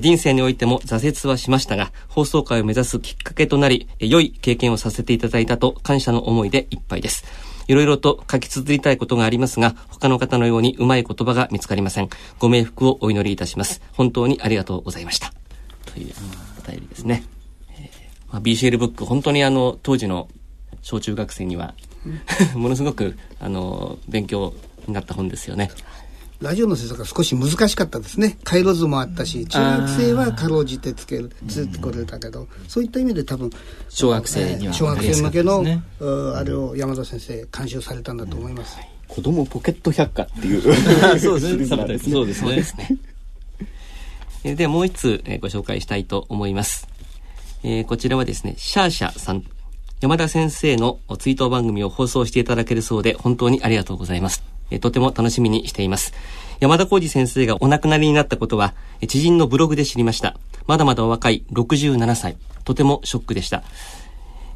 [0.00, 7.49] 人生においても挫折はしましたが、放送会を目指すきっかけとなり、良い経験をさせていただいたと感謝の思いでいっぱいです。
[7.70, 12.08] いろいろと書き綴りたいことがありますが、他の方のようにうまい言葉が見つかりません。
[12.40, 13.80] ご冥福をお祈りいたします。
[13.92, 15.32] 本当にありがとうございました。
[15.84, 16.12] という
[16.58, 17.22] お便りですね。
[17.78, 20.26] えーまあ、BCL ブック、本当にあの、当時の
[20.82, 21.74] 小中学生には
[22.56, 24.52] ものすごく、あの、勉強
[24.88, 25.70] になった本ですよね。
[26.40, 28.38] ラジオの制作が少し難しかったですね。
[28.44, 33.50] 回路図もあったし中学生はかろうじてつけるつってこれたけど、そういった意味で多分
[33.90, 40.62] 小学生には、小学生向けの、ね、あれを山田先生監修されたんだと思います、うん、子供ポケット百科っていう
[41.20, 41.66] そうですね。
[41.98, 42.56] そうですね。
[42.56, 42.98] ですね。
[44.54, 46.88] ではもう一つ、えー、ご紹介したいと思います、
[47.62, 49.44] えー、こちらはですねシャーシャさん。
[50.00, 56.12] 山田先生の追悼番組を放送していただけるそうで本当にありがとうございますえとても楽しみにしています。
[56.60, 58.74] 山田浩二先生がお亡くなりになったことは、
[59.08, 60.36] 知人のブログで知りました。
[60.66, 62.36] まだまだお若い67歳。
[62.64, 63.62] とてもショックでした。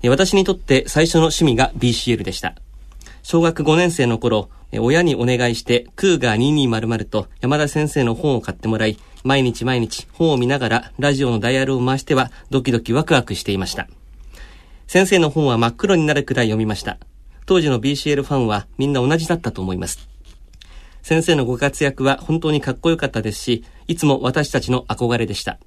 [0.09, 2.55] 私にとって最初の趣味が BCL でした。
[3.23, 13.89] 小学5年生の頃、親にお願いして、クーガー2200と山田先生の本を買ってもらい、毎日毎日本を見ながらラジオのダイヤルを回してはドキドキワクワクしていました。
[14.87, 16.99] 先生の本は真っ黒になるくらい読みました。
[17.47, 20.09] 当時の BCL ファンはみんな同じだったと思います。
[21.03, 25.59] 先生のご活躍は本当にかっこよかったですし、いつも私たちの憧れでした。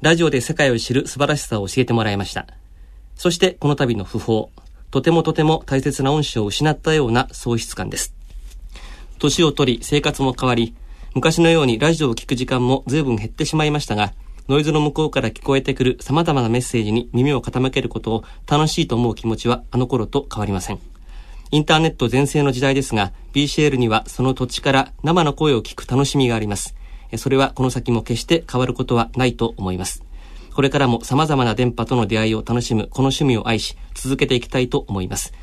[0.00, 2.46] ラジオで世界を知る素晴らしさを教えてもらいました。
[3.14, 4.50] そしてこの度の訃報、
[4.90, 8.14] とてもとても大切な恩師を失ったような喪失感です。
[9.18, 10.74] 年を取り生活も変わり、
[11.14, 14.14] 昔のようにラジオを聞く時間も随分減ってしまいましたが、
[14.48, 20.91] ノイズの向こうから聞こえてくる様々なメッセージに耳を傾けることを楽しいと思う気持ちはあの頃と変わりません。
[21.52, 26.74] インターネット全盛の時代ですが、BCL にはその土地から生の声を聞く楽しみがあります。
[27.18, 30.02] それはこの先も決して変わることはないと思います。
[30.54, 35.34] これからも様々な電波との出会いを楽しむこの趣味を愛し、続けていきたいと思います。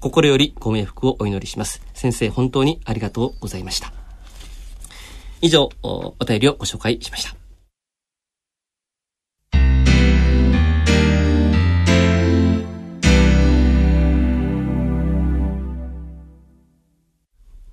[0.00, 1.82] 心よりご冥福をお祈りします。
[1.92, 3.92] 先生本当にありがとうございました。
[5.42, 7.47] 以上、お便りをご紹介しました。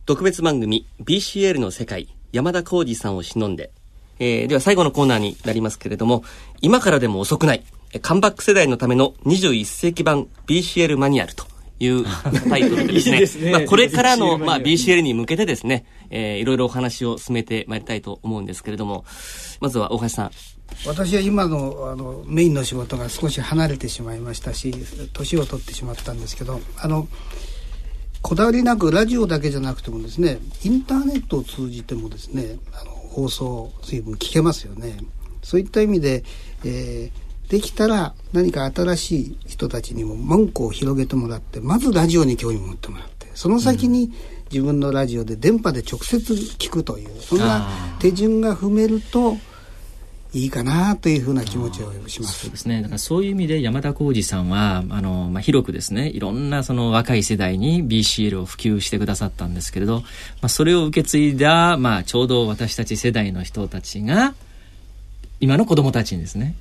[0.05, 3.71] 特別番組 BCL の世界山田浩二さんを忍んで、
[4.19, 6.23] えー、では最後のコーナーになりますけれども
[6.61, 7.63] 今からでも遅くない
[8.01, 11.45] カムバック世代のための21世紀版 BCL マニュアルと
[11.79, 12.05] いう
[12.49, 13.25] タイトルでですね。
[13.25, 19.05] すねまあ、これからの、まあ、BCL に向けてですね、えー、いろいろお話を進めてまいりたいと思うんですけれども、
[19.59, 20.31] まずは大橋さん。
[20.85, 24.73] 私は今のあのメインの仕事が少し離れてしまいましたし
[25.13, 27.07] 年を取ってしまったんですけどあの
[28.25, 34.97] こだわりなくラジオだけじゃなくてもですねインターネットを通じてもですねあの放送随分聞けますよね。
[35.43, 36.23] そういった意味で、
[36.65, 44.11] えー、できたら何か新しい人たちにも文句を広げてもらってまずラジオに興味を持ってもらってその先に
[44.51, 47.69] 自分のラジオで電波で直接聞くというそんな
[47.99, 49.37] 手順が踏めると
[50.35, 52.41] いいかなというふうな気持ちをします。
[52.41, 52.81] そうですね。
[52.81, 64.35] だからそういう意味で山田浩二さんは、あの、まあ、広くですね、いろんなその若い世代に BCL を普及してくださったんですけれど、まあ、それを受け継いだ、まあ、ちょうど私たち世代の人たちが、
[65.39, 66.55] 今の子供たちにですね、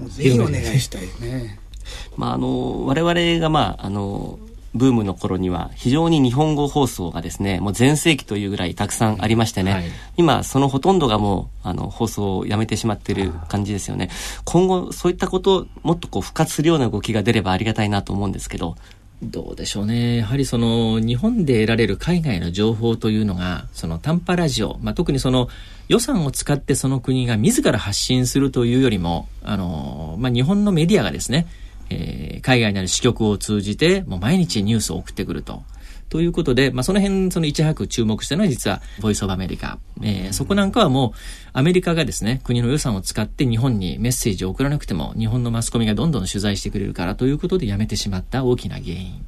[0.00, 1.58] うん、ぜひお願いしたいね。
[2.16, 4.38] まあ、あの、我々が、まあ、あの、
[4.74, 9.84] ブームの頃には非常に日本語放送がですね、もう全盛期というぐらいたくさんありましてね、はい、
[10.16, 14.10] 今そのほとんどがもうあの放送をやめてしまっている感じですよね。
[14.44, 18.76] 今後そういったこともっとこう復活するような動きが出ればありがたいなと思うんですけど。
[19.22, 20.16] どうでしょうね。
[20.16, 25.48] やはりその日本で得られる海外の情報というのが、その短波ラジオ、まあ、特にその
[25.88, 31.46] 予算を使ってその国が自ら発信するというよりも、あの、まあ、日本のメディアがですね、
[31.90, 35.62] えー、海外にある支局を通じて、もう毎日ニュースを送ってくると。
[36.10, 39.78] ということで、まあ、その辺、そのいち早く注目したのは実は、ボイスオブアメリカ。
[40.02, 41.18] えー、そこなんかはもう、
[41.52, 49.12] アメリカがですね、国の予算を使って日本にメッセージを送らなくても、日本のマスコミがどんどん取材してくれるからということでやめてしまった大きな原因。
[49.14, 49.22] うん、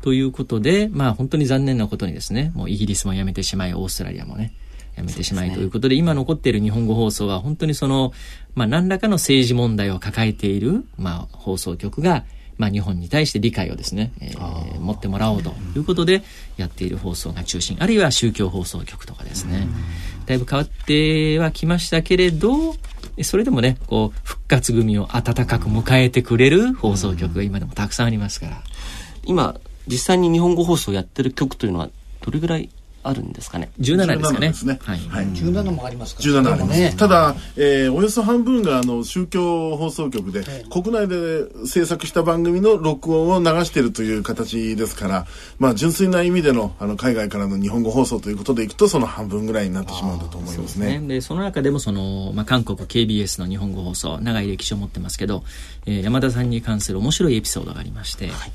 [0.00, 4.52] ということで、まあ、本当に残念なことにですね、もうイギリスもやめてしまい、オーストラリアもね、
[4.96, 8.12] やめてしまいということで、今残っている日本語放送は本当にその、
[8.54, 12.24] まあ、何らかの政治問題を抱えている、まあ、放送局が、
[12.58, 16.22] まあ、日本に対して理解をですね、えー、持ってもらおうということで
[16.56, 19.66] やっている放送が中心あるいは宗教放送局とかですね。
[20.26, 22.76] だいぶ変わってはきましたけれど
[23.22, 28.62] それでもねこう復活組を温かく迎えてくれる放送局が今でもたくさんありますから。
[29.24, 29.56] 今
[29.88, 31.90] 実際に日本語放送やってる局というのは
[32.20, 32.70] どれぐらい
[33.02, 34.48] あるんですかね？17ですかね。
[34.48, 34.78] ですね。
[34.82, 34.98] はい。
[35.08, 36.22] はい、17もありますか？
[36.22, 36.80] ら、17あります。
[36.80, 45.26] ね、ただ、えー、およそ半分があの宗教放送局で、国内で制作した番組の録音を流しているという形ですから、
[45.58, 51.00] まあ純粋な意味でのあの海外からの日本語放送ということでいくと、その半分ぐらいになってしまうんだと思いますね。
[51.00, 55.44] そで、ね、その中でもその、まあ韓国 KBS の日本語放送、長い歴史を持ってますけど、
[55.86, 58.52] えー、山田さんに関する面白いエピソードがありまして、はい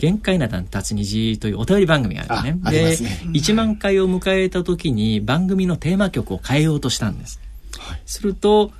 [0.00, 2.70] 限界な団達虹というお便り番組があるね。
[2.70, 7.38] で、ね、1万回を迎えた時に番組のテーマ曲を変えようとしたんです。
[7.78, 8.72] はい、すると、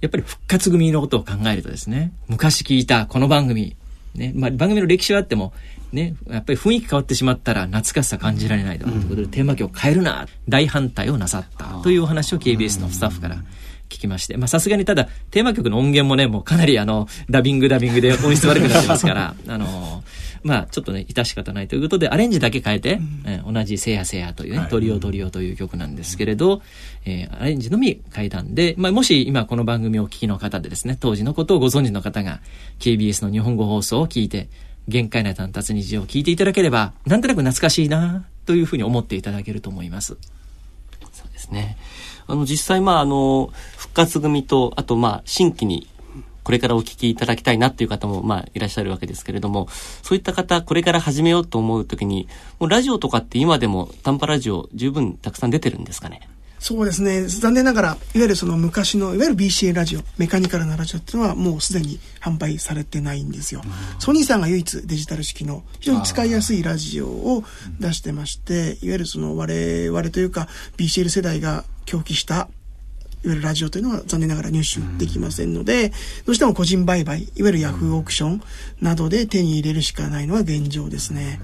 [0.00, 3.76] やっぱり復活組のことを考えるとですね、昔聞いたこの番組、
[4.16, 5.52] ね、まあ、番組の歴史はあっても、
[5.92, 13.36] ね、やっぱり雰囲気変わってしまったら懐かしさ感じられないということで、テーマ曲を変えるな、大反対をなさったというお話を KBS のスタッフから
[13.88, 20.02] 聞きまして、まあさすがにただテーマ曲の音源もね、もうかなりあの、ダビングダビングで音質悪くなってますから、あの、
[20.46, 26.62] まあちょっとね、致し方ないということで、アレンジだけ変えて、うん、えー、同じせやせやというね、はい、トリオトリオという曲なんですけれど、
[27.04, 32.40] えー、アレンジのみ変えたんで、まあもし今この番組をお聞きの方でですね、当時のことをご存知の方が、
[32.78, 34.48] KBS の日本語放送を聞いて、
[34.88, 40.16] 限界な単達日を聞いていただければ、なんとなく懐かしいなというふうに思っていただけると思います。
[41.12, 41.76] そうですね。
[42.28, 45.88] あの、実際、まあ、あの、復活組と、あと、まあ、新規に、
[46.46, 49.66] これからお聞きいただきたいなっていう方も、まあ、いらっしゃるわけですけれども、
[50.04, 52.28] そういった方、これから始めようと思うときに、
[52.60, 56.20] もうラジオとかって今でも短波ラジオ十分たくさん出てるんですかね？
[56.60, 57.24] そうですね。
[57.26, 67.42] 残念ながらいわゆるその昔のいわゆる BCA ラジオメカニカルなラジオっていうのはもうすでに販売されてないんですよ、うん、ソニーさんが唯一デジタル式の非常に使いやすいラジオを
[67.80, 72.48] 出してましていわゆるその我々というか BCL 世代が狂気した
[73.26, 75.88] いわゆるラジオというのは残念ながら入手できませんので、
[76.24, 78.42] どうしても個人売買、いわゆるヤフーオークション
[78.80, 81.40] などで手に入れるしかないのは現状ですね。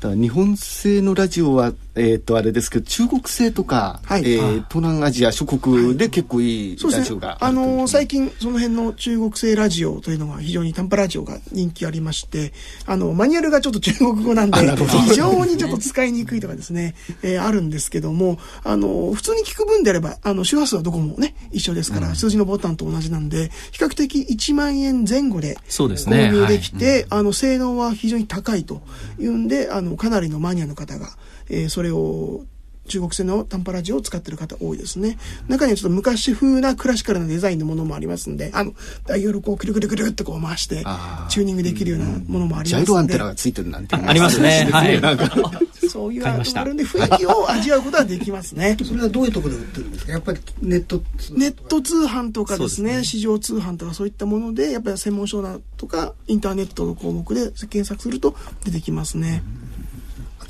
[0.00, 12.52] だから日本製のラジオはえっ、ー、と、あれですけど、中国製とか、はい、えー、東南アジア諸国で結構いいラジオがあ、ね、あのー、最近、その辺の中国製ラジオというのが非常に短波ラジオが人気ありまして、
[12.86, 14.58] あの、マニュアルがちょっと中国語なんで、
[15.08, 28.82] 非常にちょっと使いにくいとかですね、えー、あるんですけども、あの、普通に聞く分であれば、あの、周波数はどこもね、一緒ですから、うん、数字のボタンと同じなんで、比較的1万円前後で購入できて、ねはい、あの、性能は非常に高いと
[29.20, 31.10] いうんで、あの、かなりのマニアの方が、
[31.48, 32.44] えー、それを
[32.86, 35.16] 中国製の短波ラジオを使ってる方多いですね。
[35.48, 38.74] 中にはちょっと昔風なクラシカルなデザインのものもありますんで、あの、
[39.06, 40.84] ダイヤルをこう、くるくるくるってこう回して、
[41.30, 42.84] チューニングできるようなものもありますんで。
[42.84, 43.96] ジャイロアンテナがついてるなんて。
[43.96, 44.68] ありま すね。
[44.70, 45.00] はい。
[45.00, 45.30] なんか
[45.90, 48.76] そういうアーあるんで、雰囲気を味わうことはできますね。
[48.84, 50.12] それはどういうところで売ってるんですか？
[50.12, 51.02] やっぱりネット
[51.32, 59.42] ネット通販とかですね、市場通販とかそういったもので、やっぱり専門書だとか、インターネットの項目で検索すると出てきますね。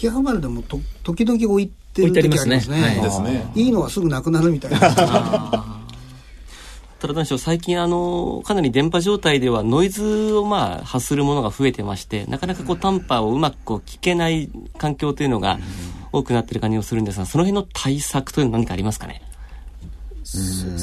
[0.05, 2.61] 秋葉原でもと時々置いてる時ありますね。
[2.61, 3.51] すねですね。
[3.55, 5.71] いいのはすぐなくなるみたいな。
[7.01, 14.49] ただし最近あのかなり電波状態ではノイズをまあ発するものが増えてましてなかなかこう短波をうまくこう聞けない
[14.79, 15.59] 環境というのが
[16.13, 19.21] 多くなってる感じがするんですがその辺の対策というのは何かありますかね？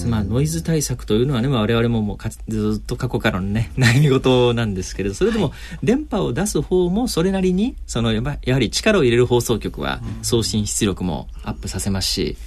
[0.07, 5.51] まあ、ノイズ対策というのはね、まあ、我々ももうかずっと過去からのね、 悩み事なんですけれど、それでも、
[5.83, 12.37] 電波を出す方もそれなりに、そのややはり力を入れる放送局は送信出力もアップさせますし、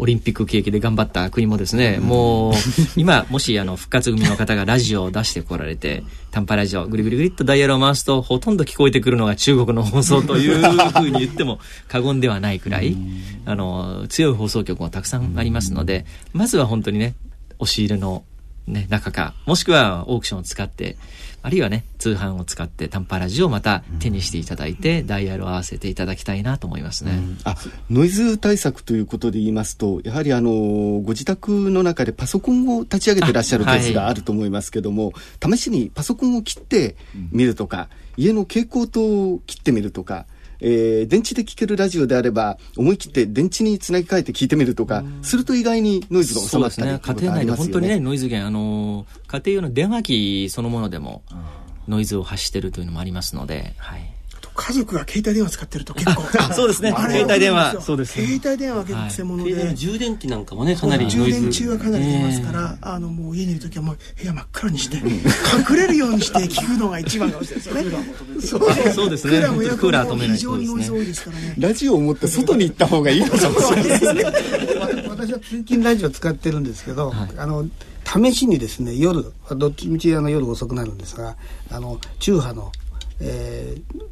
[0.00, 2.54] オリンピック景気で頑張った国もですね、もう、
[2.96, 12.96] 今、もしあの、復活組の方がラジオを出してこられて、短波ラジオ、ぐりぐりぐりっとダイヤルを回すと、ほとんど聞こえてくるのが中国の放送というふうに言っても過言ではないくらい、
[13.44, 17.14] あの、強い放送局もたくさんありますので、まずは本当にね、
[17.58, 18.24] 押し入れの
[18.66, 20.96] ね、中か、もしくはオークションを使って、
[21.42, 27.12] あるいはね、通販を使って短波ラジオをまた手にしていただいて、ダイヤルを合わせていただきたいなと思いますね。
[27.12, 27.56] うん、あ、
[27.88, 36.96] ノイズ対策ということで言いますと、やはりあの、ご自宅の中でパソコンを立ち上げてらっしゃるケースがあると思いますけども、はい、試しにパソコンを切って
[37.32, 40.26] みるとか、家の蛍光灯を切ってみるとか、
[40.60, 51.22] えー、電池で聴けるラジオであれば、思い切って電池につなぎ替えて聞いてみるとか、すると意外にノイズが収まったり、ね、家庭内で本当にね、ノイズ源、あの、家庭用の電話機そのものでも、
[51.88, 54.19] ノイズを発してるというのもありますので、はい。
[54.60, 56.22] 家族が携帯電話使ってると結構。
[56.52, 56.90] そうですね。
[56.94, 57.80] 携帯電話。
[57.80, 62.84] そうです携帯電話は結構くせ者で、はい、充電器なんかもねかなり充電中はかなり出ますから、え。
[62.84, 67.90] ー、あのもう家にいる時はもう部屋真っ暗にして隠れるようにして聞くのが一番かもしれないで
[68.46, 68.92] すよね。
[68.92, 69.32] そうですね。
[69.32, 71.54] クーラーもクーラー止めない非常にノイズ多いですからね。
[71.58, 74.00] ラジオを持って外に行った方がいいかもしれない。
[75.08, 77.66] 私は通勤ラジオ使ってるんですけど、はい、あの
[78.04, 81.36] 試しにですね夜どっちみちあの夜遅くなるんですが
[81.70, 82.72] あの中波の、
[83.20, 84.02] えー、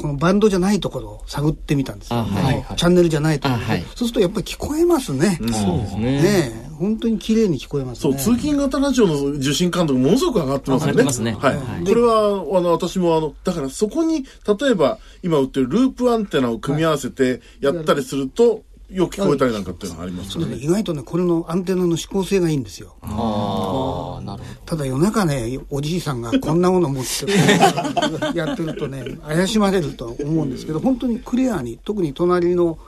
[0.00, 6.22] このバンドじゃないところを探ってみたんですよ、はいはい、チャンネルじゃないところ、はい、そうするとやっぱり聞こえますね、うん、そうですね。
[6.22, 11.02] ね本当に綺麗に聞こえます、ね、そう通勤型ラジオの受信感度ものすごく上がってますよね。
[11.04, 11.32] ますね。
[11.32, 11.84] はい。
[11.86, 20.56] これはあの私もあのだからそこに例えば今売ってるループアンテナを組み合わせてやったりすると、よく聞こえたりなんかっていうのはありますね？
[20.56, 22.94] 意外とね、これのアンテナの指向性がいいんですよ。
[23.02, 24.60] ああ、なるほど。
[24.64, 27.32] ただ夜中ね、おじいさんがこんなもの持って
[28.38, 32.78] やってるとね、怪しまれると思うんですけど、本当にクリアに、特に隣の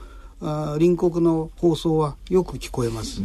[0.41, 3.21] あ隣国の放送はよく聞こえます。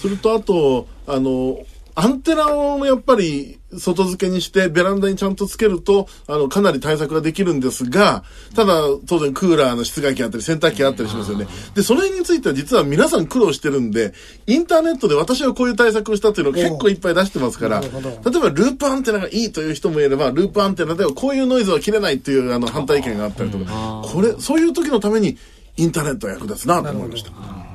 [0.00, 1.58] それとあと、あの、
[1.98, 8.22] アンテナをやっぱり外付けにしてベランダにちゃんとつけると、あの、かなり対策ができるんですが、
[8.54, 11.46] ただ、当然クーラーの室外機あったり洗濯機あったりしますよね。
[11.74, 14.12] で、その辺については実は皆さん苦労してるんで、
[14.46, 25.38] インターネットで私はこういう対策をしたっていうのを結構いっぱい出してますから、例えばループアンテナがいいという人もいれば、ループアンテナではこういうノイズは切れないっていうあの反対意見があったりとか、これ、そういう時のために
[25.78, 27.65] インターネットは役立つなと思いました。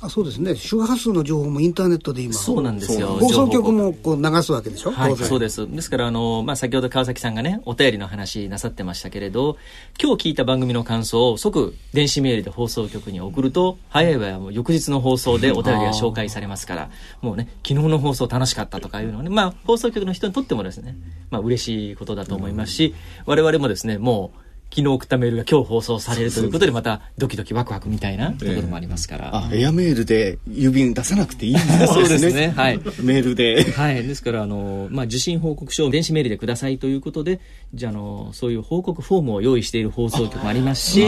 [0.00, 0.54] あそうですね。
[0.54, 3.08] 周波数の情報もインターネットで今そうなんですよ。
[3.08, 5.68] 放送局もこう流すわけでしょ、はい、そうです。
[5.68, 9.56] ですからあの、まあ、先ほど川崎さんがねお便りの話なさってましたけれど
[10.00, 20.94] 今日聞いた番組の感想を即電子メールで放送局に送ると早い場合はもう翌日の放送でお便りが紹介されますからもうね昨日の放送楽しかったとかいうのはね、まあ、放送局の人にとってもですね、
[21.30, 22.94] まあ嬉しいことだと思いますし、
[23.26, 31.86] 我々もですねもう昨日送ったメールが今日放送されるということでまたドキドキワクワクみたいなところもありますから、えー、あエアメールで郵便出さなくていいんですね。
[31.86, 32.52] そうですね。
[32.54, 32.78] はい。
[33.02, 33.70] メールで。
[33.72, 34.02] はい。
[34.02, 37.40] ですからあの、まあ、受信報告書を電子メールでくださいということで
[37.74, 41.04] じゃあのそういう報告フォームを用意している放送局もありますし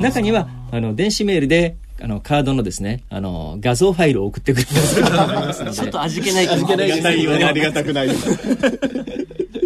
[0.00, 6.48] 中にはあの電子メールであの、カードのですね、あの、画像ファイルを送ってくる ちょっと味気ない。
[6.48, 7.44] 味気ないですね。
[7.44, 8.08] ありがたくない。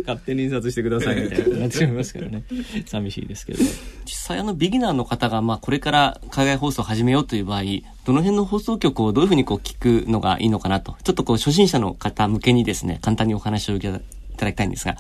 [0.08, 2.42] 勝手に印刷してくださいみたいななってしまいますからね。
[2.86, 3.62] 寂しいですけど。
[4.06, 7.62] 実際あの、ビギナーの方が、まあ、これから海外放送を始めようという場合、
[8.06, 14.96] どの辺の放送局をどういうふうにこう聞くのがいいのかなと、ちょっとこう、初心者の方向けにですね、簡単にお話をいただきたいんですが。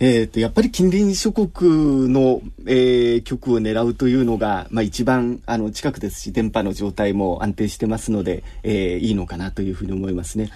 [0.00, 10.50] えーと、やっぱり近隣諸国の、えー、局を狙うというのが、まあ、一番あの近くですし電波の状態も安定してますので、えー、いいのかなというふうに思いますね。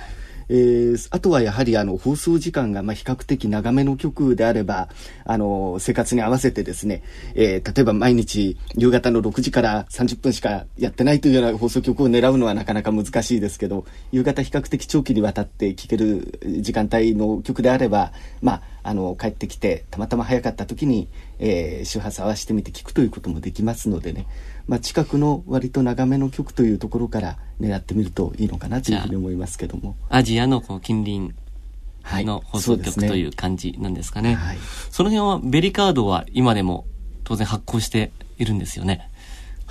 [0.48, 4.88] えー、あとはやはりあの放送時間がま比較的長めの曲であれば
[5.24, 7.02] あの生活に合わせてですね、
[7.34, 21.08] えー、例えば毎日夕方の6時から30分しかやってないというような放送局を狙うのはなかなか難しいですけど夕方比較的長期にわたって聴ける時間帯の曲であれば、まあ、あの帰ってきてたまたま早かった時に、
[21.38, 24.26] えー、周波数合わせてみて聴くということもできますのでね、
[24.66, 29.96] まあ、近くの割と長めの曲というところから狙ってみるといいのかなというふうに思いますけども。
[30.08, 34.58] アジアのこう近隣の放送局、はい、という感じなんですかね、はい、
[34.90, 36.86] その辺はベリカードは今でも
[37.24, 39.08] 当然発行しているんですよね。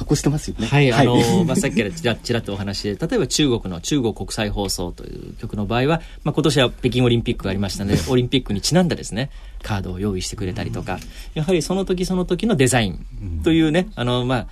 [0.01, 0.67] 発行してますよね。
[0.67, 1.15] はい、あの、
[1.45, 9.29] まあ、さっきからちらちらっとお話で、例えば中国の中国国際放送という曲の場合は、まあ、今年は北京オリンピックがありましたので、オリンピックにちなんだですね、
[9.61, 10.99] カードを用意してくれたりとか、
[11.35, 13.05] やはりその時その時のデザイン
[13.43, 14.47] というね、あの、まあ、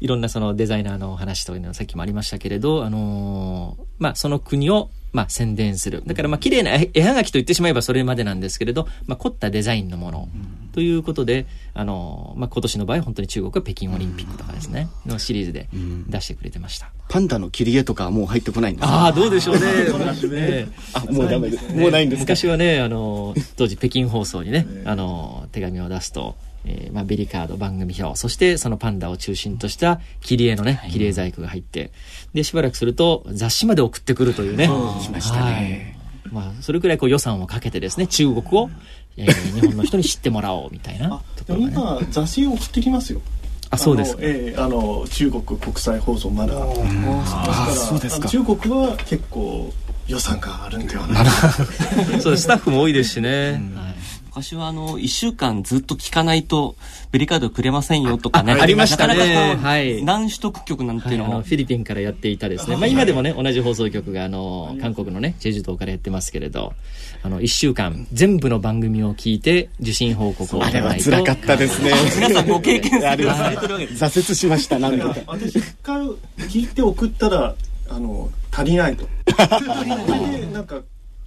[0.00, 6.02] いろんなそのデザイナーの話というのはさっきもありましたけれど、あのー、まあ、その国を、まあ、宣伝する。
[6.04, 10.28] だから、まあ、綺麗な絵はがきと言ってしまえばそれまでなんですけれど、まあ、凝ったデザインのもの
[10.72, 15.68] ということで、あのー、まあ、今年の場合、本当に中国は北京オリンピックとかですね、のシリーズで
[16.08, 16.90] 出してくれてました。
[17.08, 19.62] パンダの切り絵とかはもう入ってこないんですああ、どうでしょうね。
[20.28, 21.72] ねあ、もうダメです。
[21.74, 26.34] もうないんです昔はね、あのー、当時北京放送にね、あの手紙を出すと、
[26.68, 31.92] えー、まあ、ベリカード番組表、そしてそのパンダを中心とした切り絵のね、切り絵細工が入って、
[32.34, 34.66] で、しばらくすると雑誌まで送ってくるというね。
[35.00, 35.96] しましたね。
[36.32, 38.70] まあ、それくらいこう予算をかけてですね、中国を、
[39.16, 43.20] えー、日本の人に知ってもらおうみたいなところ、ね、今、雑誌を送ってきますよ。
[43.68, 46.54] あそうです、えー、あの中国国際放送まだ。
[46.56, 48.28] あそうですか。
[48.28, 49.72] 中国は結構
[50.06, 51.50] 予算があるんではないか。
[52.20, 52.42] そうです。
[52.42, 53.95] スタッフも多いですしね、うん
[54.36, 56.76] 昔はあの、一週間ずっと聞かないと、
[57.10, 58.52] ベリカードくれませんよとかね。
[58.52, 59.56] ありましたね。
[59.56, 60.04] はい。
[60.04, 62.76] 何取得局なんていうのも、はい、フィリピンからやっていたですね。
[62.76, 66.74] まあ今でもね、同じ放送局があの、韓国のね、チェジュ島からやってますけれど、
[67.22, 71.92] あの、一週間、全部の番組を聞いて、受信報告をあれは辛かったですね。
[72.16, 74.04] 皆さんご経験されてるわけです。
[74.04, 75.16] 挫折しました、なんか。
[75.28, 76.02] 私、一回
[76.50, 77.54] 聞いて送ったら、
[77.88, 79.08] あの、足りないと。
[80.52, 80.82] なんか、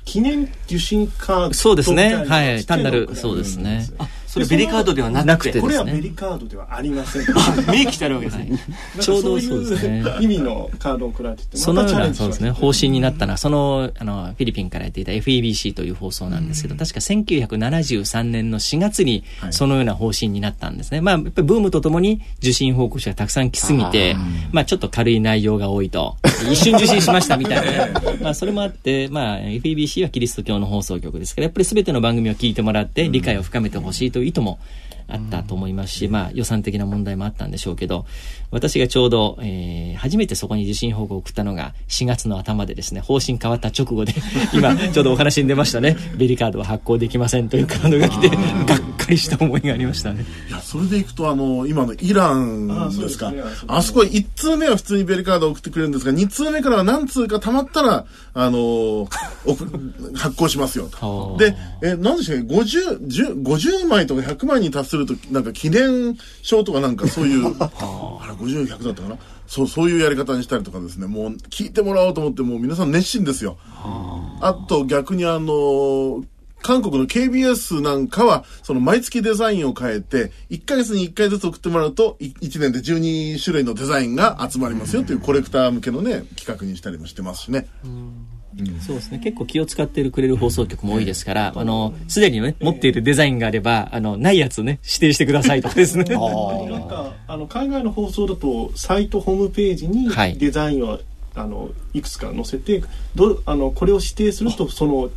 [0.10, 2.16] 記念受信カードそうですね。
[2.16, 2.66] はい。
[2.66, 3.86] 単なるそうですね
[4.30, 7.26] それベリカードではなくてこれはベリカードでは ありません
[7.68, 8.60] 明記してあるわけですね。
[9.02, 10.04] ちょうどそうですね。
[10.20, 12.52] 意味のカードを送られててそのようなそうですね。
[12.52, 21.02] 方針になったのはそのあのフィリピンからやっていた FEBC という放送なんですけど確か1973年の4月にそのような方針になったんですね。
[21.02, 24.16] まあやっぱりブームとともに受信報告者がたくさん来すぎて
[24.52, 26.18] まあちょっと軽い内容が多いと。
[26.52, 27.88] 一瞬受信しましたみたいな。
[28.22, 34.60] まあそれもあってまあ FEBC はキリスト教の放送局ですからやっぱり全ての番組を聞いてもらって理解を深めてほしいとといとも
[35.10, 38.06] あったと思いますし、まあ予算的な問題もあったんでしょうけど、
[38.52, 44.14] 私がちょうど、えー、初めてそこに受信報告を送ったのが4月の頭でですね、方針変わった直後で、
[44.54, 48.38] 今ちょうどお話に出ましたね、ベリカードは発行できませんというカードが来て、がっ
[48.98, 50.26] かりした思いがありましたね。
[50.50, 52.68] いや、それでいくと、あの、今のイラン
[53.00, 53.34] ですか。
[53.68, 59.08] ああそこ1通目は普通にベリカードを送ってくれるんですが、2通目からは何通か溜まったら、あの、
[60.16, 61.36] 発行しますよと。
[61.40, 69.18] で、え、なんでしょうね、50、50枚とか100枚に達すると、なんか記念証とかなんかそういう、 あれ50、100だったかな？
[69.48, 73.58] そう、そういうやり方にしたりとかですね、もう聞いてもらおうと思って、もう皆さん熱心ですよ。
[74.42, 76.24] あと逆にあの、
[76.62, 87.68] 韓国の KBS なんかは、その毎月デザインを変えて、1ヶ月に1回ずつ送ってもらうと、1年で12種類のデザインが集まりますよというコレクター向けのね、企画にしたりもしてますしね。
[88.82, 89.20] そうですね。
[89.20, 96.04] 結構気を使ってくれる放送局も多いですから、あのすでにね持っているデザインがあればあのないやつね指定してくださいとかですね。
[96.04, 101.02] なんかあの海外の放送だとサイトホームページにデザインを、はい、
[101.36, 102.84] あのいくつか載せて
[103.16, 105.10] どあのこれを指定するとその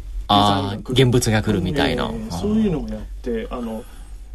[0.89, 3.85] 現物が来るみたいな、えー、そういうのもやってあの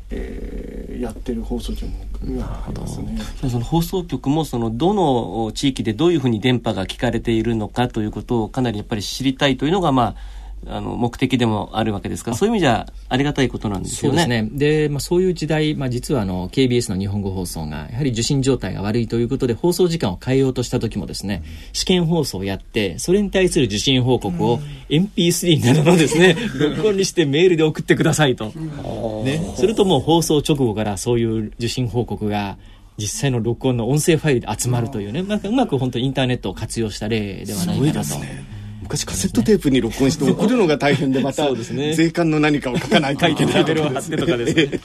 [0.10, 3.18] えー、やってる放送局もありますね。
[3.50, 14.24] その放送局もそのどの地域でどういうふうに電波が聞かれているのかということをかなりやっぱり知りたいというのがまああの目的でもあるわけですからそういう意味じゃありがたいことなんですよね。
[14.24, 14.50] そうですね。
[14.52, 21.44] で、まあ、そういう時代、まあ、実はあの KBS の日本語放送がやはり受信状態が悪いということで放送時間を変えようとした時もですね
[21.74, 24.60] 試験放送をやってそれに対する受信報告を
[24.90, 26.36] MP3 などのですね。
[26.60, 28.52] 録音にしてメールで送ってくださいと。
[29.24, 32.58] ね、するともう放送直後からそういう受信報告が
[32.98, 38.16] 実際の録音の音声ファイルで集まるというね、なんかうまく本当にインターネットを活用した例ではないかなと。
[38.88, 44.80] 昔カセットテープに録音して送るのが大変でまた税関の何かを書かないといけないとかですね。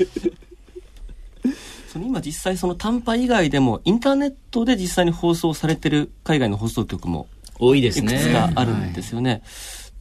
[1.93, 8.15] その今実際その短波以外でもインターネットで実際に放送されてる海外の放送局も多いですね。
[8.15, 9.31] いくつかあるんですよね。
[9.31, 9.43] はい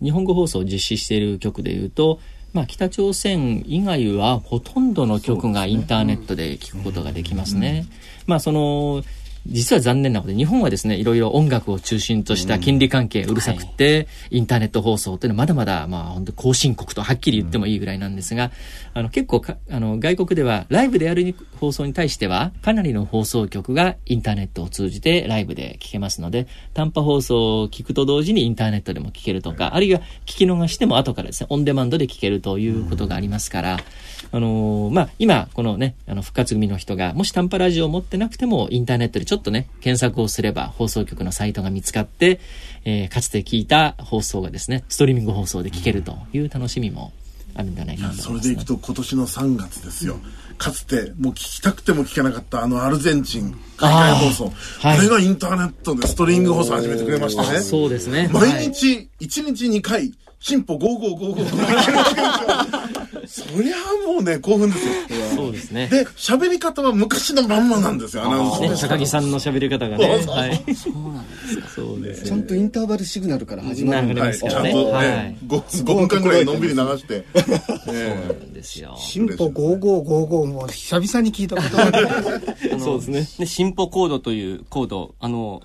[0.01, 2.19] 日本語放送を実施している局でいうと、
[2.53, 7.85] まあ、北朝鮮以外はほとんどの曲がインターネットで聞くことができますね。
[8.25, 9.03] まあ、その、
[9.47, 14.07] 実は残念なことで、日本はですね、いろいろ音楽を中心とした金利関係うるさくて、うんはい、
[14.37, 18.51] インターネット放送というのはまだまだ、まあ、本当後進国とはっきり言ってもいいぐらいなんですが、うん、
[18.99, 19.41] あの、結構
[19.71, 33.79] あの、外国ではライブでやる放送に対しては、かなりの放送局がインターネットを通じてライブで聞けますので、短波放送を聞くと同時にインターネットでも聞けるとか、はい、あるいは聞き逃しても後からですね、オンデマンドで聞けるということがありますから、うん、
[34.33, 42.39] あのー、まあ、今、このね、あの、復活組の人が、もし短波ラジオを持ってなくても、インターネットでちょっとね、検索をすれば放送局のサイトが見つかって、
[42.85, 47.11] えー、かつて聞いた放送がですね、ストリーミング放送で聞けるという楽しみも
[47.55, 50.17] あるんじゃないかなね、それでいくと今年の3月ですよ。
[50.57, 54.53] かつてもう聞きたくても聞けなかったあのアルゼンチン海外放送。
[54.83, 57.59] あ,、はい、あれがインターネットでストリーミング放送始めてくれましたね。
[57.61, 58.29] そうですね。
[58.31, 63.75] 毎日1日2回進歩5555そりゃ
[64.07, 64.93] もうね、興奮ですよ。
[65.35, 65.85] そうですね。
[65.87, 68.69] で、喋り方は昔のまんまなんですよ、アナウンス、ね。
[68.89, 70.07] 高木さんの喋り方がね。
[70.07, 70.15] は
[70.47, 70.75] い。
[70.75, 71.67] そうなんですか。
[71.69, 72.23] そうです。
[72.25, 74.73] ちゃんとインターバルシグナルから始まるんですからね。
[74.73, 75.37] はい。
[75.47, 77.23] 5分間ぐらいのんびり流して。
[77.85, 78.01] そうな
[78.31, 78.95] んですよ。
[78.97, 81.91] 進歩5555も久々に聞いたことが
[82.79, 83.27] そうですね。
[83.39, 85.61] で、進歩コードというコード、あの、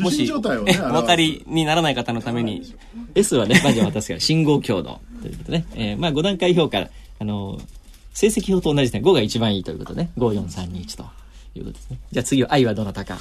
[0.00, 2.74] もし、お分かりにならない方のために。
[3.14, 5.66] S はね、まずは確か信号強度ということね。
[5.74, 6.78] えー、まあ5段階評価、
[7.18, 7.58] あの、
[8.12, 9.08] 成績表と同じですね。
[9.08, 10.10] 5が一番いいということね。
[10.16, 11.04] 5、4、3、2、1と
[11.54, 11.98] いうことですね。
[12.12, 13.18] じゃあ次は I はどなたか。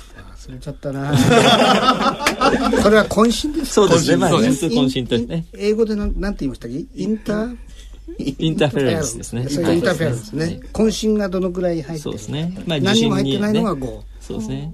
[0.48, 1.18] 忘れちゃったな
[2.84, 4.18] それは混信ですそうですね。
[4.18, 5.46] まあ、混信とね。
[5.58, 6.86] 英語でなんなんて言いましたっけ？
[6.96, 9.42] Inter？Interference ですね。
[9.42, 10.60] Interference ね。
[10.72, 12.54] 混信がどのくらい入ってるそうですね。
[12.68, 14.00] まあ、何にも入ってないのが5。
[14.22, 14.74] そうですね。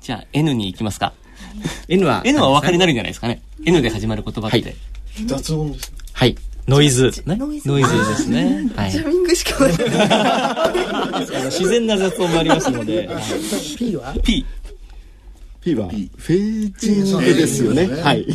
[0.00, 1.12] じゃあ N に行きますか。
[1.88, 3.42] N は N はお分かりになるんじゃないですかね。
[3.64, 4.74] N で始まる言葉って。
[5.26, 5.92] 雑音です。
[6.12, 6.36] はい。
[6.66, 7.10] ノイズ。
[7.24, 7.36] ね。
[7.36, 8.70] ノイズですね。
[8.76, 8.90] はい。
[8.90, 9.72] ジャミングしかない。
[11.46, 13.08] 自然な雑音もありますので。
[13.78, 14.44] P は ?P。
[15.62, 15.88] P は？
[15.88, 17.86] フェージングですよね。
[18.02, 18.26] はい。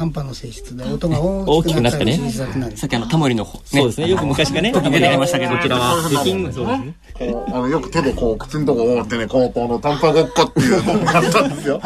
[0.00, 4.08] 短波の性質で音が大きくなったり小さくなさっきあのタモリのそうですね。
[4.08, 6.08] よく昔がね、時出てましたけど、こちらは。
[6.08, 6.72] できん、そうで
[7.18, 7.34] すね。
[7.48, 11.82] あの、よく手でこう、口のとこをってね、こう、あの、短波ごっこっていうのをやったんですよ。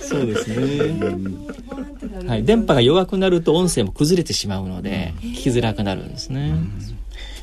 [0.00, 2.26] そうですね。
[2.26, 2.42] はい。
[2.42, 6.52] 電波が弱くなると音声も崩れてしまうので、聞きづらくなるんですね。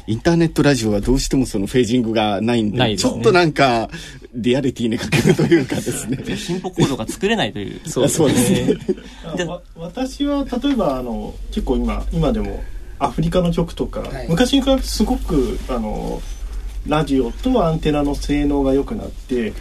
[0.07, 3.89] インターネットラジオはどうしてもそのフェージングがないんで、でね、ちょっとなんか、
[4.33, 6.37] リアリティに欠けるというかですね。
[6.37, 7.81] 進歩コードが作れないという。
[7.85, 8.77] そ うそうですね。
[9.75, 12.63] 私は例えばあの結構今今でも
[12.99, 16.21] アフリカの曲とか、はい、昔に比べてすごくあの
[16.87, 19.53] ラジオとアンテナの性能が良くなって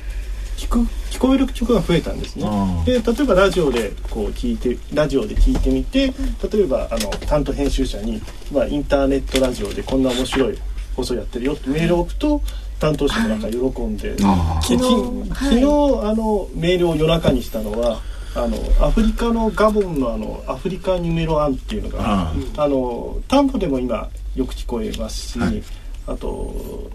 [0.57, 0.81] 聞く
[1.11, 2.47] 聞こえる曲が増えたんですね。
[2.85, 6.13] で例えばラジオでこう聞いてラジオで聞いてみて
[6.51, 8.21] 例えばあの担当編集者に、
[8.53, 10.59] まあ、インターネットラジオでこんな面白い
[10.95, 12.43] 放送やってるよってメールを送ると
[12.79, 18.01] 担当者もなんか喜んで、はい、昨日、昨日あのメールを夜中にしたのは。
[18.39, 25.63] あのアフリカのガボンのあのアフリカニメロアンっていうのがあの担保でも今よく聞こえますし、はい
[26.07, 26.91] あと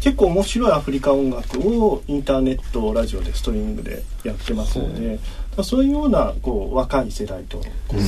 [0.00, 5.20] 結構面白いアフリカ音楽をインターネットラジオでストリーミングでやってますので、
[5.62, 7.98] そういうようなこう若い世代とこう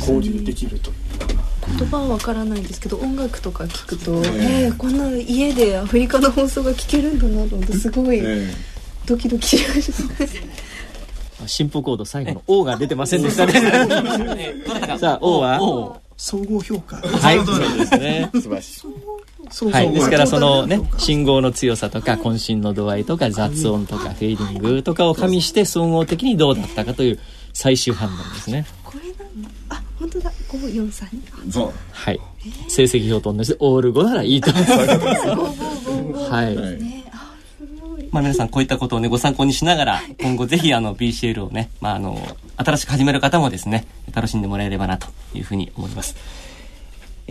[0.00, 0.96] 交流できるという
[1.78, 8.20] 言葉はわからないんですけど音楽とか聞くと、えー、こんな家でアフリカの放送が聞けるんだなと思ってすごい
[9.06, 11.48] ドキドキしました。
[11.48, 13.52] 進歩コード最後の O が出てませんでしたね。
[14.98, 16.00] さあ O は？
[16.16, 16.96] 総合評価。
[16.96, 18.30] はい、 そうですね。
[18.32, 18.82] 素晴らしい。
[19.70, 27.18] はい、ですからそのね信号の強さとか渾身の度合いとか雑音とかフェーディングとかを加味して総合的にどうだったかという
[27.52, 28.66] 最終判断ですね。
[28.82, 29.00] これ
[29.68, 31.08] あ本当だ五四三。
[31.50, 31.72] そう。
[31.92, 32.20] はい。
[32.68, 36.30] 成績表と同じでオール5ならいいと思います。
[36.30, 37.02] はい。
[38.10, 42.18] まあ皆さんこういったことをね、ご参考にしながら、今後ぜひあの BCL をね、まああの、
[42.56, 46.14] 新しく始める方もですね、楽しんでもらえればなというふうに思います。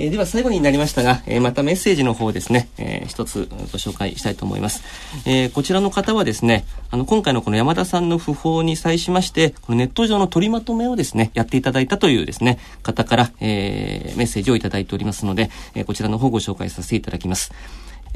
[0.02, 4.84] えー、では最後になりましたが、えー、またメッセージの方ですね、えー、一つご紹介したいと思います。
[5.28, 17.52] えー、こちらの方はですね、あの、今回のこの山田さんの訃報に際しまして、このネット上の取りまとめをですね、やっていただいたというですね、方から、えー、メッセージをいただいておりますので、えー、こちらの方ご紹介させていただきます。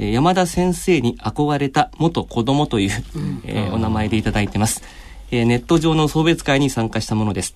[0.00, 2.90] えー、山田先生に憧れた元子供という、
[3.44, 4.82] えー、お名前でいただいてます。
[5.30, 7.54] えー、ネット上の送別会に参加したものです。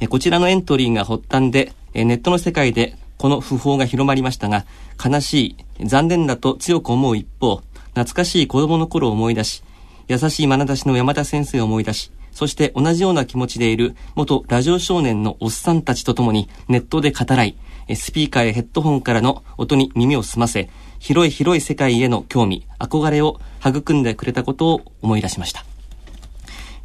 [0.00, 4.66] えー、こちらのエントリーが発端で、えー、ネットの世界でこの訃報が広まりましたが、
[5.00, 9.62] 悲しい、残念だと強く思う一方、懐かしい子供の頃を思い出し、
[10.08, 17.54] 優しい眼差しの山田先生を思い出し、そして同じような気持ちでいる元ラジオ少年のおっさんたちと共にネットで語らい、
[17.94, 20.68] スピーカーやヘッドホンからの音に耳を澄ませ、
[20.98, 25.64] 広い広い世界への興味、憧れを育んでくれたことを思い出しました。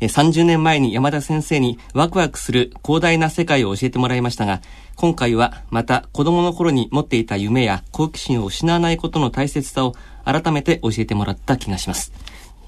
[0.01, 4.61] 30年前に山田先生にワクワクする広大な世界を教えてもらいましたが、
[4.95, 12.13] 今回はまた子供の頃に持っていた夢や好奇心を失わないことの大切さを改めて教えてもらった気がします。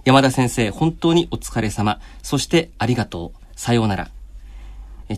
[0.06, 2.00] 山田先生、本当にお疲れ様。
[2.24, 3.40] そしてありがとう。
[3.56, 4.10] さようなら。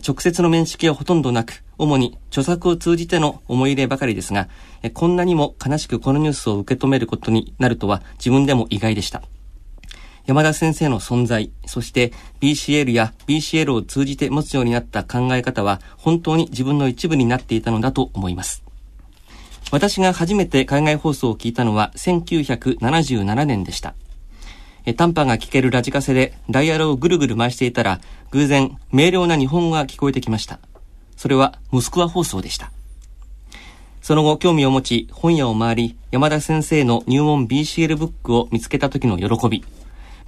[0.06, 4.48] 直接の面識はほとんどなく、主に著作を通じての思い入ればかりですが、
[4.94, 9.22] こんなにも悲しくこのニュースを受け止めることになるとは自分でも意外でした。
[10.26, 18.62] 山田先生の存在、そして BCL や BCL を通じて持つようになった考え方は本当に自分の一部になっていたのだと思います。
[19.72, 23.94] 私が初めて海外放送を聞いたのは1977年でした。
[24.96, 28.00] 短波が聞けるラジカセでダイヤルをぐるぐる回していたら
[28.30, 30.60] 偶然明瞭な日本語が聞こえてきました。
[31.16, 32.70] それはモスクワ放送でした。
[34.00, 39.64] その後興味を持ち本屋を回り山田先生の入門 BCL ブックを見つけた時の喜び。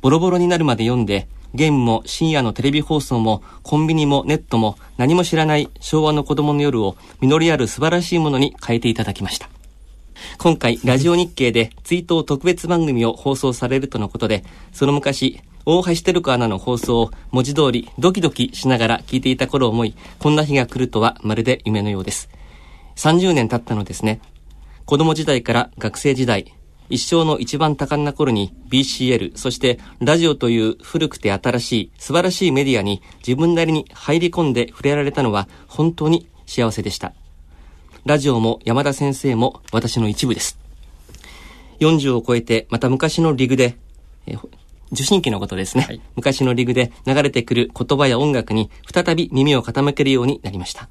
[0.04, 9.48] ボロボロになるまで読んで、ゲームも深夜のテレビ放送もコンビニもネットも何も知らない昭和の子供の夜を実りある素晴らしいものに変えていただきました。
[10.36, 14.44] 今回、ラジオ日経で追悼特別番組を放送されるとのことで、
[14.74, 22.28] その昔、大橋照子アナの放送を文字通りドキドキしながら聞いていた頃を思い、こんな日が来るとはまるで夢のようです。
[22.96, 24.20] 30年経ったのですね。
[24.84, 26.52] 子供時代から学生時代、
[26.90, 37.14] 一生の一番多感な頃に BCL、そしてラジオという古くて新しい素晴らしいメディアに自分なりに入り込んで触れられたのは本当に幸せでした。
[38.04, 40.58] ラジオも山田先生も私の一部です。
[41.80, 43.78] 40を超えてまた昔のリグで、
[44.26, 44.36] え
[44.92, 50.88] 受信機のことですね、はい、昔のリグで流れてくる言葉や音楽に再び耳を傾けるようになりました。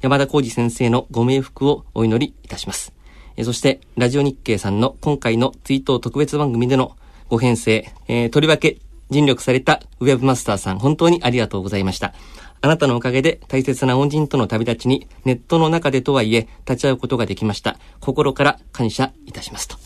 [0.00, 2.92] 山田浩二先生のご冥福をお祈りいたします。
[3.36, 6.96] えそして、ラジオ日経さんの今回の追悼特別番組での
[7.28, 8.78] ご編成、えー、とりわけ
[9.10, 12.14] 尽力されたウェブマスターさん、本当にありがとうございました。
[12.60, 17.76] あなたのおかげで大切な恩人との旅立ちにネットの中でとはいえ立ち会うことができました。
[18.00, 19.74] 心から感謝いたしますと。
[19.74, 19.78] あ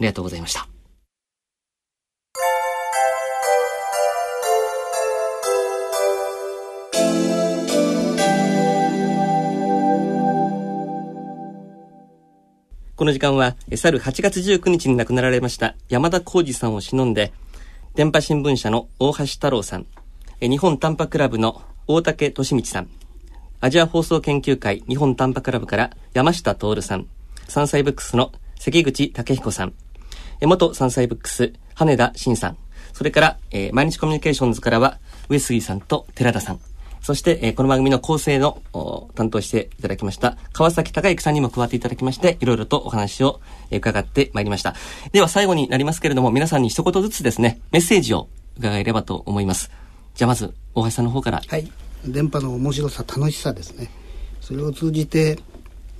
[0.00, 0.81] りがとうございました。
[13.02, 17.32] この時間は、去る8月19日に亡くなられました山田浩二さんを忍んで、
[17.96, 19.86] 電波新聞社の大橋太郎さん、
[20.40, 22.88] 日本短波クラブの大竹俊道さん、
[23.60, 27.08] アジア放送研究会日本短波クラブから山下徹さん、
[27.48, 28.30] 山菜ブックスの
[28.60, 29.74] 関口武彦さん、
[30.40, 32.56] 元山菜ブックス羽田慎さん、
[32.92, 36.60] それから、えー、毎日コミュニケーションズからは上杉さんと寺田さん、
[37.02, 38.62] そして、えー、この番組の構成の
[39.16, 44.76] 担当していただきました、川崎隆之さんにも加わっていただきまして、いろいろとお話を、えー、伺ってまいりました。
[45.10, 49.72] では最後になりますけれども、皆さんに一言ずつですね、メッセージを伺えればと思います。
[50.14, 51.42] じゃあまず、大橋さんの方から。
[51.44, 51.68] はい。
[52.06, 53.90] 電波の面白さ、楽しさですね。
[54.40, 55.40] それを通じて、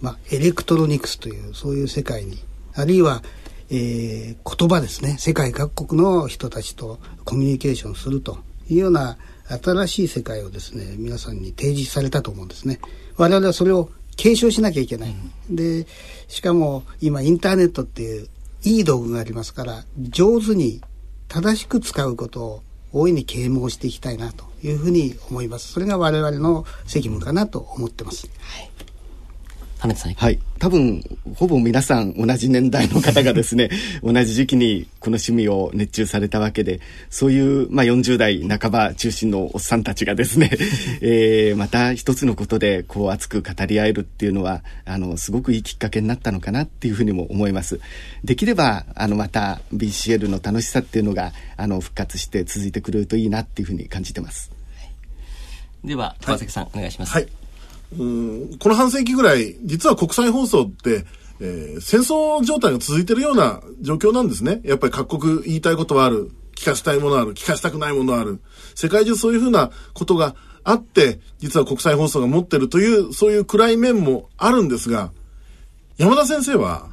[0.00, 2.38] まあ、エレクトロニクスという、そういう世界に、
[2.74, 3.24] あるいは、
[3.70, 5.16] えー、言葉ですね。
[5.18, 8.38] 世界各国の人たちとコミュニケーションすると
[8.68, 9.16] いうような
[9.58, 12.80] 新しい世界をですね皆さんに提示されたと思うんですね。
[13.16, 15.14] 我々はそれを継承しなきゃいけない、
[15.50, 15.86] うん、で
[16.28, 18.28] しかも今インターネットっていう
[18.62, 20.80] いい道具がありますから上手に
[21.28, 22.62] 正しく使うことを
[22.92, 25.72] 大いに啓蒙していきたいなというふうに思います。
[25.72, 28.70] それが我々の責務かなと思ってます、はい
[29.88, 30.14] 羽さん。
[30.14, 30.38] はい。
[30.58, 31.02] 多分
[31.34, 33.68] ほぼ皆さん同じ年代の方がですね
[34.04, 36.80] 同じ時期にこの趣味を熱中されたわけで
[37.10, 40.50] そういう、まあ、40代半ば中心のおっさんたちがですね、
[41.02, 47.80] えー、また一つのことでこう熱く語り合えるっていうのはあのすごくいいきっかけになったのかなっていうふうにも思います。
[48.22, 54.84] できればあのまた BCL の楽しさっていうのがあの復活して続いてくれるといいなっていうふうに感じてます、は
[55.84, 57.41] い、では川崎さん、はい、お願いします、はい
[57.98, 61.04] うんこの半世紀ぐらい、実は国際放送って、
[61.40, 64.60] えー、戦争状態が続いてるような状況なんですね。
[64.64, 66.30] やっぱり各国言いたいことはある。
[66.56, 67.34] 聞かせたいものある。
[67.34, 68.40] 聞かせたくないものある。
[68.74, 75.10] 世界中そういうふうなことがあって、実は国際放送が持ってるという、そういう暗い面もあるんですが、
[75.98, 76.90] 山田先生は、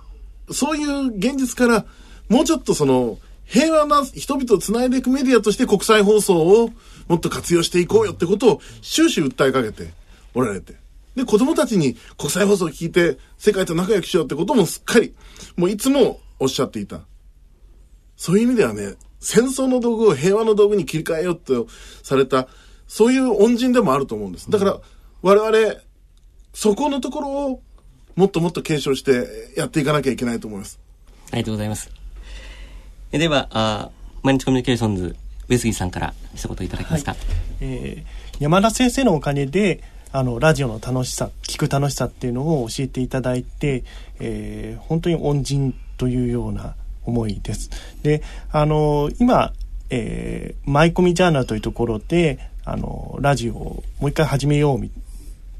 [0.51, 1.85] そういう現実から、
[2.29, 6.69] もうちょっとその、平和な人々を繋いでいくメディアとして国際放送を
[7.07, 9.91] もっと活用していこうよってことを終始訴えかけて
[10.33, 10.75] おられて。
[11.19, 15.13] で、子供たちに国際放送を聞いて、世界と仲良くしようってこともすっかり、
[15.57, 17.01] もういつもおっしゃっていた。
[18.15, 21.67] そういう意味ではね、戦争の道具を平和の道具に切り替えようと
[22.03, 22.47] された、
[22.87, 24.49] そういう恩人でもあると思うんです。
[24.49, 24.79] だから、
[25.21, 25.81] 我々、
[26.53, 27.61] そこのところを
[28.15, 29.27] もっともっと継承して
[29.57, 30.79] やっていかなきゃいけないと思います。
[31.31, 31.91] ありがとうございます。
[33.11, 33.89] えでは、あ
[34.23, 35.15] 毎日コミュニケーションズ、
[35.47, 37.11] 上杉さんから一言いただけますか？
[37.11, 37.19] はい、
[37.61, 43.83] えー、山田先生のおかげで、あの、ラジオの楽しさ、聞く楽しさっていうのを教えていただいて、
[44.19, 46.75] えー、本当に恩人というような
[47.05, 47.69] 思いです。
[48.01, 49.53] で、あの、今、
[49.89, 54.89] えー、マイコミジャーナルというところで、あの、ラジオをもう一回始めよう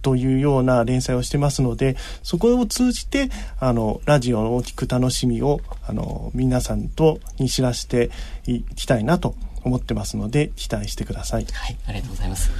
[0.01, 8.09] というような連載をしてますので、そこを通じて、あの、ラジオを聞く楽しみを、あの、皆さんとに知らせて
[8.45, 11.45] いきたいなと思ってますので、期待してください。
[11.51, 12.51] はい、ありがとうございます。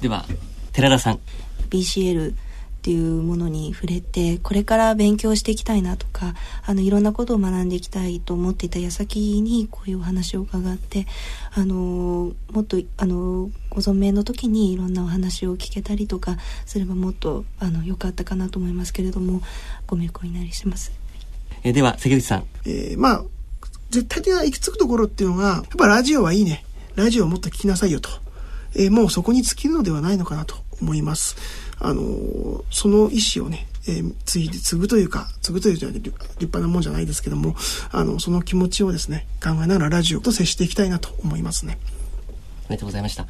[0.00, 0.24] では、
[0.78, 1.18] 寺田さん。
[1.70, 2.34] BCL っ
[2.82, 6.34] ていうものに触れてこれから勉強していきたいなとか
[6.64, 11.08] あのいろんなことを学んでいきたいと思っていた矢先にこういうお話を伺って
[11.52, 19.42] あのもっとあのご存命の時にいろんなお話を聞けたりとかすればもっとあの良かったかなと思いますけれども
[19.88, 20.92] ご迷惑になりします。
[21.64, 22.44] えでは関口さん。
[22.66, 23.24] えー、まあ
[23.90, 26.64] 絶対的な行き着くところっていうのがやっぱラジオはいいね
[26.94, 28.10] ラジオをもっと聞きなさいよと、
[28.76, 31.36] えー、もうそこに尽きるのではないのかなと思います。
[31.78, 37.56] あの、その意思をね、えー、継いで、継ぐというか、継ぐというじゃ立派なもんじゃないですけども、
[37.90, 41.78] あの、その気持ちをですね、考えながらラジオと接していきたいなと思いますね。
[42.66, 43.26] ありがとうございました。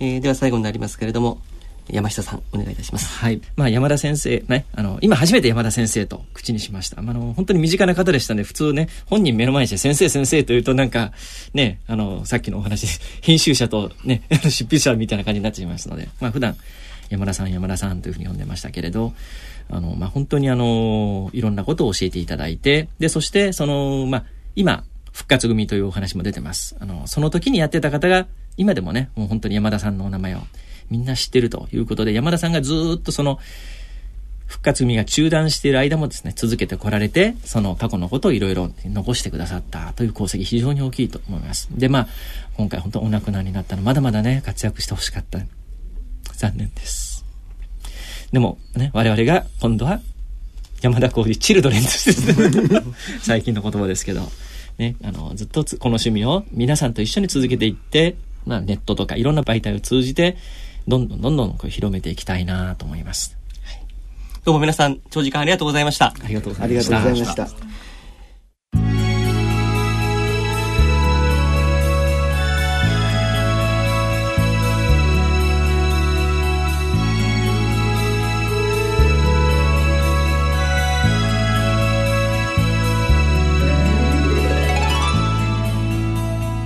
[0.00, 1.40] えー、では最後になりますけれども、
[1.88, 3.18] 山下さん、お願いいたします。
[3.18, 3.42] はい。
[3.56, 6.98] まあ、山田先生、ね、あの、今初めて山田先生と口にしました。
[7.00, 8.42] あの、本当に身近な方でしたね。
[8.42, 11.12] 普通ね、本人目の前にして先生先生というとなんか、
[11.52, 12.86] ね、あの、さっきのお話、
[13.20, 16.56] 編集者とね、執筆者みたいな感じになってしまいますので、まあ、普段、
[17.10, 19.12] 山田さん山田さんというふうに呼んでましたけれど、
[19.70, 24.24] あの、まあ、本当にあの、いろんなことを教えていただいて、で、そしてその、まあ、
[24.56, 26.76] 今、復活組というお話も出てます。
[26.80, 28.26] あの、その時にやってた方が、
[28.56, 30.40] 今でもね、もう本当に山田さんのお名前を
[30.90, 33.38] みんな知ってるということで、山田さんがずっとその、
[34.46, 41.68] 復活組が中断している間もですね、続けてこられて、その過去のことをいろいろ残してくださったという功績非常に大きいと思います。
[41.70, 42.08] で、まあ、
[42.56, 45.38] 今回本当お亡くなりになったの、まだまだね、活躍してほしかった。
[46.36, 47.24] 残念です。
[48.32, 50.00] でもね、我々が今度は
[50.82, 52.82] 山田浩二チルドレンとして
[53.22, 54.28] 最近の言葉ですけど、
[54.78, 60.36] ね、あの、ずっとこの趣味を皆さんと一緒に続けていって、まあネットとかいろんな媒体を通じて、
[60.86, 63.36] どんどんどんどんこう広めていきたいなと思います。
[63.62, 63.80] はい、
[64.44, 66.12] どうも皆さん、長時間ありがとうございました。
[66.20, 67.83] ありがとうございました。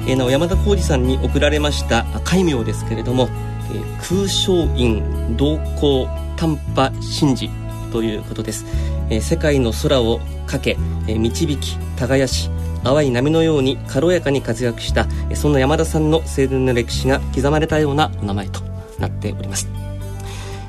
[0.09, 3.29] え、なお山田浩二さんに贈られました戒名ですけれども、
[3.71, 6.91] えー、空小院同行短波
[7.21, 7.51] 神事
[7.93, 8.65] ということです、
[9.11, 12.49] えー、世界の空をかけ、えー、導き耕し
[12.83, 18.63] 淡い波のように軽やかに活躍した、え、そんな山田さんの青年の歴史が刻まれたようなお名前と
[18.99, 19.69] なっております、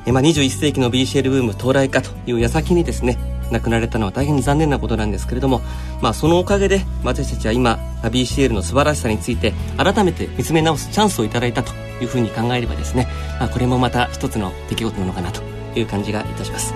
[0.04, 3.16] えまあ、21世紀の BCL ブーム到来かという矢先にですね
[3.50, 5.60] 亡くなられたのは大変残念なことなんですけれども、
[6.00, 13.06] まあ、そのおかげで私たちは今 BCL の素晴らしさについて改めて見つめ直すチャンスをいただいたというふうに考えればですね、
[13.38, 15.42] まあ、これもまた一つの出来事なのかなと
[15.78, 16.74] いう感じがいたします。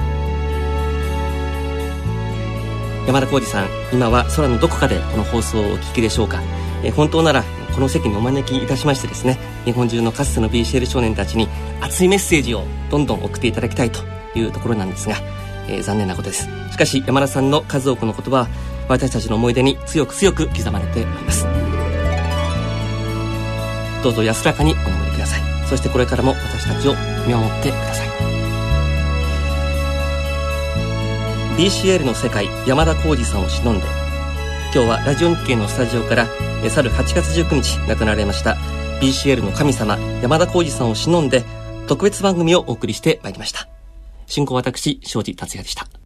[3.07, 6.41] 山田浩二さん今は空のどこかでこの放送をお聞きでしょうか、
[6.83, 7.45] え本当なら
[7.75, 9.37] この席にお招きいたしましてですね
[9.67, 11.49] 日本中のかつての BCL 少年たちに
[11.83, 14.01] 熱いメッセージをどんどん送っていただきたいと
[14.35, 15.17] いうところなんですが
[15.69, 16.49] えー、残念なことです。
[16.73, 18.49] しかし山田さんの数多くの言葉は
[18.89, 21.47] 私たちの思い出に強く強く刻まれております。
[24.03, 25.69] どうぞ安らかにお眠りください。
[25.69, 26.95] そしてこれからも私たちを
[27.27, 28.15] 見守ってください。
[31.57, 33.85] BCL の世界山田浩二さんを忍んで
[34.74, 36.27] 今日はラジオ日経のスタジオから
[36.69, 38.57] 去る8月19日亡くなられました
[39.01, 41.45] BCL の神様山田浩二さんを忍んで
[41.86, 43.74] 特別番組をお送りしてまいりました。
[44.27, 46.03] 進行私、庄司達也でした。